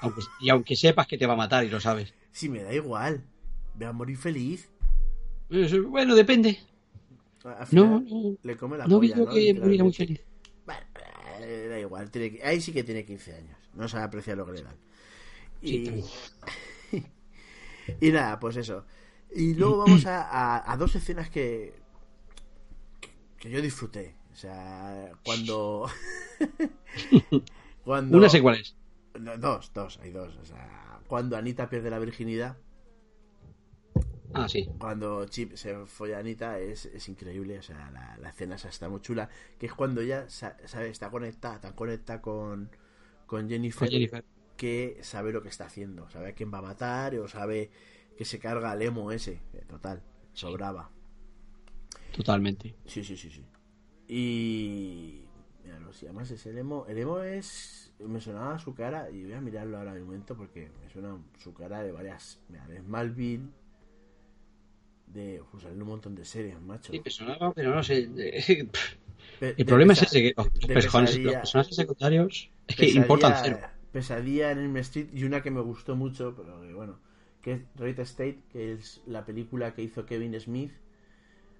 Aunque- 0.00 0.22
y 0.40 0.48
aunque 0.50 0.74
sepas 0.76 1.06
que 1.06 1.18
te 1.18 1.26
va 1.26 1.34
a 1.34 1.36
matar 1.36 1.64
y 1.64 1.68
lo 1.70 1.80
sabes. 1.80 2.14
Si 2.32 2.48
me 2.48 2.62
da 2.62 2.72
igual, 2.72 3.24
voy 3.74 3.86
a 3.86 3.92
morir 3.92 4.16
feliz. 4.16 4.68
Eso, 5.50 5.82
Bueno, 5.88 6.14
depende. 6.14 6.58
Final, 7.66 8.04
no, 8.08 8.36
le 8.42 8.56
come 8.56 8.78
la 8.78 8.86
no 8.86 8.98
polla, 8.98 9.14
digo 9.16 9.26
¿no? 9.26 9.32
que 9.34 9.54
moriría 9.54 9.82
muy 9.84 9.92
feliz. 9.92 10.20
Bueno, 10.64 10.80
eh, 11.40 11.66
da 11.68 11.78
igual, 11.78 12.10
tiene 12.10 12.38
ahí 12.44 12.60
sí 12.60 12.72
que 12.72 12.84
tiene 12.84 13.04
15 13.04 13.34
años. 13.34 13.56
No 13.74 13.88
sabe 13.88 14.04
apreciar 14.04 14.36
lo 14.36 14.46
que 14.46 14.52
le 14.52 14.62
dan. 14.62 14.76
Sí, 15.60 16.04
Y, 16.92 17.04
y 18.08 18.10
nada, 18.12 18.38
pues 18.40 18.56
eso. 18.56 18.86
Y 19.34 19.54
luego 19.54 19.78
vamos 19.78 20.06
a, 20.06 20.22
a- 20.22 20.72
a 20.72 20.76
dos 20.76 20.94
escenas 20.94 21.30
que, 21.30 21.74
que 23.38 23.50
yo 23.50 23.60
disfruté. 23.60 24.14
O 24.32 24.36
sea, 24.36 25.12
cuando. 25.24 25.88
cuando 27.84 28.18
Una 28.18 28.28
sé 28.28 28.40
cuál 28.42 28.56
es. 28.60 28.74
No, 29.20 29.36
Dos, 29.36 29.72
dos, 29.74 29.98
hay 30.02 30.10
dos. 30.10 30.34
O 30.36 30.44
sea, 30.44 31.00
cuando 31.06 31.36
Anita 31.36 31.68
pierde 31.68 31.90
la 31.90 31.98
virginidad, 31.98 32.56
Ah, 34.34 34.48
sí. 34.48 34.66
cuando 34.78 35.26
Chip 35.26 35.52
se 35.56 35.84
folla 35.84 36.16
a 36.16 36.20
Anita, 36.20 36.58
es, 36.58 36.86
es 36.86 37.06
increíble. 37.10 37.58
O 37.58 37.62
sea, 37.62 37.90
la, 37.90 38.16
la 38.16 38.30
escena 38.30 38.54
esa 38.56 38.70
está 38.70 38.88
muy 38.88 39.02
chula. 39.02 39.28
Que 39.58 39.66
es 39.66 39.74
cuando 39.74 40.00
ella 40.00 40.28
sa- 40.30 40.56
sabe, 40.66 40.88
está 40.88 41.10
conectada, 41.10 41.60
tan 41.60 41.74
conectada 41.74 42.22
con, 42.22 42.70
con 43.26 43.48
Jennifer, 43.50 43.80
Con 43.80 43.88
Jennifer. 43.90 44.24
que 44.56 44.98
sabe 45.02 45.32
lo 45.32 45.42
que 45.42 45.50
está 45.50 45.66
haciendo. 45.66 46.08
Sabe 46.08 46.30
a 46.30 46.34
quién 46.34 46.52
va 46.52 46.58
a 46.58 46.62
matar 46.62 47.14
o 47.16 47.28
sabe 47.28 47.70
que 48.16 48.24
se 48.24 48.38
carga 48.38 48.70
al 48.70 48.80
emo 48.80 49.12
ese. 49.12 49.42
Eh, 49.52 49.64
Total, 49.68 50.02
sobraba. 50.32 50.90
Totalmente. 52.16 52.74
Sí, 52.86 53.04
sí, 53.04 53.16
sí, 53.18 53.28
sí. 53.30 53.44
Y. 54.14 55.22
Mira, 55.64 55.78
no 55.80 55.88
además 55.88 56.30
es 56.30 56.44
el 56.44 56.58
emo. 56.58 56.84
El 56.86 56.98
emo 56.98 57.20
es. 57.20 57.92
Me 57.98 58.20
sonaba 58.20 58.58
su 58.58 58.74
cara, 58.74 59.08
y 59.10 59.22
voy 59.22 59.32
a 59.32 59.40
mirarlo 59.40 59.78
ahora 59.78 59.94
de 59.94 60.00
momento 60.02 60.36
porque 60.36 60.70
me 60.82 60.90
suena 60.90 61.16
su 61.38 61.54
cara 61.54 61.82
de 61.82 61.92
varias. 61.92 62.38
Mira, 62.50 62.66
de 62.66 62.80
Smallville. 62.80 63.48
De. 65.06 65.42
Pues 65.50 65.64
un 65.64 65.78
montón 65.86 66.14
de 66.14 66.26
series, 66.26 66.60
macho. 66.60 66.92
Sí, 66.92 67.00
me 67.02 67.10
sonaba, 67.10 67.52
pero 67.54 67.74
no 67.74 67.82
sé. 67.82 68.06
Pe- 69.40 69.54
El 69.56 69.64
problema 69.64 69.94
es 69.94 70.02
ese, 70.02 70.20
que 70.20 70.34
los, 70.36 70.48
personajes, 70.66 71.16
pesadilla- 71.16 71.24
los 71.32 71.40
personajes 71.40 71.76
secundarios 71.76 72.50
es 72.66 72.76
que 72.76 72.82
pesadilla- 72.86 72.96
importan 73.00 73.34
cero. 73.42 73.58
Pesadilla 73.92 74.50
en 74.50 74.58
Elm 74.58 74.76
Street 74.78 75.08
y 75.14 75.24
una 75.24 75.42
que 75.42 75.50
me 75.50 75.60
gustó 75.62 75.96
mucho, 75.96 76.34
pero 76.36 76.60
que 76.60 76.74
bueno, 76.74 76.98
que 77.40 77.52
es 77.52 77.60
Red 77.76 77.98
State, 78.00 78.40
que 78.50 78.72
es 78.72 79.00
la 79.06 79.24
película 79.24 79.74
que 79.74 79.82
hizo 79.82 80.04
Kevin 80.04 80.38
Smith 80.38 80.72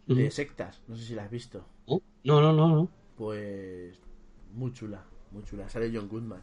de 0.07 0.31
sectas. 0.31 0.83
No 0.89 0.97
sé 0.97 1.05
si 1.05 1.15
la 1.15 1.25
has 1.25 1.31
visto. 1.31 1.65
Oh, 1.87 2.03
No, 2.25 2.41
no, 2.41 2.53
no, 2.53 2.69
no. 2.69 2.89
Pues 3.17 3.99
muy 4.55 4.73
chula, 4.73 5.03
muy 5.31 5.43
chula. 5.45 5.69
Sale 5.69 5.91
John 5.95 6.09
Goodman 6.09 6.41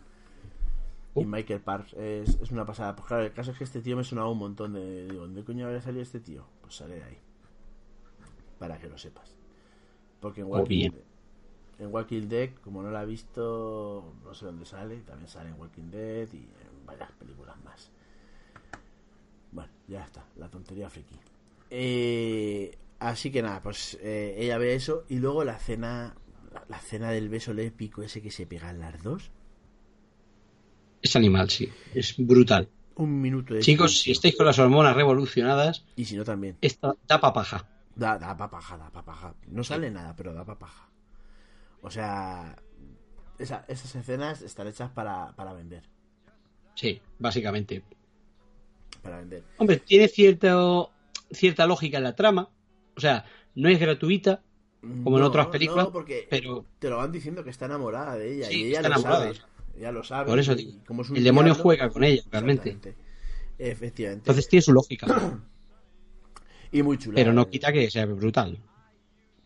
Oh. 1.16 1.22
y 1.22 1.26
Michael 1.26 1.62
Parks. 1.62 1.94
Es, 1.94 2.38
es 2.42 2.52
una 2.52 2.66
pasada. 2.66 2.96
Pues 2.96 3.08
claro, 3.08 3.24
el 3.24 3.34
caso 3.34 3.52
es 3.52 3.58
que 3.58 3.64
este 3.64 3.82
tío 3.82 3.98
me 3.98 4.04
sonaba 4.04 4.30
un 4.30 4.38
montón 4.38 4.74
de. 4.74 5.08
Digo, 5.08 5.22
¿dónde 5.22 5.44
coño 5.44 5.66
habría 5.66 5.82
salido 5.82 6.04
este 6.04 6.20
tío? 6.20 6.46
Pues 6.62 6.76
sale 6.76 6.96
de 6.96 7.04
ahí. 7.04 7.18
Para 8.60 8.78
que 8.78 8.88
lo 8.90 8.98
sepas. 8.98 9.36
Porque 10.20 10.42
en 10.42 10.48
Oh, 10.48 10.58
Walking, 10.58 10.68
bien. 10.92 11.02
en 11.80 11.94
Walking 11.94 12.28
Dead, 12.28 12.50
como 12.64 12.84
no 12.84 12.92
la 12.92 13.04
he 13.04 13.06
visto, 13.08 14.14
no 14.24 14.34
sé 14.36 14.46
dónde 14.46 14.66
sale. 14.66 14.98
También 15.02 15.28
sale 15.30 15.50
en 15.50 15.60
Walking 15.60 15.90
Dead 15.90 16.28
y 16.34 16.38
en 16.38 16.86
varias 16.86 17.12
películas 17.14 17.56
más. 17.64 17.90
Bueno, 19.52 19.72
ya 19.88 20.04
está. 20.04 20.24
La 20.38 20.48
tontería 20.50 20.90
friki. 20.92 21.16
Eh, 21.72 22.78
así 23.00 23.32
que 23.32 23.42
nada, 23.42 23.62
pues 23.62 23.98
eh, 24.02 24.36
ella 24.38 24.58
ve 24.58 24.76
eso. 24.76 25.06
Y 25.10 25.18
luego 25.20 25.44
la 25.44 25.58
cena. 25.58 26.16
La, 26.54 26.66
la 26.68 26.80
cena 26.80 27.12
del 27.12 27.30
beso 27.30 27.54
lépico 27.54 28.02
ese 28.02 28.22
que 28.22 28.32
se 28.32 28.48
pegan 28.48 28.80
las 28.80 29.02
dos. 29.04 29.30
Es 31.02 31.16
animal, 31.16 31.50
sí. 31.50 31.70
Es 31.94 32.16
brutal. 32.18 32.68
Un 32.96 33.22
minuto 33.22 33.54
de 33.54 33.62
Chicos, 33.62 34.00
si 34.02 34.12
estáis 34.12 34.36
con 34.36 34.46
las 34.46 34.60
hormonas 34.60 34.96
revolucionadas, 34.96 35.86
Y 35.96 36.06
si 36.06 36.18
no 36.18 36.24
también. 36.26 36.58
esta 36.62 36.96
da 37.08 37.22
papaja. 37.22 37.70
Da, 37.96 38.18
da 38.18 38.36
papaja, 38.36 38.78
da 38.78 38.90
papaja. 38.92 39.36
No 39.48 39.64
sale 39.64 39.90
nada, 39.92 40.16
pero 40.16 40.34
da 40.34 40.44
papaja. 40.44 40.90
O 41.82 41.90
sea, 41.90 42.56
esa- 43.38 43.64
esas 43.68 43.96
escenas 43.96 44.42
están 44.42 44.68
hechas 44.68 44.90
para, 44.92 45.34
para 45.36 45.54
vender. 45.54 45.84
Sí, 46.76 47.00
básicamente. 47.20 47.84
Para 49.02 49.20
vender. 49.20 49.44
Hombre, 49.58 49.78
tiene 49.78 50.08
cierto, 50.10 50.92
cierta 51.32 51.66
lógica 51.68 51.98
en 52.00 52.04
la 52.04 52.16
trama. 52.16 52.50
O 53.00 53.02
sea, 53.02 53.24
no 53.56 53.70
es 53.70 53.80
gratuita, 53.80 54.44
como 54.82 55.18
en 55.18 55.24
otras 55.24 55.48
películas, 55.48 55.86
no, 55.86 55.94
porque 55.94 56.28
pero 56.30 56.66
te 56.80 56.90
lo 56.90 56.98
van 56.98 57.14
diciendo 57.14 57.46
que 57.46 57.50
está 57.50 57.66
enamorada 57.66 58.18
de 58.18 58.36
ella. 58.36 58.48
Sí, 58.48 58.64
y 58.64 58.68
ella 58.68 58.80
está 58.80 58.90
lo 58.90 58.96
enamorada. 58.96 59.34
sabe. 59.34 59.92
Lo 59.94 60.04
sabe. 60.04 60.30
Por 60.30 60.40
eso 60.40 60.52
y 60.52 60.56
digo, 60.56 60.80
como 60.86 61.04
es 61.04 61.10
un 61.10 61.16
el 61.16 61.24
demonio 61.24 61.56
juega 61.56 61.90
con 61.90 62.04
ella, 62.04 62.22
realmente. 62.30 62.78
Efectivamente. 63.58 64.24
Entonces 64.24 64.50
tiene 64.50 64.62
su 64.62 64.74
lógica. 64.74 65.08
y 66.74 66.84
muy 66.84 66.98
chula. 66.98 67.16
Pero 67.16 67.32
no 67.32 67.44
eh. 67.44 67.50
quita 67.50 67.72
que 67.72 67.90
sea 67.90 68.06
brutal. 68.06 68.60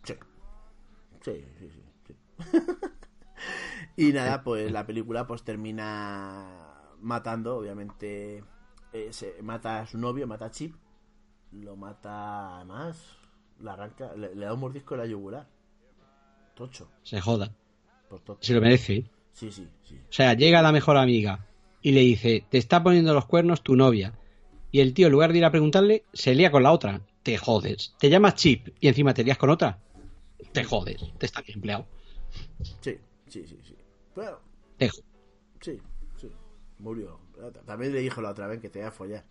Sí. 0.02 0.16
Sí, 1.22 1.46
sí, 1.60 1.70
sí, 1.70 1.84
sí. 2.08 2.60
y 4.08 4.14
nada, 4.14 4.44
pues 4.44 4.72
la 4.72 4.88
película 4.88 5.28
pues 5.28 5.44
termina 5.44 6.82
matando, 7.02 7.58
obviamente, 7.58 8.44
eh, 8.94 9.10
se 9.12 9.40
mata 9.44 9.82
a 9.82 9.86
su 9.86 10.00
novio, 10.00 10.26
mata 10.26 10.46
a 10.46 10.52
Chip, 10.52 10.74
lo 11.52 11.76
mata 11.76 12.56
además, 12.56 13.23
le 13.62 13.70
arranca, 13.70 14.14
le, 14.16 14.36
le 14.36 14.46
da 14.46 14.54
un 14.54 14.60
mordisco 14.60 14.96
en 14.96 15.02
la 15.02 15.08
yugular. 15.08 15.48
Tocho, 16.56 16.90
Se 17.04 17.20
joda. 17.20 17.52
por 18.10 18.20
tocho. 18.22 18.40
Se 18.42 18.54
lo 18.54 18.62
merece. 18.62 18.96
¿eh? 18.98 19.06
Sí, 19.34 19.52
sí, 19.52 19.68
sí. 19.84 19.96
O 19.96 20.14
sea, 20.14 20.34
llega 20.36 20.62
la 20.62 20.72
mejor 20.72 20.98
amiga 20.98 21.46
y 21.82 21.92
le 21.92 22.02
dice, 22.02 22.46
te 22.50 22.58
está 22.60 22.84
poniendo 22.84 23.14
los 23.14 23.26
cuernos 23.26 23.64
tu 23.64 23.76
novia. 23.76 24.14
Y 24.72 24.80
el 24.80 24.94
tío, 24.94 25.08
en 25.08 25.14
lugar 25.14 25.32
de 25.32 25.40
ir 25.40 25.46
a 25.46 25.52
preguntarle, 25.52 26.04
se 26.14 26.34
lía 26.36 26.52
con 26.52 26.64
la 26.64 26.72
otra. 26.72 27.02
Te 27.24 27.38
jodes. 27.38 27.96
Te 28.00 28.10
llamas 28.10 28.36
Chip 28.36 28.70
y 28.80 28.88
encima 28.88 29.14
te 29.14 29.24
lías 29.24 29.38
con 29.38 29.50
otra. 29.50 29.80
Te 30.52 30.64
jodes. 30.64 30.98
Te 31.18 31.26
está 31.26 31.42
bien 31.42 31.58
empleado. 31.58 31.88
Sí, 32.82 32.98
sí, 33.28 33.46
sí, 33.48 33.60
sí. 33.64 33.76
Bueno, 34.16 34.38
Te 34.78 34.90
sí, 35.62 35.80
sí. 36.18 36.32
Murió. 36.80 37.20
También 37.66 37.94
le 37.94 38.00
dijo 38.00 38.22
la 38.22 38.30
otra 38.32 38.48
vez 38.48 38.60
que 38.62 38.70
te 38.70 38.80
iba 38.80 38.90
a 38.90 38.92
follar. 38.92 39.24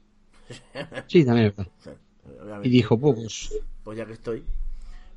Sí, 1.06 1.24
también 1.24 1.54
obviamente, 2.24 2.68
Y 2.68 2.70
dijo, 2.70 2.98
pues, 2.98 3.14
pues, 3.16 3.64
pues 3.82 3.98
ya 3.98 4.06
que 4.06 4.12
estoy, 4.12 4.44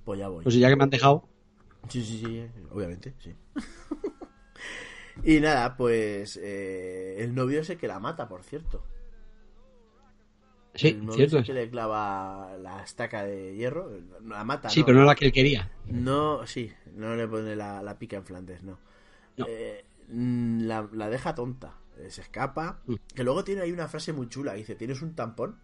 pues 0.04 0.20
ya 0.20 0.28
voy. 0.30 0.44
pues 0.44 0.56
ya 0.56 0.70
que 0.70 0.76
me 0.76 0.84
han 0.84 0.90
dejado, 0.90 1.28
Sí, 1.90 2.04
sí, 2.04 2.20
sí, 2.20 2.48
obviamente, 2.72 3.14
sí. 3.20 3.36
y 5.24 5.40
nada, 5.40 5.78
pues 5.78 6.38
eh, 6.42 7.18
el 7.20 7.34
novio 7.36 7.62
es 7.62 7.70
el 7.70 7.78
que 7.78 7.88
la 7.88 8.00
mata, 8.00 8.28
por 8.28 8.44
cierto. 8.44 8.84
sí, 10.74 10.90
el 10.90 11.06
novio 11.06 11.28
cierto. 11.28 11.38
es 11.38 11.42
el 11.42 11.44
que 11.44 11.54
le 11.54 11.70
clava 11.70 12.58
la 12.58 12.84
estaca 12.84 13.24
de 13.24 13.56
hierro, 13.56 13.90
la 14.26 14.44
mata. 14.44 14.70
Sí, 14.70 14.84
pero 14.84 14.98
no 15.00 15.06
la 15.06 15.16
que 15.16 15.26
él 15.26 15.32
quería. 15.32 15.72
No, 15.86 16.46
sí, 16.48 16.72
no 16.94 17.16
le 17.16 17.28
pone 17.28 17.56
la, 17.56 17.82
la 17.84 17.98
pica 17.98 18.18
en 18.18 18.26
Flandes, 18.26 18.64
no. 18.64 18.80
No. 19.38 19.46
Eh, 19.48 19.86
mm, 20.10 20.62
la, 20.66 20.90
la 20.94 21.10
deja 21.10 21.36
tonta, 21.36 21.78
eh, 21.98 22.10
se 22.10 22.22
escapa. 22.22 22.82
Mm. 22.86 22.96
Que 23.14 23.24
luego 23.24 23.44
tiene 23.44 23.62
ahí 23.62 23.72
una 23.72 23.88
frase 23.88 24.14
muy 24.14 24.28
chula, 24.30 24.54
dice, 24.54 24.76
¿tienes 24.76 25.02
un 25.02 25.16
tampón? 25.16 25.60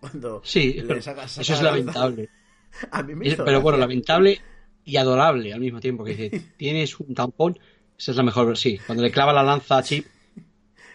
Cuando 0.00 0.40
Sí, 0.44 0.72
le 0.74 1.02
saca- 1.02 1.28
saca 1.28 1.42
eso 1.42 1.54
es 1.54 1.62
la- 1.62 1.70
lamentable. 1.70 2.28
A 2.90 3.02
mí 3.02 3.14
me 3.14 3.26
Es- 3.26 3.34
hizo 3.34 3.44
pero 3.44 3.60
bueno, 3.60 3.78
lamentable 3.78 4.40
y 4.84 4.96
adorable 4.96 5.52
al 5.52 5.60
mismo 5.60 5.80
tiempo. 5.80 6.04
Que 6.04 6.14
dice, 6.14 6.30
tienes 6.56 6.98
un 7.00 7.14
tampón. 7.14 7.58
Esa 7.98 8.12
es 8.12 8.16
la 8.16 8.22
mejor. 8.22 8.56
Sí, 8.56 8.78
cuando 8.86 9.02
le 9.04 9.10
clava 9.10 9.32
la 9.32 9.42
lanza 9.42 9.76
a 9.78 9.82
Chip, 9.82 10.06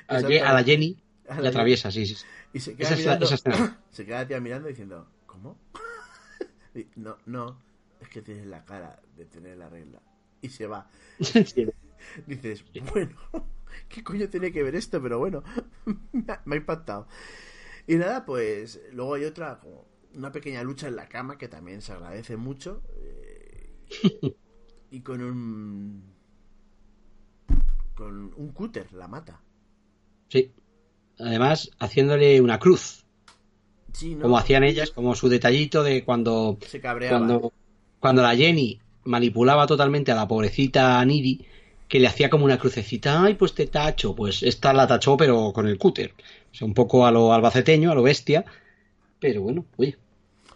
a, 0.08 0.20
la 0.20 0.64
Jenny, 0.64 0.98
A 1.30 1.36
la 1.36 1.42
le 1.42 1.48
atraviesa, 1.50 1.92
sí, 1.92 2.06
sí. 2.06 2.16
Y 2.54 2.60
se 2.60 2.76
queda 2.76 2.88
Esa 2.90 2.96
mirando, 2.98 3.26
esa 3.26 3.36
escena. 3.36 3.80
se 3.92 4.06
queda 4.06 4.20
la 4.22 4.28
tía 4.28 4.40
mirando 4.40 4.68
diciendo, 4.70 5.08
¿cómo? 5.26 5.58
No, 6.96 7.18
no, 7.26 7.58
es 8.02 8.10
que 8.10 8.22
tienes 8.22 8.46
la 8.48 8.66
cara 8.66 9.00
de 9.16 9.26
tener 9.26 9.58
la 9.58 9.70
regla. 9.70 10.02
Y 10.42 10.50
se 10.50 10.68
va. 10.68 10.90
Sí. 11.22 11.68
Dices, 12.28 12.66
bueno, 12.94 13.16
¿qué 13.88 14.04
coño 14.04 14.28
tiene 14.30 14.52
que 14.52 14.62
ver 14.64 14.76
esto? 14.76 15.02
Pero 15.02 15.18
bueno, 15.20 15.44
me 16.14 16.56
ha 16.56 16.58
impactado. 16.58 17.08
Y 17.88 17.96
nada, 17.96 18.26
pues 18.26 18.80
luego 18.94 19.14
hay 19.16 19.26
otra, 19.26 19.60
como 19.60 19.86
una 20.16 20.32
pequeña 20.32 20.64
lucha 20.64 20.88
en 20.88 20.96
la 20.96 21.08
cama 21.10 21.38
que 21.38 21.48
también 21.48 21.82
se 21.82 21.94
agradece 21.94 22.38
mucho. 22.38 22.82
eh, 22.98 23.76
y 24.92 25.02
con 25.02 25.22
un... 25.22 26.04
Con 27.96 28.34
un 28.36 28.50
cúter 28.52 28.92
la 28.94 29.08
mata. 29.08 29.42
Sí. 30.30 30.52
Además, 31.20 31.72
haciéndole 31.80 32.42
una 32.42 32.60
cruz, 32.60 33.06
Sí, 33.94 34.16
¿no? 34.16 34.24
como 34.24 34.38
hacían 34.38 34.64
ellas, 34.64 34.92
como 34.92 35.16
su 35.16 35.30
detallito 35.30 35.84
de 35.84 36.04
cuando, 36.04 36.58
Se 36.68 36.82
cabreaba. 36.82 37.18
cuando, 37.18 37.54
cuando 38.00 38.22
la 38.22 38.36
Jenny 38.36 38.80
manipulaba 39.06 39.68
totalmente 39.68 40.12
a 40.12 40.16
la 40.16 40.28
pobrecita 40.28 41.04
Niri, 41.06 41.46
que 41.88 42.00
le 42.00 42.08
hacía 42.08 42.30
como 42.30 42.46
una 42.46 42.58
crucecita, 42.60 43.24
ay, 43.24 43.36
pues 43.36 43.54
te 43.54 43.68
tacho, 43.68 44.16
pues 44.16 44.44
esta 44.44 44.74
la 44.74 44.88
tachó, 44.88 45.16
pero 45.18 45.54
con 45.54 45.68
el 45.68 45.78
cúter. 45.78 46.14
O 46.56 46.58
sea, 46.58 46.68
un 46.68 46.74
poco 46.74 47.06
a 47.06 47.12
lo 47.12 47.34
albaceteño, 47.34 47.92
a 47.92 47.96
lo 47.96 48.02
bestia, 48.02 48.46
pero 49.20 49.42
bueno, 49.42 49.66
oye, 49.76 49.98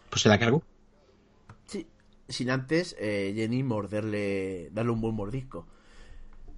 pues 0.09 0.21
se 0.21 0.29
la 0.29 0.39
cargó. 0.39 0.63
Sí, 1.65 1.87
sin 2.29 2.51
antes 2.51 2.95
eh, 2.97 3.33
Jenny 3.35 3.63
morderle, 3.63 4.69
darle 4.71 4.93
un 4.93 5.01
buen 5.01 5.13
mordisco. 5.13 5.67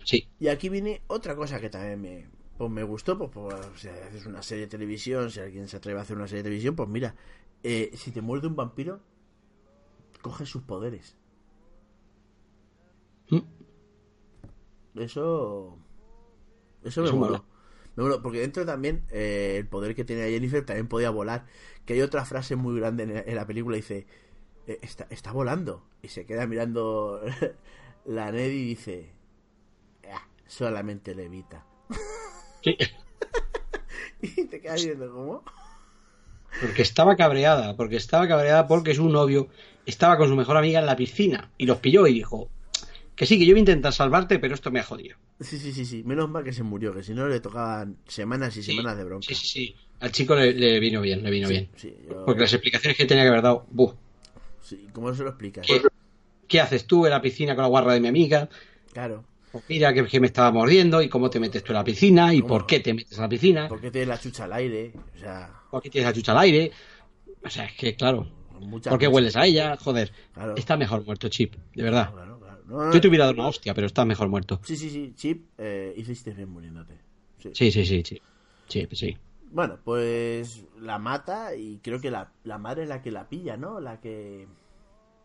Sí, 0.03 0.27
Y 0.39 0.49
aquí 0.49 0.69
viene 0.69 1.01
otra 1.07 1.35
cosa 1.35 1.59
que 1.59 1.71
también 1.71 1.99
me, 1.99 2.27
pues 2.59 2.69
me 2.69 2.83
gustó, 2.83 3.17
pues, 3.17 3.31
pues 3.31 3.81
si 3.81 3.87
haces 3.87 4.27
una 4.27 4.43
serie 4.43 4.65
de 4.65 4.69
televisión, 4.69 5.31
si 5.31 5.39
alguien 5.39 5.67
se 5.67 5.77
atreve 5.77 5.97
a 5.97 6.03
hacer 6.03 6.17
una 6.17 6.27
serie 6.27 6.43
de 6.43 6.49
televisión, 6.49 6.75
pues 6.75 6.87
mira, 6.87 7.15
eh, 7.63 7.89
si 7.95 8.11
te 8.11 8.21
muerde 8.21 8.45
un 8.45 8.55
vampiro, 8.55 8.99
coge 10.21 10.45
sus 10.45 10.61
poderes. 10.61 11.17
Mm. 13.31 13.39
Eso... 14.99 15.79
Eso 16.83 17.01
me 17.01 17.11
moló. 17.11 17.50
Porque 17.95 18.39
dentro 18.39 18.65
también 18.65 19.03
eh, 19.09 19.55
el 19.57 19.67
poder 19.67 19.95
que 19.95 20.03
tenía 20.03 20.25
Jennifer 20.27 20.65
también 20.65 20.87
podía 20.87 21.09
volar. 21.09 21.45
Que 21.85 21.93
hay 21.93 22.01
otra 22.01 22.25
frase 22.25 22.55
muy 22.55 22.79
grande 22.79 23.03
en, 23.03 23.17
en 23.29 23.35
la 23.35 23.45
película, 23.45 23.75
dice, 23.75 24.05
eh, 24.67 24.79
está, 24.81 25.07
está 25.09 25.31
volando. 25.31 25.83
Y 26.01 26.07
se 26.09 26.25
queda 26.25 26.47
mirando 26.47 27.21
la 28.05 28.31
Ned 28.31 28.49
y 28.51 28.65
dice, 28.65 29.11
"Ah, 30.11 30.27
solamente 30.47 31.15
levita. 31.15 31.65
sí. 32.63 32.77
Y 34.21 34.45
te 34.45 34.61
quedas 34.61 34.83
viendo, 34.85 35.11
¿cómo? 35.11 35.43
Porque 36.61 36.83
estaba 36.83 37.15
cabreada, 37.15 37.75
porque 37.77 37.95
estaba 37.95 38.27
cabreada 38.27 38.67
porque 38.67 38.93
su 38.93 39.07
novio 39.09 39.47
estaba 39.85 40.17
con 40.17 40.27
su 40.27 40.35
mejor 40.35 40.57
amiga 40.57 40.79
en 40.79 40.85
la 40.85 40.95
piscina 40.97 41.49
y 41.57 41.65
los 41.65 41.77
pilló 41.79 42.05
y 42.07 42.13
dijo 42.13 42.49
que 43.21 43.27
sí, 43.27 43.37
que 43.37 43.45
yo 43.45 43.51
voy 43.53 43.59
a 43.59 43.61
intentar 43.61 43.93
salvarte, 43.93 44.39
pero 44.39 44.55
esto 44.55 44.71
me 44.71 44.79
ha 44.79 44.83
jodido. 44.83 45.15
Sí, 45.39 45.59
sí, 45.59 45.71
sí, 45.71 45.85
sí. 45.85 46.03
Menos 46.03 46.27
mal 46.27 46.43
que 46.43 46.51
se 46.53 46.63
murió, 46.63 46.91
que 46.91 47.03
si 47.03 47.13
no 47.13 47.27
le 47.27 47.39
tocaban 47.39 47.97
semanas 48.07 48.57
y 48.57 48.63
Sí, 48.63 48.71
semanas 48.71 48.97
de 48.97 49.03
bronca. 49.03 49.27
Sí, 49.27 49.35
sí, 49.35 49.45
sí. 49.47 49.75
Al 49.99 50.11
chico 50.11 50.33
le, 50.35 50.53
le 50.53 50.79
vino 50.79 51.01
bien, 51.01 51.21
le 51.21 51.29
vino 51.29 51.47
Sí, 51.47 51.53
bien. 51.53 51.69
sí, 51.75 51.95
yo- 52.09 52.25
Porque 52.25 52.41
las 52.41 52.53
explicaciones 52.53 52.97
que 52.97 53.05
tenía 53.05 53.21
que 53.23 53.29
haber 53.29 53.43
dado, 53.43 53.67
¡buh! 53.69 53.93
sí, 54.63 54.87
¿Cómo 54.91 55.13
se 55.13 55.21
lo 55.21 55.29
explicas? 55.29 55.67
¿Qué, 55.67 55.83
qué 56.47 56.59
haces 56.61 56.87
tú 56.87 57.05
en 57.05 57.11
la 57.11 57.21
piscina 57.21 57.53
con 57.53 57.61
la 57.61 57.67
guarra 57.69 57.93
de 57.93 57.99
mi 58.01 58.07
amiga? 58.07 58.49
Claro. 58.91 59.23
Pues 59.51 59.63
mira 59.67 59.93
que, 59.93 60.03
que 60.07 60.19
me 60.19 60.25
estaba 60.25 60.49
mordiendo 60.51 60.99
y 61.03 61.07
cómo 61.07 61.29
te 61.29 61.39
metes 61.39 61.63
tú 61.63 61.73
en 61.73 61.77
la 61.77 61.83
piscina 61.83 62.33
y 62.33 62.39
¿Cómo? 62.41 62.47
por 62.55 62.65
qué 62.65 62.79
te 62.79 62.95
metes 62.95 63.19
a 63.19 63.21
la 63.21 63.29
piscina, 63.29 63.67
Porque 63.67 63.91
tienes 63.91 64.07
la 64.07 64.19
chucha 64.19 64.45
al 64.45 64.53
aire. 64.53 64.93
O 65.15 65.19
sea, 65.19 65.61
por 65.69 65.83
qué 65.83 65.91
tienes 65.91 66.07
la 66.09 66.13
chucha 66.15 66.31
al 66.31 66.39
aire. 66.39 66.71
O 67.43 67.49
sea, 67.51 67.65
es 67.65 67.73
que, 67.73 67.95
claro, 67.95 68.27
muchas 68.59 68.89
¿por 68.91 68.97
qué 68.99 69.07
hueles 69.07 69.35
a 69.35 69.45
ella? 69.45 69.77
Joder, 69.77 70.11
Claro. 70.33 70.55
está 70.55 70.77
mejor 70.77 71.03
muerto 71.05 71.27
Chip, 71.29 71.53
de 71.75 71.83
verdad. 71.83 72.11
Claro, 72.11 72.15
claro. 72.15 72.30
No, 72.71 72.85
no, 72.85 72.93
Yo 72.93 73.01
te 73.01 73.09
hubiera 73.09 73.25
dado 73.25 73.35
una 73.37 73.49
hostia, 73.49 73.73
pero 73.73 73.87
está 73.87 74.05
mejor 74.05 74.29
muerto. 74.29 74.61
Sí, 74.63 74.77
sí, 74.77 74.89
sí. 74.89 75.13
Chip, 75.15 75.49
eh, 75.57 75.93
hiciste 75.97 76.31
bien 76.31 76.49
muriéndote. 76.49 76.97
Sí. 77.37 77.49
Sí, 77.53 77.71
sí, 77.71 77.85
sí, 77.85 78.03
sí. 78.05 78.21
Sí, 78.69 78.87
sí. 78.93 79.17
Bueno, 79.51 79.77
pues 79.83 80.65
la 80.79 80.97
mata 80.97 81.53
y 81.53 81.79
creo 81.83 81.99
que 81.99 82.09
la, 82.09 82.31
la 82.45 82.57
madre 82.57 82.83
es 82.83 82.89
la 82.89 83.01
que 83.01 83.11
la 83.11 83.27
pilla, 83.27 83.57
¿no? 83.57 83.81
La 83.81 83.99
que. 83.99 84.47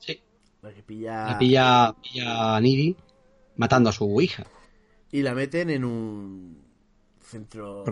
Sí. 0.01 0.21
La 0.61 0.75
que 0.75 0.83
pilla. 0.83 1.27
La 1.29 1.39
pilla, 1.39 1.95
pilla 2.03 2.57
a 2.57 2.61
Niri 2.61 2.97
matando 3.55 3.91
a 3.91 3.93
su 3.93 4.21
hija. 4.21 4.45
Y 5.13 5.23
la 5.23 5.33
meten 5.33 5.71
en 5.71 5.85
un 5.85 6.59
centro 7.21 7.85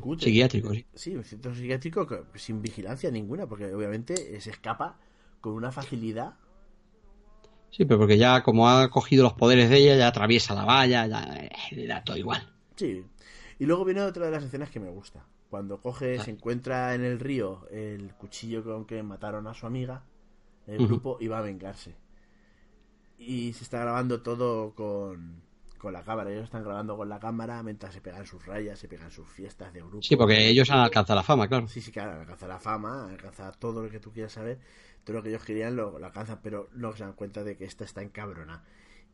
cutre. 0.00 0.24
Psiquiátrico, 0.24 0.72
sí. 0.72 0.86
Sí, 0.94 1.14
un 1.14 1.24
centro 1.24 1.54
psiquiátrico 1.54 2.08
sin 2.36 2.62
vigilancia 2.62 3.10
ninguna, 3.10 3.46
porque 3.46 3.74
obviamente 3.74 4.40
se 4.40 4.50
escapa 4.50 4.98
con 5.42 5.52
una 5.52 5.70
facilidad. 5.70 6.36
Sí, 7.70 7.84
pero 7.84 7.98
porque 7.98 8.18
ya 8.18 8.42
como 8.42 8.68
ha 8.68 8.90
cogido 8.90 9.22
los 9.22 9.34
poderes 9.34 9.70
de 9.70 9.76
ella, 9.78 9.96
ya 9.96 10.08
atraviesa 10.08 10.54
la 10.54 10.64
valla, 10.64 11.06
ya 11.06 11.50
le 11.70 11.86
da 11.86 12.02
todo 12.02 12.16
igual. 12.16 12.42
Sí. 12.76 13.04
Y 13.58 13.66
luego 13.66 13.84
viene 13.84 14.00
otra 14.02 14.26
de 14.26 14.32
las 14.32 14.42
escenas 14.44 14.70
que 14.70 14.80
me 14.80 14.90
gusta. 14.90 15.24
Cuando 15.50 15.80
coge, 15.80 16.18
Ah. 16.18 16.24
se 16.24 16.30
encuentra 16.30 16.94
en 16.94 17.04
el 17.04 17.18
río 17.20 17.66
el 17.70 18.12
cuchillo 18.14 18.64
con 18.64 18.84
que 18.86 19.02
mataron 19.02 19.46
a 19.46 19.54
su 19.54 19.66
amiga, 19.66 20.02
el 20.66 20.86
grupo, 20.86 21.18
y 21.20 21.28
va 21.28 21.38
a 21.38 21.42
vengarse. 21.42 21.94
Y 23.18 23.52
se 23.52 23.64
está 23.64 23.80
grabando 23.80 24.22
todo 24.22 24.74
con, 24.74 25.42
con 25.80 25.92
la 25.92 26.02
cámara. 26.02 26.30
Ellos 26.30 26.44
están 26.44 26.62
grabando 26.62 26.96
con 26.96 27.08
la 27.08 27.18
cámara 27.18 27.62
mientras 27.62 27.92
se 27.94 28.00
pegan 28.00 28.26
sus 28.26 28.44
rayas, 28.46 28.78
se 28.78 28.86
pegan 28.86 29.10
sus 29.10 29.26
fiestas 29.26 29.72
de 29.72 29.80
grupo. 29.80 30.02
Sí, 30.02 30.14
porque 30.14 30.48
ellos 30.48 30.70
han 30.70 30.78
alcanzado 30.78 31.16
la 31.16 31.22
fama, 31.24 31.48
claro. 31.48 31.66
Sí, 31.66 31.80
sí, 31.80 31.90
claro, 31.90 32.20
alcanza 32.20 32.46
la 32.46 32.58
fama, 32.58 33.08
alcanza 33.08 33.50
todo 33.52 33.82
lo 33.82 33.90
que 33.90 33.98
tú 33.98 34.12
quieras 34.12 34.32
saber, 34.32 34.60
todo 35.02 35.16
lo 35.16 35.22
que 35.22 35.30
ellos 35.30 35.44
querían 35.44 35.74
lo, 35.74 35.98
lo 35.98 36.06
alcanzan, 36.06 36.40
pero 36.42 36.68
no 36.74 36.92
se 36.92 37.02
dan 37.02 37.14
cuenta 37.14 37.42
de 37.42 37.56
que 37.56 37.64
esta 37.64 37.84
está 37.84 38.02
en 38.02 38.10
cabrona. 38.10 38.62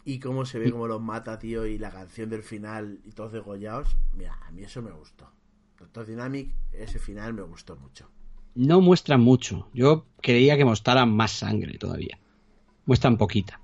Y 0.04 0.20
cómo 0.20 0.44
se 0.44 0.58
ve, 0.58 0.70
cómo 0.70 0.86
los 0.86 1.00
mata, 1.00 1.38
tío, 1.38 1.66
y 1.66 1.78
la 1.78 1.90
canción 1.90 2.28
del 2.30 2.42
final 2.42 3.00
y 3.04 3.12
todos 3.12 3.32
degollados, 3.32 3.96
mira, 4.14 4.38
a 4.46 4.50
mí 4.50 4.62
eso 4.62 4.82
me 4.82 4.92
gustó. 4.92 5.32
Doctor 5.78 6.06
Dynamic, 6.06 6.54
ese 6.72 6.98
final 6.98 7.34
me 7.34 7.42
gustó 7.42 7.76
mucho. 7.76 8.08
No 8.54 8.80
muestran 8.80 9.20
mucho. 9.20 9.68
Yo 9.74 10.06
creía 10.22 10.56
que 10.56 10.64
mostraran 10.64 11.14
más 11.14 11.32
sangre 11.32 11.76
todavía. 11.76 12.18
Muestran 12.86 13.18
poquita. 13.18 13.60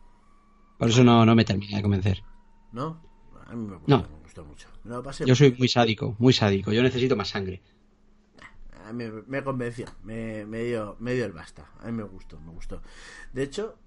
Por 0.78 0.88
eso 0.88 1.04
no, 1.04 1.24
no 1.24 1.34
me 1.34 1.44
termina 1.44 1.76
de 1.76 1.82
convencer. 1.82 2.22
¿No? 2.72 3.00
A 3.46 3.54
mí 3.54 3.66
me 3.66 3.76
gustó, 3.76 3.96
No. 3.96 4.02
me 4.02 4.22
gustó 4.22 4.44
mucho. 4.44 4.68
Me 4.84 4.90
lo 4.94 5.02
pasé 5.02 5.24
Yo 5.26 5.34
soy 5.34 5.54
muy 5.58 5.68
sádico, 5.68 6.16
muy 6.18 6.32
sádico. 6.32 6.72
Yo 6.72 6.82
necesito 6.82 7.16
más 7.16 7.28
sangre. 7.28 7.62
A 8.84 8.92
mí 8.92 9.04
me, 9.26 9.44
convenció, 9.44 9.86
me, 10.02 10.44
me 10.44 10.64
dio, 10.64 10.96
me 10.98 11.14
dio 11.14 11.24
el 11.24 11.32
basta. 11.32 11.70
A 11.80 11.86
mí 11.86 11.92
me 11.92 12.02
gustó, 12.02 12.38
me 12.40 12.50
gustó. 12.52 12.82
De 13.32 13.42
hecho, 13.42 13.78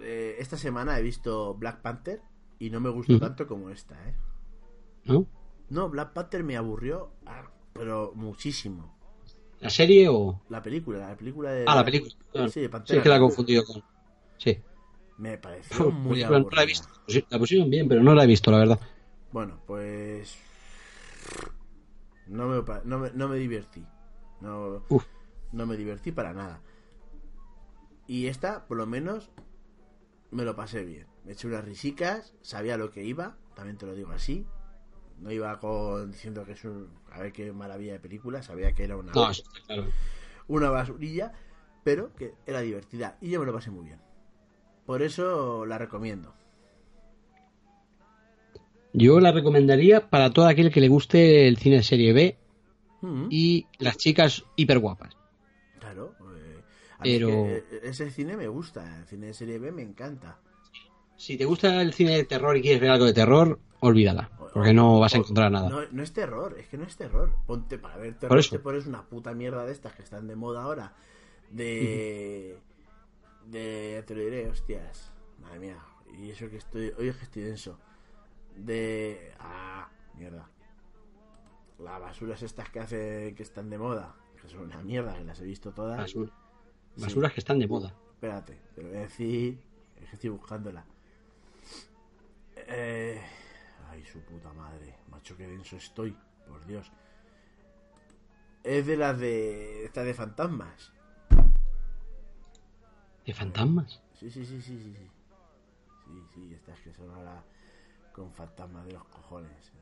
eh, 0.00 0.36
esta 0.38 0.56
semana 0.56 0.98
he 0.98 1.02
visto 1.02 1.54
Black 1.54 1.80
Panther 1.80 2.20
y 2.58 2.70
no 2.70 2.80
me 2.80 2.90
gustó 2.90 3.18
tanto 3.18 3.46
como 3.46 3.70
esta, 3.70 3.94
¿eh? 4.08 4.14
¿No? 5.04 5.26
No, 5.70 5.88
Black 5.88 6.12
Panther 6.12 6.44
me 6.44 6.56
aburrió, 6.56 7.12
ah, 7.26 7.50
pero 7.72 8.12
muchísimo. 8.14 8.94
¿La 9.60 9.70
serie 9.70 10.08
o.? 10.08 10.40
La 10.48 10.62
película, 10.62 10.98
la 10.98 11.16
película 11.16 11.50
de. 11.50 11.64
Ah, 11.66 11.74
la 11.74 11.84
película. 11.84 12.12
Sí, 12.48 12.60
Sí, 12.60 12.68
Pantera 12.68 12.98
es 12.98 13.02
que 13.02 13.08
la 13.08 13.16
he 13.16 13.20
confundido 13.20 13.64
con. 13.64 13.82
Sí. 14.36 14.58
Me 15.18 15.38
pareció 15.38 15.90
muy 15.90 16.22
no 16.22 16.28
aburrida. 16.36 16.56
la 16.56 16.62
he 16.62 16.66
visto. 16.66 16.88
Sí, 17.08 17.24
La 17.30 17.38
pusieron 17.38 17.70
bien, 17.70 17.88
pero 17.88 18.02
no 18.02 18.14
la 18.14 18.24
he 18.24 18.26
visto, 18.26 18.50
la 18.50 18.58
verdad. 18.58 18.80
Bueno, 19.32 19.60
pues. 19.66 20.36
No 22.26 22.48
me, 22.48 22.62
no 22.84 22.98
me, 22.98 23.10
no 23.12 23.28
me 23.28 23.36
divertí. 23.36 23.86
No, 24.40 24.82
Uf. 24.88 25.04
no 25.52 25.66
me 25.66 25.76
divertí 25.76 26.12
para 26.12 26.32
nada. 26.32 26.60
Y 28.06 28.26
esta, 28.26 28.66
por 28.66 28.76
lo 28.76 28.86
menos, 28.86 29.30
me 30.30 30.44
lo 30.44 30.54
pasé 30.56 30.84
bien. 30.84 31.06
Me 31.24 31.32
eché 31.32 31.46
unas 31.46 31.64
risicas, 31.64 32.34
sabía 32.42 32.76
lo 32.76 32.90
que 32.90 33.04
iba, 33.04 33.36
también 33.54 33.78
te 33.78 33.86
lo 33.86 33.94
digo 33.94 34.12
así. 34.12 34.46
No 35.18 35.30
iba 35.30 35.58
con 35.58 36.10
diciendo 36.12 36.44
que 36.44 36.52
es 36.52 36.64
un. 36.64 36.90
A 37.10 37.20
ver 37.20 37.32
qué 37.32 37.52
maravilla 37.52 37.92
de 37.94 38.00
película, 38.00 38.42
sabía 38.42 38.72
que 38.74 38.84
era 38.84 38.96
una, 38.96 39.12
No, 39.12 39.30
claro. 39.66 39.86
una 40.48 40.70
basurilla, 40.70 41.32
pero 41.84 42.12
que 42.14 42.34
era 42.46 42.60
divertida. 42.60 43.16
Y 43.20 43.30
yo 43.30 43.40
me 43.40 43.46
lo 43.46 43.52
pasé 43.54 43.70
muy 43.70 43.86
bien. 43.86 44.00
Por 44.86 45.02
eso 45.02 45.66
la 45.66 45.78
recomiendo. 45.78 46.32
Yo 48.92 49.20
la 49.20 49.32
recomendaría 49.32 50.08
para 50.08 50.30
todo 50.30 50.46
aquel 50.46 50.72
que 50.72 50.80
le 50.80 50.88
guste 50.88 51.48
el 51.48 51.58
cine 51.58 51.76
de 51.76 51.82
serie 51.82 52.12
B 52.12 52.38
Mm. 53.02 53.26
y 53.30 53.66
las 53.78 53.98
chicas 53.98 54.44
hiper 54.56 54.78
guapas. 54.78 55.14
Claro. 55.78 56.14
eh, 56.34 56.62
Pero- 57.02 57.28
es 57.28 57.34
que, 57.34 57.76
eh, 57.76 57.80
ese 57.84 58.10
cine 58.10 58.36
me 58.38 58.48
gusta, 58.48 59.00
el 59.00 59.04
cine 59.06 59.26
de 59.26 59.34
serie 59.34 59.58
B 59.58 59.70
me 59.70 59.82
encanta. 59.82 60.38
Si 61.16 61.36
te 61.36 61.44
gusta 61.44 61.82
el 61.82 61.92
cine 61.92 62.16
de 62.16 62.24
terror 62.24 62.56
y 62.56 62.62
quieres 62.62 62.80
ver 62.80 62.90
algo 62.90 63.04
de 63.04 63.12
terror, 63.12 63.60
olvídala, 63.80 64.30
porque 64.54 64.72
no 64.72 64.98
vas 64.98 65.14
a 65.14 65.18
encontrar 65.18 65.50
nada. 65.52 65.68
No, 65.68 65.80
no 65.92 66.02
es 66.02 66.12
terror, 66.12 66.56
es 66.58 66.68
que 66.68 66.78
no 66.78 66.84
es 66.84 66.96
terror. 66.96 67.34
Ponte 67.46 67.78
para 67.78 67.96
ver 67.98 68.14
terror, 68.14 68.28
Por 68.30 68.38
eso. 68.38 68.50
te 68.50 68.58
pones 68.58 68.86
una 68.86 69.02
puta 69.02 69.34
mierda 69.34 69.64
de 69.66 69.72
estas 69.72 69.94
que 69.94 70.02
están 70.02 70.26
de 70.26 70.36
moda 70.36 70.62
ahora. 70.62 70.94
De. 71.50 72.58
De. 73.46 74.02
Te 74.06 74.14
lo 74.14 74.20
diré, 74.22 74.48
hostias. 74.48 75.10
Madre 75.40 75.58
mía. 75.58 75.78
Y 76.18 76.30
eso 76.30 76.48
que 76.50 76.56
estoy. 76.56 76.92
Hoy 76.98 77.08
es 77.08 77.16
que 77.16 77.24
estoy 77.24 77.42
denso. 77.42 77.78
De. 78.54 79.32
Ah, 79.38 79.88
mierda. 80.14 80.48
Las 81.78 82.00
basuras 82.00 82.42
estas 82.42 82.70
que 82.70 82.80
hacen 82.80 83.34
que 83.34 83.42
están 83.42 83.68
de 83.70 83.78
moda. 83.78 84.14
Que 84.40 84.48
son 84.48 84.60
una 84.62 84.82
mierda, 84.82 85.16
que 85.16 85.24
las 85.24 85.40
he 85.40 85.44
visto 85.44 85.72
todas. 85.72 85.98
Basura- 85.98 86.32
Basuras 86.96 87.32
que 87.32 87.40
están 87.40 87.58
de 87.58 87.66
moda. 87.68 87.94
Espérate, 88.14 88.58
te 88.74 88.82
lo 88.82 88.88
voy 88.88 88.96
a 88.96 89.00
decir. 89.00 89.60
Es 89.96 90.08
que 90.08 90.14
estoy 90.16 90.30
buscándola. 90.30 90.84
Eh, 92.56 93.20
ay, 93.90 94.04
su 94.04 94.20
puta 94.20 94.52
madre. 94.52 94.94
Macho, 95.10 95.36
qué 95.36 95.46
denso 95.46 95.76
estoy. 95.76 96.16
Por 96.48 96.64
Dios. 96.66 96.90
Es 98.64 98.86
de 98.86 98.96
las 98.96 99.18
de. 99.18 99.84
Esta 99.84 100.02
de 100.04 100.14
fantasmas. 100.14 100.92
¿De 103.26 103.34
fantasmas? 103.34 104.00
Sí, 104.18 104.30
sí, 104.30 104.44
sí, 104.46 104.62
sí, 104.62 104.78
sí. 104.78 104.94
Sí, 104.94 106.22
sí, 106.34 106.48
sí 106.48 106.54
estas 106.54 106.80
que 106.80 106.92
son 106.94 107.10
ahora 107.10 107.42
con 108.14 108.32
fantasmas 108.32 108.86
de 108.86 108.92
los 108.92 109.04
cojones. 109.04 109.72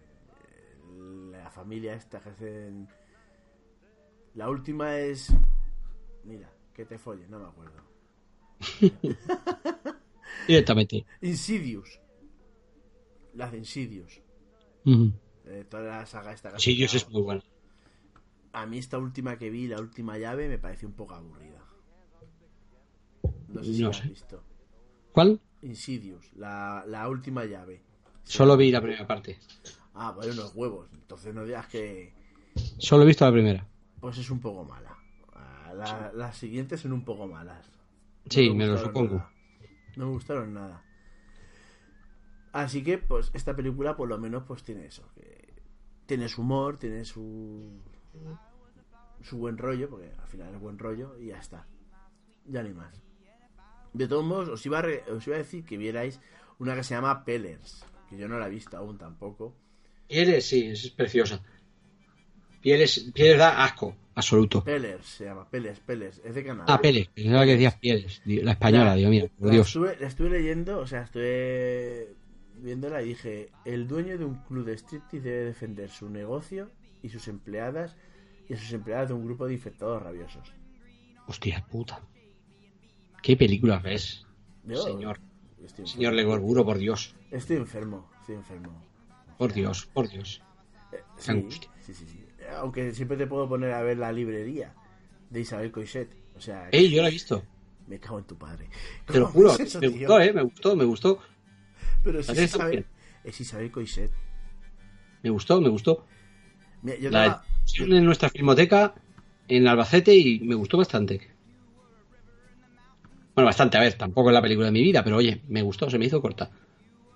Eh, 0.51 1.30
La 1.30 1.51
familia 1.51 1.95
esta 1.95 2.20
que 2.20 2.30
hacen. 2.30 2.88
La 4.34 4.49
última 4.49 4.97
es. 4.97 5.32
Mira, 6.24 6.49
que 6.74 6.84
te 6.86 6.99
follen, 6.99 7.30
no 7.30 7.38
me 7.38 7.47
acuerdo. 7.47 7.82
Directamente. 10.49 11.05
Insidious. 11.20 12.01
Las 13.34 13.53
de 13.53 13.59
Insidious. 13.59 14.20
Ujú. 14.84 15.12
Eh, 15.47 15.64
toda 15.68 15.82
la 15.82 16.07
saga 16.07 16.32
esta 16.32 16.51
sacado. 16.59 16.72
es 16.97 17.09
muy 17.11 17.22
buena. 17.22 17.42
A 18.53 18.66
mí 18.66 18.78
esta 18.78 18.99
última 18.99 19.36
que 19.36 19.51
vi, 19.51 19.66
la 19.66 19.80
última 19.80 20.16
llave, 20.16 20.49
me 20.49 20.59
pareció 20.59 20.88
un 20.88 20.95
poco 20.95 21.14
aburrida. 21.14 21.63
No 23.55 23.64
sé 23.64 23.74
si 23.74 23.82
No 23.82 23.88
la 23.88 23.94
sé. 23.94 24.02
has 24.02 24.09
visto. 24.09 24.42
¿Cuál? 25.12 25.40
Insidious, 25.62 26.32
la, 26.34 26.84
la 26.86 27.09
última 27.09 27.44
llave. 27.44 27.82
Solo 28.24 28.57
vi 28.57 28.70
la 28.70 28.80
primera 28.80 29.07
parte. 29.07 29.38
Ah, 29.94 30.12
vale, 30.12 30.32
unos 30.32 30.55
huevos. 30.55 30.88
Entonces 30.92 31.34
no 31.34 31.44
digas 31.44 31.66
que... 31.68 32.12
Solo 32.78 33.05
he 33.05 33.07
visto 33.07 33.24
la 33.24 33.32
primera. 33.32 33.66
Pues 34.00 34.18
es 34.18 34.30
un 34.30 34.40
poco 34.40 34.64
mala. 34.64 34.96
Ah, 35.34 35.72
la- 35.74 36.12
Las 36.14 36.36
siguientes 36.36 36.80
son 36.80 36.92
un 36.92 37.05
poco 37.05 37.26
malas. 37.26 37.66
No 38.24 38.30
Sí, 38.30 38.50
me 38.50 38.66
lo 38.66 38.76
supongo. 38.78 39.14
nada. 39.16 39.30
No 39.96 40.07
me 40.07 40.12
gustaron 40.12 40.52
nada. 40.55 40.82
Así 42.52 42.82
que, 42.84 42.98
pues, 42.98 43.30
esta 43.34 43.55
película 43.57 43.96
por 43.96 44.09
lo 44.09 44.18
menos 44.18 44.44
pues 44.44 44.62
tiene 44.62 44.86
eso. 44.86 45.09
Que 45.14 45.55
tiene 46.07 46.28
su 46.28 46.42
humor, 46.42 46.76
tiene 46.78 47.05
su... 47.05 47.80
Su 49.22 49.38
buen 49.38 49.57
rollo, 49.59 49.88
porque 49.88 50.12
al 50.18 50.28
final 50.28 50.55
es 50.55 50.61
buen 50.61 50.78
rollo 50.78 51.18
y 51.18 51.26
ya 51.28 51.38
está. 51.38 51.66
Ya 52.46 52.62
ni 52.62 52.72
más. 52.74 53.00
De 53.95 54.07
todos 54.09 54.24
modos, 54.24 54.49
os 54.51 54.66
iba, 54.66 54.80
a 54.80 54.82
re- 54.82 55.05
os 55.11 55.26
iba 55.26 55.36
a 55.36 55.38
decir 55.38 55.64
que 55.64 55.76
vierais 55.78 56.20
una 56.59 56.74
que 56.74 56.82
se 56.84 56.95
llama 56.95 57.24
Pellers, 57.24 57.84
que 58.11 58.16
yo 58.18 58.28
no 58.28 58.38
la 58.38 58.49
he 58.49 58.51
visto 58.51 58.76
aún 58.76 58.99
tampoco. 58.99 59.55
Pieles, 60.09 60.45
sí, 60.47 60.66
es 60.66 60.90
preciosa. 60.90 61.40
Pieles, 62.61 63.11
pieles 63.14 63.38
da 63.38 63.62
asco, 63.64 63.95
absoluto. 64.14 64.64
Pellers 64.64 65.07
se 65.07 65.24
llama, 65.26 65.49
Pellers, 65.49 65.80
Pellers, 65.80 66.20
es 66.24 66.34
de 66.34 66.45
Canadá. 66.45 66.74
Ah, 66.74 66.80
Pieles, 66.80 67.09
pensaba 67.09 67.45
que 67.45 67.53
decías 67.53 67.74
pieles. 67.78 68.22
La 68.24 68.53
española, 68.53 68.86
La- 68.90 68.95
Dios 68.97 69.11
mío, 69.11 69.28
por 69.38 69.47
la 69.49 69.53
Dios. 69.55 69.66
Estuve, 69.68 69.97
la 70.01 70.07
estuve 70.07 70.30
leyendo, 70.30 70.78
o 70.78 70.86
sea, 70.86 71.03
estuve 71.03 72.14
viéndola 72.57 73.03
y 73.03 73.09
dije, 73.09 73.51
el 73.64 73.86
dueño 73.86 74.16
de 74.16 74.24
un 74.24 74.36
club 74.45 74.64
de 74.64 74.74
striptease 74.78 75.28
debe 75.28 75.45
defender 75.45 75.90
su 75.90 76.09
negocio 76.09 76.70
y 77.03 77.11
sus 77.11 77.28
empleadas 77.28 77.97
y 78.49 78.55
a 78.55 78.57
sus 78.57 78.72
empleadas 78.72 79.09
de 79.09 79.14
un 79.14 79.24
grupo 79.26 79.47
de 79.47 79.53
infectados 79.55 80.03
rabiosos. 80.03 80.53
Hostia 81.26 81.64
puta. 81.70 82.01
¿Qué 83.25 83.39
películas 83.39 83.83
ves? 83.83 84.27
Yo 84.64 84.83
Señor. 84.83 85.18
Señor. 85.87 86.12
Legorburo, 86.12 86.62
por 86.62 86.77
Dios. 86.77 87.14
Estoy 87.31 87.57
enfermo, 87.57 88.11
estoy 88.20 88.35
enfermo. 88.35 88.85
Por 89.39 89.55
Dios, 89.55 89.87
por 89.87 90.11
Dios. 90.11 90.43
Eh, 90.93 90.99
sí, 91.16 91.31
angustia. 91.31 91.70
sí, 91.81 91.95
sí, 91.95 92.05
sí. 92.07 92.22
Aunque 92.59 92.93
siempre 92.93 93.16
te 93.16 93.27
puedo 93.27 93.49
poner 93.49 93.72
a 93.72 93.81
ver 93.83 93.97
la 93.97 94.12
librería 94.12 94.75
de 95.31 95.41
Isabel 95.41 95.72
Coixet. 95.72 96.14
O 96.37 96.41
sea, 96.41 96.68
Ey, 96.70 96.91
yo 96.91 97.01
la 97.01 97.09
he 97.09 97.12
visto. 97.12 97.43
me 97.87 97.99
cago 97.99 98.18
en 98.18 98.27
tu 98.27 98.37
padre. 98.37 98.68
Te 99.07 99.18
lo 99.18 99.27
¿Cómo 99.33 99.33
juro. 99.33 99.53
es 99.55 99.61
eso, 99.61 99.81
me 99.81 99.89
tío? 99.89 100.01
gustó, 100.01 100.20
eh. 100.20 100.33
Me 100.35 100.43
gustó, 100.43 100.77
me 100.77 100.85
gustó. 100.85 101.18
Pero 102.03 102.20
es 102.20 102.29
Isabel, 102.29 102.85
es 103.25 103.41
Isabel 103.41 103.70
Coixet. 103.70 104.11
Me 105.22 105.31
gustó, 105.31 105.62
me 105.62 105.70
gustó. 105.70 106.05
Mira, 106.83 106.99
yo 106.99 107.09
La 107.11 107.43
pusieron 107.62 107.97
en 107.97 108.05
nuestra 108.05 108.29
filmoteca 108.29 108.95
en 109.49 109.66
Albacete 109.66 110.14
y 110.14 110.41
me 110.41 110.55
gustó 110.55 110.77
bastante. 110.77 111.33
Bueno, 113.35 113.47
bastante, 113.47 113.76
a 113.76 113.80
ver, 113.80 113.95
tampoco 113.95 114.30
es 114.30 114.35
la 114.35 114.43
película 114.43 114.66
de 114.66 114.72
mi 114.72 114.82
vida, 114.82 115.03
pero 115.03 115.16
oye, 115.16 115.43
me 115.49 115.62
gustó, 115.62 115.91
se 115.91 115.99
me 115.99 116.07
hizo 116.07 116.20
corta. 116.22 116.51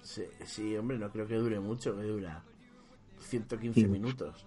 Sí, 0.03 0.25
sí, 0.47 0.77
hombre, 0.77 0.99
no 0.99 1.11
creo 1.11 1.27
que 1.27 1.35
dure 1.37 1.61
mucho, 1.61 1.97
que 1.97 2.03
dura 2.03 2.43
115 3.21 3.87
Mm. 3.87 3.91
minutos. 3.93 4.45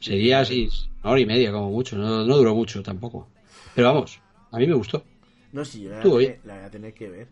Sería 0.00 0.40
así, 0.40 0.68
una 1.02 1.12
hora 1.12 1.20
y 1.20 1.26
media 1.26 1.52
como 1.52 1.70
mucho, 1.70 1.96
no, 1.96 2.24
no 2.24 2.36
duró 2.36 2.54
mucho 2.54 2.82
tampoco. 2.82 3.28
Pero 3.74 3.88
vamos, 3.92 4.18
a 4.50 4.58
mí 4.58 4.66
me 4.66 4.74
gustó. 4.74 5.04
No, 5.52 5.64
sí, 5.64 5.82
yo 5.82 5.90
la, 5.90 6.00
Tú, 6.00 6.10
voy 6.10 6.24
a 6.24 6.28
tener- 6.28 6.46
la 6.46 6.54
voy 6.54 6.64
a 6.64 6.70
tener 6.70 6.94
que 6.94 7.10
ver. 7.10 7.28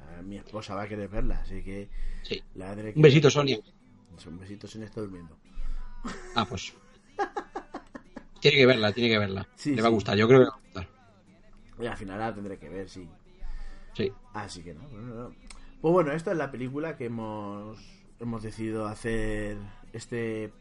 Ah, 0.00 0.22
Mi 0.22 0.36
esposa 0.36 0.74
va 0.74 0.82
a 0.82 0.88
querer 0.88 1.08
verla, 1.08 1.36
así 1.42 1.62
que 1.62 1.88
Sí. 2.22 2.42
la 2.56 2.66
voy 2.66 2.72
a 2.72 2.76
tener 2.76 2.92
que 2.92 2.98
Un 2.98 3.02
besito, 3.02 3.26
ver. 3.26 3.32
Sonia. 3.32 3.58
Un 4.26 4.38
besito, 4.40 4.66
Sonia 4.66 4.86
está 4.86 5.00
durmiendo. 5.00 5.36
Ah, 6.34 6.46
pues. 6.48 6.72
Tiene 8.40 8.56
que 8.58 8.66
verla, 8.66 8.92
tiene 8.92 9.08
que 9.10 9.18
verla. 9.18 9.48
Sí, 9.56 9.74
le 9.74 9.82
va 9.82 9.88
a 9.88 9.90
sí. 9.90 9.94
gustar, 9.94 10.16
yo 10.16 10.26
creo 10.28 10.40
que 10.44 10.50
Y 11.80 11.86
al 11.86 11.96
final 11.96 12.18
la 12.18 12.34
tendré 12.34 12.58
que 12.58 12.68
ver, 12.68 12.88
sí. 12.88 13.08
Sí. 13.94 14.12
Así 14.32 14.62
que 14.62 14.74
no. 14.74 14.82
Pues 15.80 15.92
bueno, 15.92 16.12
esta 16.12 16.32
es 16.32 16.38
la 16.38 16.50
película 16.50 16.96
que 16.96 17.06
hemos, 17.06 17.78
hemos 18.20 18.42
decidido 18.42 18.86
hacer 18.86 19.56
este 19.92 20.52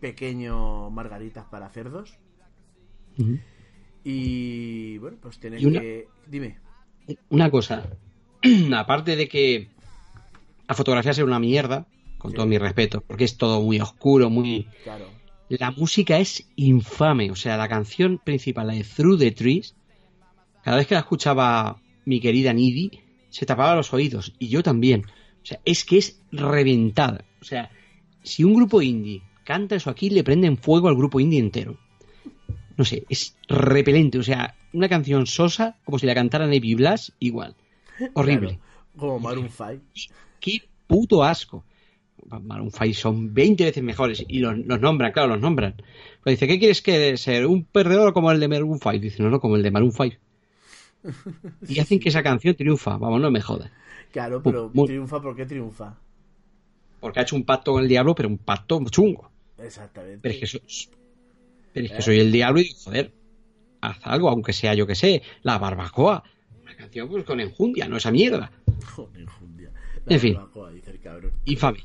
pequeño 0.00 0.90
Margaritas 0.90 1.44
para 1.46 1.68
cerdos. 1.68 2.18
Y 4.04 4.98
bueno, 4.98 5.16
pues 5.20 5.38
tiene 5.38 5.58
que... 5.58 6.08
Dime. 6.26 6.58
Una 7.30 7.50
cosa, 7.50 7.84
aparte 8.76 9.16
de 9.16 9.28
que 9.28 9.68
la 10.68 10.74
fotografía 10.74 11.12
sea 11.12 11.24
una 11.24 11.38
mierda, 11.38 11.86
con 12.18 12.30
Sí. 12.30 12.36
todo 12.36 12.46
mi 12.46 12.58
respeto, 12.58 13.00
porque 13.00 13.24
es 13.24 13.36
todo 13.36 13.60
muy 13.62 13.80
oscuro, 13.80 14.30
muy... 14.30 14.68
Claro. 14.84 15.06
La 15.48 15.70
música 15.70 16.18
es 16.18 16.48
infame, 16.56 17.30
o 17.30 17.36
sea, 17.36 17.56
la 17.56 17.68
canción 17.68 18.18
principal, 18.18 18.68
la 18.68 18.72
de 18.74 18.84
Through 18.84 19.18
the 19.18 19.30
Trees, 19.32 19.74
cada 20.62 20.76
vez 20.76 20.86
que 20.86 20.94
la 20.94 21.00
escuchaba 21.00 21.80
mi 22.04 22.20
querida 22.20 22.52
Nidhi, 22.52 22.90
se 23.30 23.46
tapaba 23.46 23.76
los 23.76 23.92
oídos, 23.92 24.34
y 24.38 24.48
yo 24.48 24.62
también. 24.62 25.04
O 25.42 25.46
sea, 25.46 25.60
es 25.64 25.84
que 25.84 25.98
es 25.98 26.20
reventada. 26.30 27.24
O 27.40 27.44
sea, 27.44 27.70
si 28.22 28.44
un 28.44 28.54
grupo 28.54 28.82
indie 28.82 29.22
canta 29.44 29.76
eso 29.76 29.90
aquí, 29.90 30.10
le 30.10 30.22
prenden 30.24 30.56
fuego 30.56 30.88
al 30.88 30.96
grupo 30.96 31.18
indie 31.18 31.40
entero. 31.40 31.76
No 32.76 32.84
sé, 32.84 33.04
es 33.08 33.36
repelente, 33.48 34.18
o 34.18 34.22
sea, 34.22 34.54
una 34.72 34.88
canción 34.88 35.26
sosa, 35.26 35.76
como 35.84 35.98
si 35.98 36.06
la 36.06 36.14
cantara 36.14 36.46
Navy 36.46 36.74
Blast, 36.74 37.10
igual. 37.18 37.54
Horrible. 38.14 38.58
Claro, 38.58 38.62
como 38.96 39.18
Maroon 39.20 39.48
5. 39.48 39.82
Qué 40.40 40.62
puto 40.86 41.22
asco. 41.22 41.64
Maroon 42.40 42.70
5 42.70 42.94
son 42.94 43.34
20 43.34 43.64
veces 43.64 43.82
mejores 43.82 44.24
y 44.26 44.38
los, 44.38 44.56
los 44.58 44.80
nombran, 44.80 45.12
claro, 45.12 45.28
los 45.28 45.40
nombran. 45.40 45.74
Pues 46.22 46.34
dice, 46.34 46.46
¿qué 46.46 46.58
quieres 46.58 46.82
que 46.82 47.16
ser? 47.16 47.46
¿Un 47.46 47.64
perdedor 47.64 48.12
como 48.12 48.30
el 48.30 48.40
de 48.40 48.48
Maroon 48.48 48.78
5? 48.78 48.98
Dice, 48.98 49.22
no, 49.22 49.30
no, 49.30 49.40
como 49.40 49.56
el 49.56 49.62
de 49.62 49.70
Maroon 49.70 49.92
5. 49.92 50.16
Y 51.68 51.78
hacen 51.80 51.98
que 52.00 52.08
esa 52.08 52.22
canción 52.22 52.54
triunfa. 52.54 52.96
Vamos, 52.96 53.20
no 53.20 53.30
me 53.30 53.40
jodas. 53.40 53.70
Claro, 54.12 54.42
pero 54.42 54.70
Muy- 54.72 54.86
triunfa 54.86 55.20
porque 55.20 55.46
triunfa. 55.46 55.96
Porque 57.00 57.18
ha 57.20 57.22
hecho 57.22 57.36
un 57.36 57.44
pacto 57.44 57.72
con 57.72 57.82
el 57.82 57.88
diablo, 57.88 58.14
pero 58.14 58.28
un 58.28 58.38
pacto 58.38 58.80
chungo. 58.90 59.30
Exactamente. 59.58 60.18
Pero 60.22 60.34
es 60.34 60.40
que, 60.40 60.46
so- 60.46 60.90
pero 61.72 61.86
es 61.86 61.92
que 61.92 62.02
soy 62.02 62.20
el 62.20 62.30
diablo 62.30 62.60
y 62.60 62.64
digo, 62.64 62.78
joder, 62.84 63.12
haz 63.80 63.98
algo, 64.04 64.28
aunque 64.28 64.52
sea 64.52 64.74
yo 64.74 64.86
que 64.86 64.94
sé, 64.94 65.22
la 65.42 65.58
barbacoa. 65.58 66.22
Una 66.62 66.76
canción 66.76 67.08
pues 67.08 67.24
con 67.24 67.40
enjundia, 67.40 67.88
no 67.88 67.96
esa 67.96 68.10
mierda. 68.10 68.50
En 70.06 70.20
fin. 70.20 70.38
dice 70.74 70.90
el 70.90 71.00
cabrón. 71.00 71.32
Infame. 71.44 71.80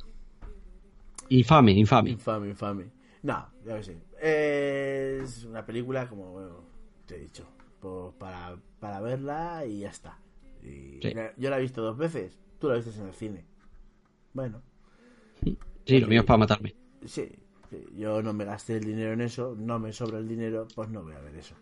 Infame, 1.29 1.71
infame. 1.73 2.09
Infame, 2.11 2.49
infame. 2.49 2.85
No, 3.23 3.47
ya 3.65 3.75
lo 3.75 3.83
sé. 3.83 3.97
Es 4.21 5.43
una 5.45 5.65
película, 5.65 6.07
como 6.07 6.31
bueno, 6.31 6.61
te 7.05 7.15
he 7.15 7.19
dicho, 7.19 7.45
pues 7.79 8.13
para, 8.15 8.57
para 8.79 9.01
verla 9.01 9.65
y 9.65 9.79
ya 9.81 9.89
está. 9.89 10.19
Y 10.63 11.01
Sí. 11.01 11.13
la- 11.13 11.33
yo 11.37 11.49
la 11.49 11.57
he 11.59 11.61
visto 11.61 11.81
dos 11.81 11.97
veces, 11.97 12.37
tú 12.59 12.69
la 12.69 12.75
viste 12.75 12.91
en 12.99 13.07
el 13.07 13.13
cine. 13.13 13.45
Bueno, 14.33 14.61
Sí, 15.85 15.99
lo 15.99 16.07
mío 16.07 16.19
es 16.21 16.25
para 16.25 16.37
matarme. 16.37 16.75
sí, 17.05 17.29
sí, 17.69 17.85
yo 17.95 18.21
no 18.21 18.33
me 18.33 18.45
gasté 18.45 18.77
el 18.77 18.83
dinero 18.85 19.13
en 19.13 19.21
eso, 19.21 19.55
no 19.57 19.79
me 19.79 19.93
sobra 19.93 20.19
el 20.19 20.27
dinero, 20.27 20.67
pues 20.75 20.89
no 20.89 21.03
voy 21.03 21.13
a 21.13 21.19
ver 21.19 21.35
eso. 21.35 21.55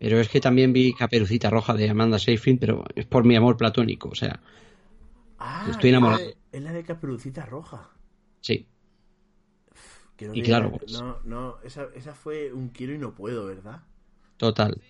Pero 0.00 0.18
es 0.18 0.28
que 0.28 0.40
también 0.40 0.72
vi 0.72 0.92
Caperucita 0.92 1.50
Roja 1.50 1.72
de 1.74 1.88
Amanda 1.88 2.18
Seyfried, 2.18 2.58
pero 2.58 2.84
es 2.96 3.06
por 3.06 3.24
mi 3.24 3.36
amor 3.36 3.56
platónico, 3.56 4.08
o 4.08 4.14
sea, 4.16 4.40
Ah, 5.38 5.64
Estoy 5.72 5.90
enamorado. 5.90 6.20
Es 6.20 6.26
la 6.26 6.26
de, 6.26 6.36
es 6.52 6.62
la 6.62 6.72
de 6.72 6.84
Caperucita 6.84 7.44
Roja. 7.46 7.90
sí. 8.40 8.66
Y 10.32 10.42
claro, 10.42 10.70
pues. 10.72 11.04
No, 11.04 11.20
no, 11.24 11.58
esa, 11.62 11.88
esa 11.94 12.14
fue 12.14 12.52
un 12.52 12.68
quiero 12.70 12.92
y 12.94 12.98
no 12.98 13.14
puedo, 13.14 13.46
¿verdad? 13.46 13.82
Total. 14.36 14.80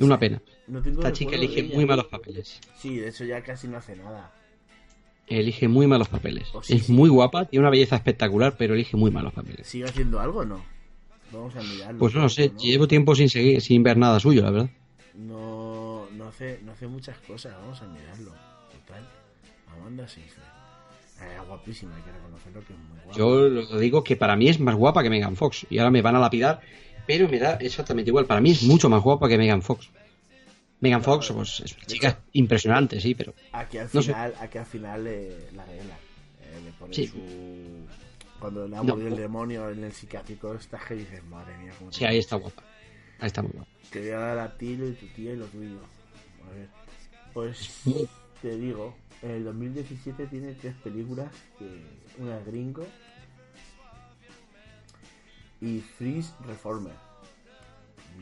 Una 0.00 0.18
pena. 0.18 0.42
No 0.66 0.80
Esta 0.80 1.12
chica 1.12 1.36
elige 1.36 1.60
ella. 1.60 1.74
muy 1.74 1.86
malos 1.86 2.06
papeles. 2.06 2.60
Sí, 2.78 2.96
de 2.96 3.08
hecho 3.08 3.24
ya 3.24 3.42
casi 3.42 3.68
no 3.68 3.76
hace 3.76 3.96
nada. 3.96 4.32
Elige 5.26 5.66
muy 5.68 5.86
malos 5.86 6.08
papeles. 6.08 6.48
Sí, 6.62 6.74
es 6.74 6.86
sí. 6.86 6.92
muy 6.92 7.08
guapa, 7.08 7.46
tiene 7.46 7.62
una 7.62 7.70
belleza 7.70 7.96
espectacular, 7.96 8.56
pero 8.56 8.74
elige 8.74 8.96
muy 8.96 9.10
malos 9.10 9.32
papeles. 9.32 9.66
¿Sigue 9.66 9.84
haciendo 9.84 10.20
algo 10.20 10.40
o 10.40 10.44
no? 10.44 10.64
Vamos 11.32 11.56
a 11.56 11.62
mirarlo. 11.62 11.98
Pues 11.98 12.14
no 12.14 12.28
sé, 12.28 12.50
¿no? 12.50 12.58
llevo 12.58 12.86
tiempo 12.86 13.14
sin 13.16 13.28
seguir, 13.28 13.60
sin 13.60 13.82
ver 13.82 13.96
nada 13.96 14.20
suyo, 14.20 14.42
la 14.42 14.50
verdad. 14.50 14.70
No, 15.14 16.06
no 16.12 16.28
hace, 16.28 16.60
no 16.64 16.72
hace 16.72 16.86
muchas 16.86 17.18
cosas, 17.18 17.54
vamos 17.60 17.80
a 17.82 17.86
mirarlo. 17.86 18.32
Total. 18.70 19.08
Amanda 19.72 20.06
Seyfried. 20.06 20.44
Eh, 21.20 21.38
guapísima, 21.46 21.96
hay 21.96 22.02
que 22.02 22.12
reconocerlo 22.12 22.60
que 22.66 22.72
es 22.72 22.78
muy 22.78 22.98
guapa. 23.04 23.18
Yo 23.18 23.48
lo 23.48 23.78
digo 23.78 24.04
que 24.04 24.16
para 24.16 24.36
mí 24.36 24.48
es 24.48 24.60
más 24.60 24.74
guapa 24.74 25.02
que 25.02 25.10
Megan 25.10 25.36
Fox. 25.36 25.66
Y 25.70 25.78
ahora 25.78 25.90
me 25.90 26.02
van 26.02 26.16
a 26.16 26.18
lapidar, 26.20 26.60
pero 27.06 27.28
me 27.28 27.38
da 27.38 27.54
exactamente 27.54 28.10
igual. 28.10 28.26
Para 28.26 28.40
mí 28.40 28.50
es 28.50 28.62
mucho 28.64 28.88
más 28.88 29.02
guapa 29.02 29.28
que 29.28 29.38
Megan 29.38 29.62
Fox. 29.62 29.90
Megan 30.80 31.02
Fox, 31.02 31.32
pues 31.32 31.60
es 31.60 31.74
una 31.76 31.86
chica 31.86 32.18
impresionante, 32.32 33.00
sí, 33.00 33.14
pero 33.14 33.32
Aquí 33.52 33.78
al 33.78 33.88
no 33.92 34.02
sé. 34.02 34.12
final, 34.12 34.34
aquí 34.40 34.58
al 34.58 34.66
final 34.66 35.06
eh, 35.06 35.48
la 35.54 35.64
regla. 35.64 35.94
Eh, 36.42 36.60
le 36.64 36.70
pone 36.72 36.92
Sí. 36.94 37.06
su... 37.06 37.86
Cuando 38.38 38.68
le 38.68 38.76
ha 38.76 38.82
No. 38.82 38.94
el 38.96 39.16
demonio 39.16 39.70
en 39.70 39.84
el 39.84 39.92
psiquiátrico, 39.92 40.52
estás 40.54 40.84
que 40.84 40.94
dices, 40.96 41.24
madre 41.24 41.56
mía, 41.56 41.72
cómo 41.78 41.90
sí, 41.90 42.04
ahí 42.04 42.18
está 42.18 42.36
guapa. 42.36 42.62
Ahí 43.18 43.28
está 43.28 43.40
muy 43.40 43.52
guapa. 43.52 43.70
Te 43.90 44.00
voy 44.00 44.10
a 44.10 44.18
dar 44.18 44.38
a 44.38 44.58
ti 44.58 44.72
y 44.72 44.92
tu 44.92 45.06
tía 45.14 45.32
y 45.32 45.36
lo 45.36 45.46
tuyo. 45.46 45.78
A 46.46 46.50
ver. 46.54 46.68
Pues 47.32 47.80
te 48.42 48.56
digo, 48.58 48.94
en 49.26 49.32
el 49.32 49.44
2017 49.44 50.26
tiene 50.26 50.52
tres 50.54 50.74
películas, 50.82 51.30
que 51.58 51.82
una 52.18 52.38
es 52.38 52.46
Gringo 52.46 52.86
y 55.60 55.80
Freeze 55.80 56.32
Reformer. 56.46 56.94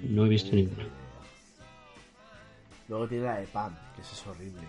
No 0.02 0.24
he 0.26 0.28
visto 0.28 0.54
ninguna. 0.56 0.84
Luego 2.88 3.08
tiene 3.08 3.24
la 3.24 3.38
de 3.38 3.46
Pam, 3.46 3.74
que 3.94 4.02
esa 4.02 4.12
es 4.12 4.26
horrible. 4.26 4.62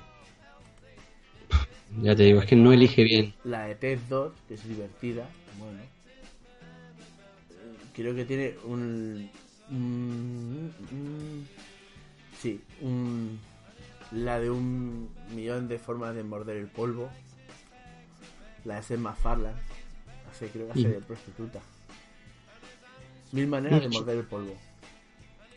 Ya 2.01 2.15
te 2.15 2.23
digo, 2.23 2.39
es 2.41 2.45
que 2.45 2.55
no 2.55 2.73
elige 2.73 3.03
bien. 3.03 3.33
La 3.43 3.65
de 3.67 3.75
Ted 3.75 3.99
2, 4.09 4.33
que 4.47 4.55
es 4.55 4.67
divertida. 4.67 5.27
Bueno. 5.59 5.79
Eh, 5.79 7.77
Creo 7.93 8.13
que 8.15 8.25
tiene 8.25 8.55
un. 8.65 9.29
un- 9.71 10.73
un- 10.91 11.47
sí, 12.41 12.59
un. 12.81 13.39
La 14.15 14.39
de 14.39 14.49
un 14.49 15.09
millón 15.35 15.67
de 15.67 15.77
formas 15.77 16.15
de 16.15 16.23
morder 16.23 16.55
el 16.55 16.67
polvo. 16.67 17.09
La 18.63 18.77
de 18.77 18.83
Seth 18.83 18.97
MacFarlane. 18.99 19.57
Hace, 20.31 20.47
creo 20.47 20.67
que 20.67 20.71
hace 20.71 20.89
de 20.89 21.01
prostituta. 21.01 21.59
Mil 23.33 23.47
maneras 23.47 23.81
de 23.81 23.89
morder 23.89 24.17
el 24.19 24.23
polvo. 24.23 24.55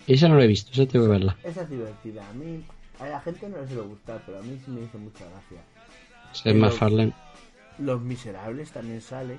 Esa 0.09 0.29
no 0.29 0.37
la 0.37 0.45
he 0.45 0.49
visto, 0.49 0.73
esa 0.73 0.91
tengo 0.91 1.05
que 1.05 1.13
verla. 1.13 1.37
Esa 1.45 1.63
es 1.63 1.71
divertida. 1.71 2.29
A 2.29 2.33
mí. 2.33 2.65
A 2.99 3.07
la 3.07 3.21
gente 3.21 3.49
no 3.49 3.61
le 3.61 3.67
suele 3.69 3.83
gustar, 3.83 4.21
pero 4.27 4.41
a 4.41 4.43
mí 4.43 4.61
sí 4.65 4.73
me 4.73 4.83
hizo 4.83 4.99
mucha 4.99 5.25
gracia. 5.31 5.63
Ser 6.33 6.57
más 6.57 6.75
Farland. 6.75 7.15
Los 7.79 8.01
Miserables 8.01 8.73
también 8.73 9.01
sale. 9.01 9.39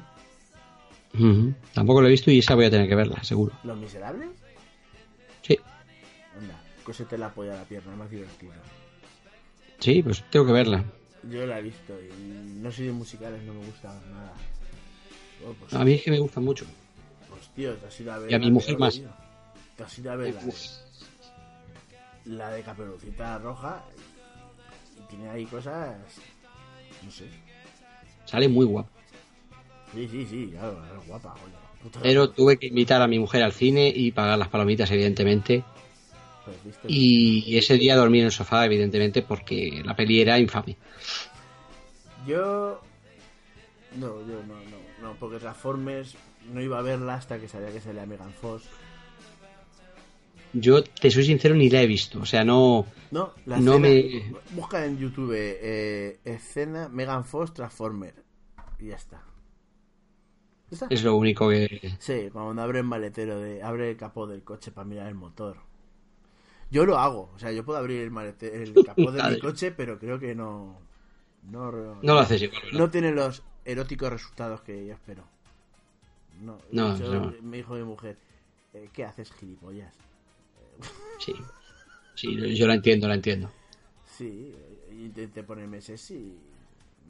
Tampoco 1.74 2.02
la 2.02 2.08
he 2.08 2.12
visto 2.12 2.32
y 2.32 2.40
esa 2.40 2.56
voy 2.56 2.66
a 2.66 2.70
tener 2.70 2.88
que 2.88 2.96
verla, 2.96 3.22
seguro. 3.22 3.54
¿Los 3.66 3.78
Miserables? 3.78 4.30
Sí, 5.42 5.60
Anda, 6.40 6.58
cosete 6.86 7.18
la 7.18 7.34
polla 7.34 7.56
a 7.56 7.58
la 7.58 7.64
pierna, 7.64 7.94
más 7.98 8.10
divertido. 8.10 8.54
Sí, 9.80 10.02
pues 10.04 10.24
tengo 10.30 10.46
que 10.46 10.52
verla. 10.52 10.84
Yo 11.30 11.46
la 11.46 11.60
he 11.60 11.62
visto 11.62 11.94
y 12.02 12.10
no 12.62 12.72
soy 12.72 12.86
de 12.88 12.92
musicales, 12.94 13.42
no 13.44 13.54
me 13.54 13.66
gusta 13.66 13.94
nada. 14.12 14.34
Oh, 15.46 15.54
pues, 15.60 15.74
A 15.74 15.84
mí 15.84 15.94
es 15.94 16.02
que 16.04 16.12
me 16.12 16.20
gustan 16.20 16.44
mucho. 16.44 16.66
pues, 17.30 17.48
tío, 17.56 17.74
te 17.76 17.88
has 17.88 18.00
ido 18.00 18.14
a 18.14 18.20
ver. 18.20 18.32
Y 18.32 18.34
a 18.36 18.40
mi 18.40 18.52
mujer 18.52 18.70
peor, 18.70 18.80
más. 18.80 18.94
tío. 18.96 19.10
Te 19.76 19.84
has 19.84 20.00
ido 20.00 20.12
a 20.12 20.16
ver 20.16 20.34
la 20.36 20.42
la 22.26 22.52
de 22.52 22.62
Caperucita 22.62 23.40
Roja 23.40 23.84
y 24.98 25.10
tiene 25.10 25.30
ahí 25.30 25.46
cosas. 25.46 25.96
No 27.04 27.12
sé. 27.12 27.26
Sale 28.26 28.48
muy 28.48 28.66
guapa. 28.66 28.90
Sí, 29.94 30.08
sí, 30.08 30.26
sí, 30.30 30.50
claro, 30.52 30.80
es 30.86 31.08
guapa, 31.08 31.34
oye. 31.34 31.92
Pero 32.04 32.30
tuve 32.30 32.58
que 32.60 32.68
invitar 32.68 33.02
a 33.02 33.08
mi 33.08 33.18
mujer 33.18 33.42
al 33.42 33.54
cine 33.54 33.92
y 33.94 34.12
pagar 34.12 34.38
las 34.38 34.50
palomitas, 34.50 34.92
evidentemente. 34.92 35.64
Pues. 36.64 36.78
Y 36.88 37.58
ese 37.58 37.76
día 37.76 37.96
dormí 37.96 38.20
en 38.20 38.26
el 38.26 38.32
sofá, 38.32 38.66
evidentemente, 38.66 39.22
porque 39.22 39.82
la 39.84 39.96
peli 39.96 40.22
era 40.22 40.40
infame. 40.40 40.78
Yo. 42.28 42.82
No, 43.98 44.20
yo 44.28 44.44
no, 44.48 44.56
no, 44.56 44.78
no, 45.02 45.16
porque 45.20 45.40
Transformers 45.40 46.16
no 46.54 46.62
iba 46.62 46.78
a 46.78 46.82
verla 46.82 47.16
hasta 47.16 47.40
que 47.40 47.48
sabía 47.48 47.72
que 47.72 47.82
salía 47.82 48.06
Megan 48.06 48.32
Fox. 48.34 48.64
Yo, 50.54 50.84
te 50.84 51.12
soy 51.12 51.26
sincero, 51.26 51.54
ni 51.56 51.70
la 51.70 51.82
he 51.82 51.88
visto. 51.88 52.20
O 52.22 52.26
sea, 52.26 52.44
no. 52.44 52.86
No, 53.12 53.34
la 53.46 53.60
No 53.60 53.76
escena- 53.76 53.88
me- 53.88 54.34
Busca 54.52 54.86
en 54.86 54.98
YouTube 54.98 55.34
eh, 55.36 56.20
escena 56.26 56.90
Megan 56.90 57.24
Fox 57.24 57.54
Transformer. 57.54 58.16
Y 58.80 58.88
ya 58.88 58.96
está. 58.96 59.22
¿Está? 60.72 60.88
Es 60.90 61.04
lo 61.04 61.16
único 61.16 61.50
que... 61.50 61.94
Sí, 62.00 62.30
cuando 62.32 62.62
abre 62.62 62.80
el 62.80 62.86
maletero, 62.86 63.40
de, 63.40 63.62
abre 63.64 63.90
el 63.92 63.98
capó 63.98 64.28
del 64.28 64.44
coche 64.44 64.72
para 64.72 64.86
mirar 64.88 65.08
el 65.08 65.16
motor. 65.16 65.58
Yo 66.72 66.86
lo 66.86 66.98
hago, 67.00 67.32
o 67.36 67.40
sea, 67.40 67.52
yo 67.52 67.66
puedo 67.66 67.80
abrir 67.80 68.02
el, 68.02 68.12
malete- 68.12 68.54
el 68.54 68.76
capó 68.84 69.12
de 69.12 69.24
mi 69.24 69.38
coche, 69.38 69.72
pero 69.72 69.98
creo 70.00 70.20
que 70.20 70.36
no. 70.36 70.78
No, 71.52 71.72
No 72.04 72.14
lo 72.14 72.20
haces 72.20 72.42
igual, 72.42 72.62
¿verdad? 72.66 72.80
no 72.80 72.90
tiene 72.90 73.12
los 73.12 73.44
eróticos 73.66 74.12
resultados 74.12 74.62
que 74.62 74.86
yo 74.86 74.94
espero. 74.94 75.24
No, 76.44 76.58
No, 76.72 77.34
me 77.42 77.58
dijo 77.58 77.74
mi 77.76 77.84
mujer, 77.84 78.18
eh, 78.74 78.90
¿qué 78.94 79.04
haces, 79.04 79.32
gilipollas? 79.34 79.94
Sí. 81.20 81.34
Sí, 82.16 82.56
yo 82.56 82.68
la 82.68 82.74
entiendo, 82.76 83.08
la 83.08 83.16
entiendo. 83.16 83.50
Sí, 84.18 84.54
eh, 84.56 84.96
intenté 85.06 85.44
ponerme 85.44 85.82
sexy. 85.82 86.34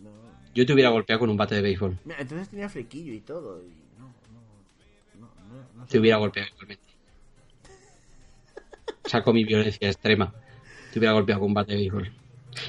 No. 0.03 0.09
Yo 0.53 0.65
te 0.65 0.73
hubiera 0.73 0.89
golpeado 0.89 1.19
con 1.19 1.29
un 1.29 1.37
bate 1.37 1.55
de 1.55 1.61
béisbol. 1.61 1.97
Mira, 2.05 2.19
entonces 2.19 2.49
tenía 2.49 2.69
flequillo 2.69 3.13
y 3.13 3.19
todo. 3.21 3.61
Y 3.61 3.69
no, 3.99 4.07
no, 5.19 5.27
no, 5.27 5.55
no, 5.55 5.63
no 5.77 5.85
sé. 5.85 5.91
Te 5.93 5.99
hubiera 5.99 6.17
golpeado 6.17 6.49
igualmente. 6.49 6.88
Saco 9.09 9.33
mi 9.33 9.43
violencia 9.43 9.87
extrema. 9.89 10.33
Te 10.93 10.99
hubiera 10.99 11.13
golpeado 11.13 11.41
con 11.41 11.53
bate 11.53 11.71
de 11.73 11.77
béisbol. 11.79 12.11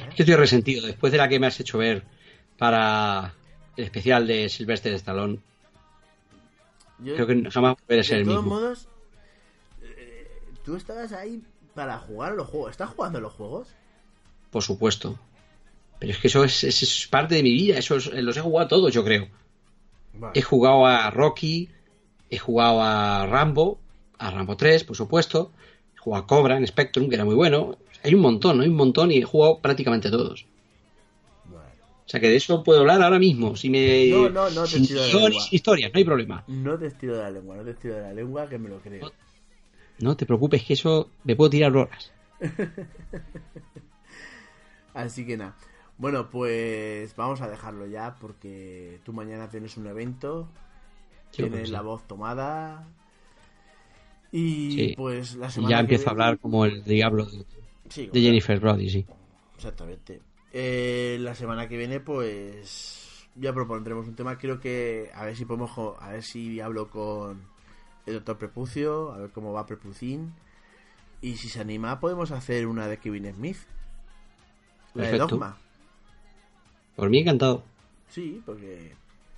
Es 0.08 0.14
que 0.14 0.22
estoy 0.22 0.34
resentido. 0.36 0.86
Después 0.86 1.12
de 1.12 1.18
la 1.18 1.28
que 1.28 1.38
me 1.38 1.46
has 1.46 1.58
hecho 1.60 1.78
ver 1.78 2.02
para 2.58 3.34
el 3.76 3.84
especial 3.84 4.26
de 4.26 4.48
Sylvester 4.48 4.92
Stallone, 4.94 5.38
Yo- 6.98 7.14
creo 7.14 7.26
que 7.26 7.50
jamás 7.50 7.76
a 7.76 8.02
ser 8.02 8.16
de 8.16 8.20
el 8.20 8.24
todos 8.26 8.42
mismo. 8.44 8.54
modos, 8.60 8.88
eh, 9.82 10.28
tú 10.64 10.76
estabas 10.76 11.12
ahí 11.12 11.42
para 11.74 11.98
jugar 11.98 12.32
a 12.32 12.34
los 12.34 12.48
juegos. 12.48 12.70
¿Estás 12.72 12.90
jugando 12.90 13.18
a 13.18 13.22
los 13.22 13.32
juegos? 13.32 13.68
Por 14.50 14.62
supuesto. 14.62 15.18
Pero 15.98 16.12
es 16.12 16.18
que 16.18 16.28
eso 16.28 16.44
es, 16.44 16.64
eso 16.64 16.84
es 16.84 17.06
parte 17.08 17.34
de 17.36 17.42
mi 17.42 17.52
vida. 17.52 17.78
Eso 17.78 17.96
es- 17.96 18.12
los 18.12 18.36
he 18.36 18.40
jugado 18.40 18.68
todos, 18.68 18.92
yo 18.92 19.04
creo. 19.04 19.28
Vale. 20.14 20.38
He 20.38 20.42
jugado 20.42 20.86
a 20.86 21.10
Rocky, 21.10 21.68
he 22.28 22.38
jugado 22.38 22.82
a 22.82 23.26
Rambo, 23.26 23.78
a 24.18 24.30
Rambo 24.30 24.56
3, 24.56 24.84
por 24.84 24.96
supuesto. 24.96 25.52
He 26.00 26.02
jugado 26.02 26.24
a 26.24 26.26
Cobra 26.26 26.56
en 26.56 26.66
Spectrum, 26.66 27.10
que 27.10 27.16
era 27.16 27.26
muy 27.26 27.34
bueno. 27.34 27.76
Hay 28.02 28.14
un 28.14 28.22
montón, 28.22 28.56
¿no? 28.56 28.62
Hay 28.62 28.70
un 28.70 28.76
montón 28.76 29.12
y 29.12 29.18
he 29.18 29.22
jugado 29.22 29.58
prácticamente 29.58 30.10
todos. 30.10 30.46
O 31.52 32.08
sea 32.10 32.18
que 32.18 32.28
de 32.28 32.36
eso 32.36 32.64
puedo 32.64 32.80
hablar 32.80 33.02
ahora 33.02 33.18
mismo. 33.18 33.54
Si 33.54 33.68
me... 33.68 34.08
No, 34.08 34.30
no, 34.30 34.50
no 34.50 34.62
te 34.62 34.70
sin 34.70 34.86
tiro 34.86 35.02
de 35.02 35.10
guiones, 35.10 35.30
lengua. 35.30 35.48
historias, 35.52 35.92
no 35.92 35.98
hay 35.98 36.04
problema. 36.04 36.44
No 36.48 36.78
te 36.78 36.86
estiro 36.86 37.16
de 37.16 37.22
la 37.22 37.30
lengua, 37.30 37.56
no 37.56 37.62
te 37.62 37.70
estiro 37.70 37.94
de 37.94 38.00
la 38.00 38.12
lengua, 38.14 38.48
que 38.48 38.58
me 38.58 38.68
lo 38.68 38.80
creo. 38.80 39.12
No 40.00 40.16
te 40.16 40.26
preocupes 40.26 40.64
que 40.64 40.72
eso 40.72 41.10
me 41.24 41.36
puedo 41.36 41.50
tirar 41.50 41.76
horas. 41.76 42.10
Así 44.94 45.26
que 45.26 45.36
nada. 45.36 45.54
Bueno, 45.98 46.30
pues 46.30 47.14
vamos 47.14 47.42
a 47.42 47.48
dejarlo 47.48 47.86
ya 47.86 48.16
porque 48.18 49.00
tú 49.04 49.12
mañana 49.12 49.50
tienes 49.50 49.76
un 49.76 49.86
evento, 49.86 50.48
tienes 51.30 51.70
la 51.70 51.82
voz 51.82 52.08
tomada 52.08 52.88
y 54.32 54.72
Sí. 54.72 54.94
pues 54.96 55.34
la 55.36 55.50
semana 55.50 55.70
ya 55.70 55.76
que 55.78 55.80
empiezo 55.82 56.08
a 56.08 56.12
hablar 56.12 56.38
como 56.38 56.64
el 56.64 56.84
diablo 56.84 57.26
de, 57.26 57.44
Sí, 57.88 58.02
de 58.02 58.08
como- 58.10 58.22
Jennifer 58.22 58.60
Brody, 58.60 58.90
sí. 58.90 59.06
Exactamente. 59.56 60.20
Eh, 60.52 61.18
la 61.20 61.34
semana 61.34 61.68
que 61.68 61.76
viene, 61.76 62.00
pues 62.00 63.26
ya 63.36 63.52
propondremos 63.52 64.06
un 64.08 64.14
tema. 64.14 64.38
Creo 64.38 64.60
que 64.60 65.10
a 65.14 65.24
ver 65.24 65.36
si 65.36 65.44
podemos, 65.44 65.70
a 66.00 66.10
ver 66.10 66.22
si 66.22 66.60
hablo 66.60 66.88
con 66.90 67.40
el 68.06 68.14
doctor 68.14 68.38
Prepucio, 68.38 69.12
a 69.12 69.18
ver 69.18 69.30
cómo 69.30 69.52
va 69.52 69.66
Prepucín. 69.66 70.32
Y 71.22 71.36
si 71.36 71.48
se 71.48 71.60
anima, 71.60 72.00
podemos 72.00 72.30
hacer 72.30 72.66
una 72.66 72.88
de 72.88 72.98
Kevin 72.98 73.32
Smith. 73.34 73.58
La 74.94 75.08
de. 75.10 75.18
Dogma. 75.18 75.56
Por 76.96 77.10
mí 77.10 77.18
encantado. 77.18 77.62
Sí, 78.08 78.42
porque 78.44 78.92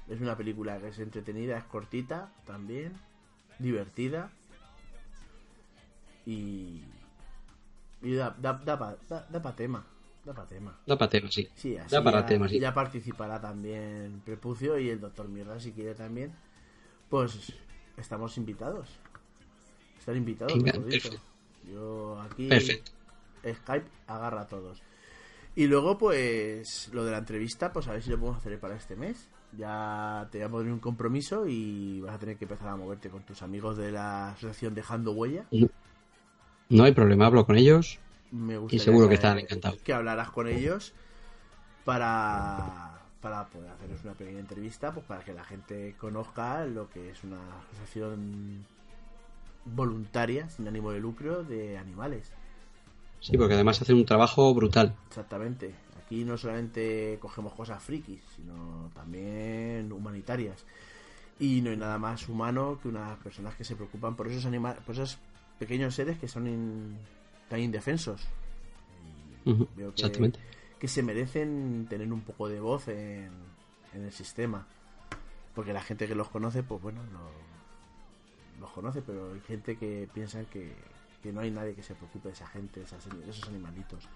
es 0.08 0.20
una 0.20 0.36
película 0.36 0.78
que 0.78 0.88
es 0.88 0.98
entretenida, 0.98 1.58
es 1.58 1.64
cortita 1.64 2.30
también, 2.46 2.92
divertida. 3.58 4.30
Y. 6.26 6.82
Y 8.02 8.14
da, 8.14 8.34
da, 8.38 8.52
da 8.64 8.78
pa- 8.78 8.96
da- 9.08 9.26
da 9.30 9.42
pa' 9.42 9.54
tema. 9.54 9.84
Da 10.24 10.32
pa' 10.32 10.46
tema. 10.46 10.76
Da 10.86 10.96
para 10.96 11.10
tema, 11.10 11.28
sí. 11.30 11.48
Sí, 11.54 11.76
así 11.76 11.90
da 11.90 12.02
para 12.02 12.20
ya, 12.20 12.26
tema, 12.26 12.48
sí. 12.48 12.60
ya 12.60 12.72
participará 12.72 13.40
también 13.40 14.22
Prepucio 14.24 14.78
y 14.78 14.88
el 14.88 15.00
doctor 15.00 15.28
Mierda 15.28 15.58
si 15.60 15.72
quiere 15.72 15.94
también. 15.94 16.32
Pues 17.08 17.52
estamos 17.96 18.36
invitados. 18.36 18.88
Están 19.98 20.16
invitados, 20.16 20.54
Venga, 20.54 20.72
perfecto. 20.72 21.18
Yo 21.70 22.20
aquí 22.20 22.48
Perfecto. 22.48 22.90
Skype 23.44 23.86
agarra 24.08 24.42
a 24.42 24.48
todos. 24.48 24.82
Y 25.54 25.66
luego, 25.66 25.98
pues, 25.98 26.88
lo 26.92 27.04
de 27.04 27.10
la 27.12 27.18
entrevista, 27.18 27.72
pues 27.72 27.86
a 27.88 27.92
ver 27.92 28.02
si 28.02 28.10
lo 28.10 28.18
podemos 28.18 28.38
hacer 28.38 28.58
para 28.58 28.74
este 28.76 28.96
mes. 28.96 29.28
Ya 29.56 30.28
te 30.32 30.38
voy 30.38 30.46
a 30.46 30.50
poner 30.50 30.72
un 30.72 30.78
compromiso 30.80 31.46
y 31.46 32.00
vas 32.00 32.14
a 32.14 32.18
tener 32.18 32.36
que 32.38 32.46
empezar 32.46 32.68
a 32.68 32.76
moverte 32.76 33.10
con 33.10 33.22
tus 33.22 33.42
amigos 33.42 33.76
de 33.76 33.92
la 33.92 34.30
asociación 34.30 34.74
Dejando 34.74 35.12
Huella. 35.12 35.46
No 36.72 36.84
hay 36.84 36.92
problema, 36.92 37.26
hablo 37.26 37.44
con 37.44 37.56
ellos. 37.56 37.98
Me 38.30 38.56
gustaría 38.56 38.82
seguro 38.82 39.06
que 39.06 39.14
estarán 39.14 39.38
encantados. 39.38 39.78
Que 39.82 39.92
hablaras 39.92 40.30
con 40.30 40.48
ellos 40.48 40.94
para, 41.84 42.98
para 43.20 43.44
poder 43.46 43.70
hacerles 43.70 44.02
una 44.04 44.14
pequeña 44.14 44.40
entrevista, 44.40 44.90
pues 44.92 45.04
para 45.04 45.22
que 45.22 45.34
la 45.34 45.44
gente 45.44 45.94
conozca 45.98 46.64
lo 46.64 46.88
que 46.88 47.10
es 47.10 47.22
una 47.24 47.40
asociación 47.70 48.64
voluntaria, 49.66 50.48
sin 50.48 50.66
ánimo 50.66 50.92
de 50.92 51.00
lucro, 51.00 51.44
de 51.44 51.76
animales. 51.76 52.32
Sí, 53.20 53.36
porque 53.36 53.52
además 53.52 53.82
hacen 53.82 53.96
un 53.96 54.06
trabajo 54.06 54.54
brutal. 54.54 54.94
Exactamente. 55.08 55.74
Aquí 56.02 56.24
no 56.24 56.38
solamente 56.38 57.18
cogemos 57.20 57.52
cosas 57.52 57.82
frikis, 57.82 58.22
sino 58.34 58.90
también 58.94 59.92
humanitarias. 59.92 60.64
Y 61.38 61.60
no 61.60 61.70
hay 61.70 61.76
nada 61.76 61.98
más 61.98 62.30
humano 62.30 62.78
que 62.80 62.88
unas 62.88 63.18
personas 63.18 63.54
que 63.56 63.64
se 63.64 63.76
preocupan 63.76 64.16
por 64.16 64.28
esos 64.28 64.46
animales, 64.46 64.82
por 64.86 64.94
pequeños 65.62 65.94
seres 65.94 66.18
que 66.18 66.26
son 66.26 66.46
in- 66.48 66.96
tan 67.48 67.60
indefensos. 67.60 68.20
Ujú, 69.44 69.68
veo 69.76 69.90
que, 69.94 70.02
Exactamente. 70.02 70.40
que 70.80 70.88
se 70.88 71.02
merecen 71.02 71.86
tener 71.88 72.12
un 72.12 72.22
poco 72.22 72.48
de 72.48 72.58
voz 72.60 72.88
en, 72.88 73.30
en 73.94 74.02
el 74.04 74.12
sistema. 74.12 74.66
Porque 75.54 75.72
la 75.72 75.82
gente 75.82 76.08
que 76.08 76.14
los 76.16 76.28
conoce, 76.28 76.62
pues 76.64 76.80
bueno, 76.82 77.00
lo- 77.12 78.60
los 78.60 78.70
conoce, 78.72 79.02
pero 79.02 79.32
hay 79.34 79.40
gente 79.40 79.76
que 79.76 80.08
piensa 80.12 80.42
que, 80.44 80.72
que 81.22 81.32
no 81.32 81.40
hay 81.40 81.50
nadie 81.52 81.74
que 81.74 81.82
se 81.84 81.94
preocupe 81.94 82.28
de 82.28 82.34
esa 82.34 82.46
gente, 82.48 82.80
de 82.80 82.86
esas- 82.86 83.08
de 83.08 83.30
esos 83.30 83.48
animalitos. 83.48 84.08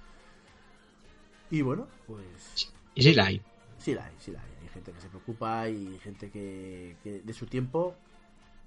Y 1.51 1.63
bueno, 1.63 1.87
pues 2.09 2.73
Y 2.97 3.03
sí 3.03 3.15
la 3.15 3.27
hay. 3.27 3.41
sí 3.79 3.95
la 3.95 4.05
hay, 4.07 4.15
sí 4.19 4.33
la 4.33 4.41
hay. 4.43 4.51
Hay 4.63 4.69
gente 4.75 4.91
que 4.93 5.01
se 5.01 5.09
preocupa 5.09 5.69
y 5.69 5.99
gente 6.01 6.29
que, 6.31 6.97
que 7.05 7.21
de 7.23 7.33
su 7.33 7.47
tiempo 7.47 7.95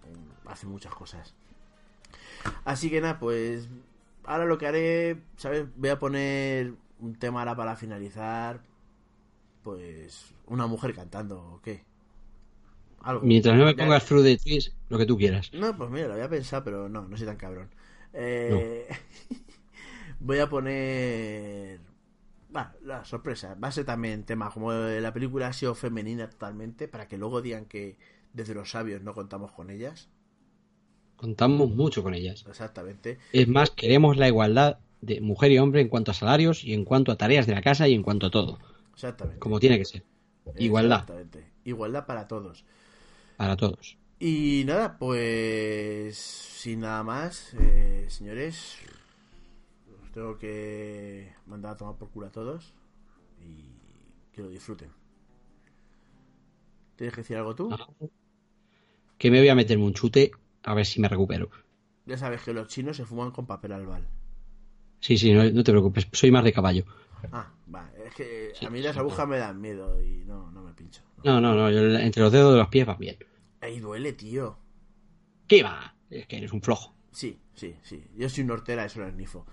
mm, 0.05 0.47
hace 0.47 0.65
muchas 0.67 0.93
cosas. 0.93 1.33
Así 2.65 2.89
que 2.89 3.01
nada, 3.01 3.19
pues 3.19 3.67
ahora 4.23 4.45
lo 4.45 4.57
que 4.57 4.67
haré, 4.67 5.17
¿sabes? 5.37 5.65
Voy 5.75 5.89
a 5.89 5.99
poner 5.99 6.73
un 6.99 7.15
tema 7.15 7.39
ahora 7.39 7.55
para 7.55 7.75
finalizar. 7.75 8.61
Pues 9.63 10.33
una 10.47 10.67
mujer 10.67 10.93
cantando, 10.93 11.39
¿o 11.55 11.61
qué? 11.61 11.83
Algo. 13.01 13.25
Mientras 13.25 13.57
no 13.57 13.65
me 13.65 13.75
pongas 13.75 14.05
through 14.05 14.23
the 14.23 14.37
trees, 14.37 14.73
lo 14.89 14.97
que 14.97 15.05
tú 15.05 15.17
quieras. 15.17 15.51
no, 15.53 15.75
pues 15.75 15.89
mira, 15.89 16.07
lo 16.07 16.13
había 16.13 16.29
pensado, 16.29 16.63
pero 16.63 16.89
no, 16.89 17.07
no 17.07 17.17
soy 17.17 17.27
tan 17.27 17.37
cabrón. 17.37 17.69
Eh, 18.13 18.87
voy 20.19 20.39
a 20.39 20.49
poner. 20.49 21.79
Va, 22.55 22.73
la 22.83 23.05
sorpresa. 23.05 23.55
Va 23.55 23.69
a 23.69 23.71
ser 23.71 23.85
también 23.85 24.23
tema, 24.23 24.49
como 24.51 24.71
la 24.73 25.13
película 25.13 25.47
ha 25.47 25.53
sido 25.53 25.75
femenina 25.75 26.29
totalmente, 26.29 26.87
para 26.87 27.07
que 27.07 27.17
luego 27.17 27.41
digan 27.41 27.65
que 27.65 27.97
desde 28.33 28.53
los 28.53 28.71
sabios 28.71 29.01
no 29.01 29.13
contamos 29.13 29.51
con 29.51 29.69
ellas. 29.69 30.09
Contamos 31.19 31.69
mucho 31.71 32.01
con 32.01 32.13
ellas. 32.13 32.45
Exactamente. 32.47 33.17
Es 33.33 33.45
más, 33.49 33.71
queremos 33.71 34.15
la 34.15 34.29
igualdad 34.29 34.79
de 35.01 35.19
mujer 35.19 35.51
y 35.51 35.57
hombre 35.57 35.81
en 35.81 35.89
cuanto 35.89 36.11
a 36.11 36.13
salarios 36.13 36.63
y 36.63 36.73
en 36.73 36.85
cuanto 36.85 37.11
a 37.11 37.17
tareas 37.17 37.45
de 37.45 37.53
la 37.53 37.61
casa 37.61 37.89
y 37.89 37.93
en 37.93 38.03
cuanto 38.03 38.27
a 38.27 38.31
todo. 38.31 38.57
Exactamente. 38.93 39.37
Como 39.37 39.59
tiene 39.59 39.77
que 39.77 39.83
ser. 39.83 40.05
Igualdad 40.57 41.01
Exactamente. 41.01 41.51
Igualdad 41.65 42.05
para 42.05 42.25
todos. 42.29 42.63
para 43.35 43.57
todos. 43.57 43.97
Y 44.17 44.63
nada, 44.65 44.97
pues 44.97 46.15
sin 46.15 46.79
nada 46.79 47.03
más, 47.03 47.53
eh, 47.59 48.05
señores, 48.07 48.77
os 50.01 50.11
tengo 50.13 50.37
que 50.37 51.33
mandar 51.47 51.73
a 51.73 51.77
tomar 51.77 51.95
por 51.97 52.11
culo 52.11 52.27
a 52.27 52.31
todos 52.31 52.73
y 53.45 53.73
que 54.31 54.41
lo 54.41 54.47
disfruten. 54.47 54.87
¿Tienes 56.95 57.13
que 57.13 57.21
decir 57.21 57.35
algo 57.35 57.55
tú? 57.55 57.69
Ah. 57.73 57.89
Que 59.17 59.29
me 59.29 59.39
voy 59.39 59.49
a 59.49 59.55
meterme 59.55 59.83
un 59.83 59.93
chute 59.93 60.31
a 60.63 60.73
ver 60.73 60.85
si 60.85 60.99
me 61.01 61.07
recupero. 61.09 61.49
Ya 62.05 62.17
sabes 62.17 62.41
que 62.43 62.51
los 62.53 62.67
chinos 62.67 62.97
se 62.97 63.05
fuman 63.05 63.31
con 63.31 63.47
papel 63.47 63.71
albal. 63.71 64.05
Sí, 65.01 65.17
sí, 65.17 65.33
no, 65.33 65.43
no 65.49 65.63
te 65.63 65.71
preocupes. 65.71 66.07
Soy 66.11 66.31
más 66.31 66.43
de 66.43 66.53
caballo. 66.53 66.85
Ah, 67.31 67.51
va, 67.73 67.91
es 68.05 68.13
que 68.15 68.57
Sí, 68.59 68.65
a 68.65 68.69
mí 68.69 68.81
las 68.81 68.95
sí, 68.95 68.99
agujas 68.99 69.27
me 69.27 69.37
dan 69.39 69.59
miedo 69.61 70.01
y 70.01 70.23
no, 70.25 70.51
no 70.51 70.61
me 70.63 70.73
pincho. 70.73 71.01
No, 71.23 71.39
no, 71.39 71.55
no. 71.55 71.71
yo 71.71 71.79
entre 71.97 72.21
los 72.23 72.31
dedos 72.31 72.51
de 72.53 72.59
los 72.59 72.67
pies 72.69 72.87
va 72.87 72.95
bien. 72.95 73.17
Ahí 73.61 73.79
duele, 73.79 74.11
tío. 74.13 74.57
¿Qué 75.47 75.63
va? 75.63 75.97
Es 76.09 76.27
que 76.27 76.37
eres 76.37 76.53
un 76.53 76.61
flojo. 76.61 76.95
Sí, 77.11 77.39
sí, 77.53 77.75
sí. 77.83 78.03
Yo 78.15 78.29
soy 78.29 78.43
un 78.43 78.51
hortera, 78.51 78.85
eso 78.85 78.99
no 78.99 79.07
es 79.07 79.13
nifo. 79.15 79.45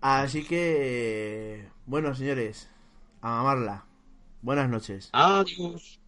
Así 0.00 0.44
que, 0.44 1.68
bueno, 1.86 2.14
señores, 2.14 2.68
a 3.22 3.30
mamarla. 3.30 3.86
Buenas 4.42 4.68
noches. 4.68 5.14
Adiós. 5.22 5.98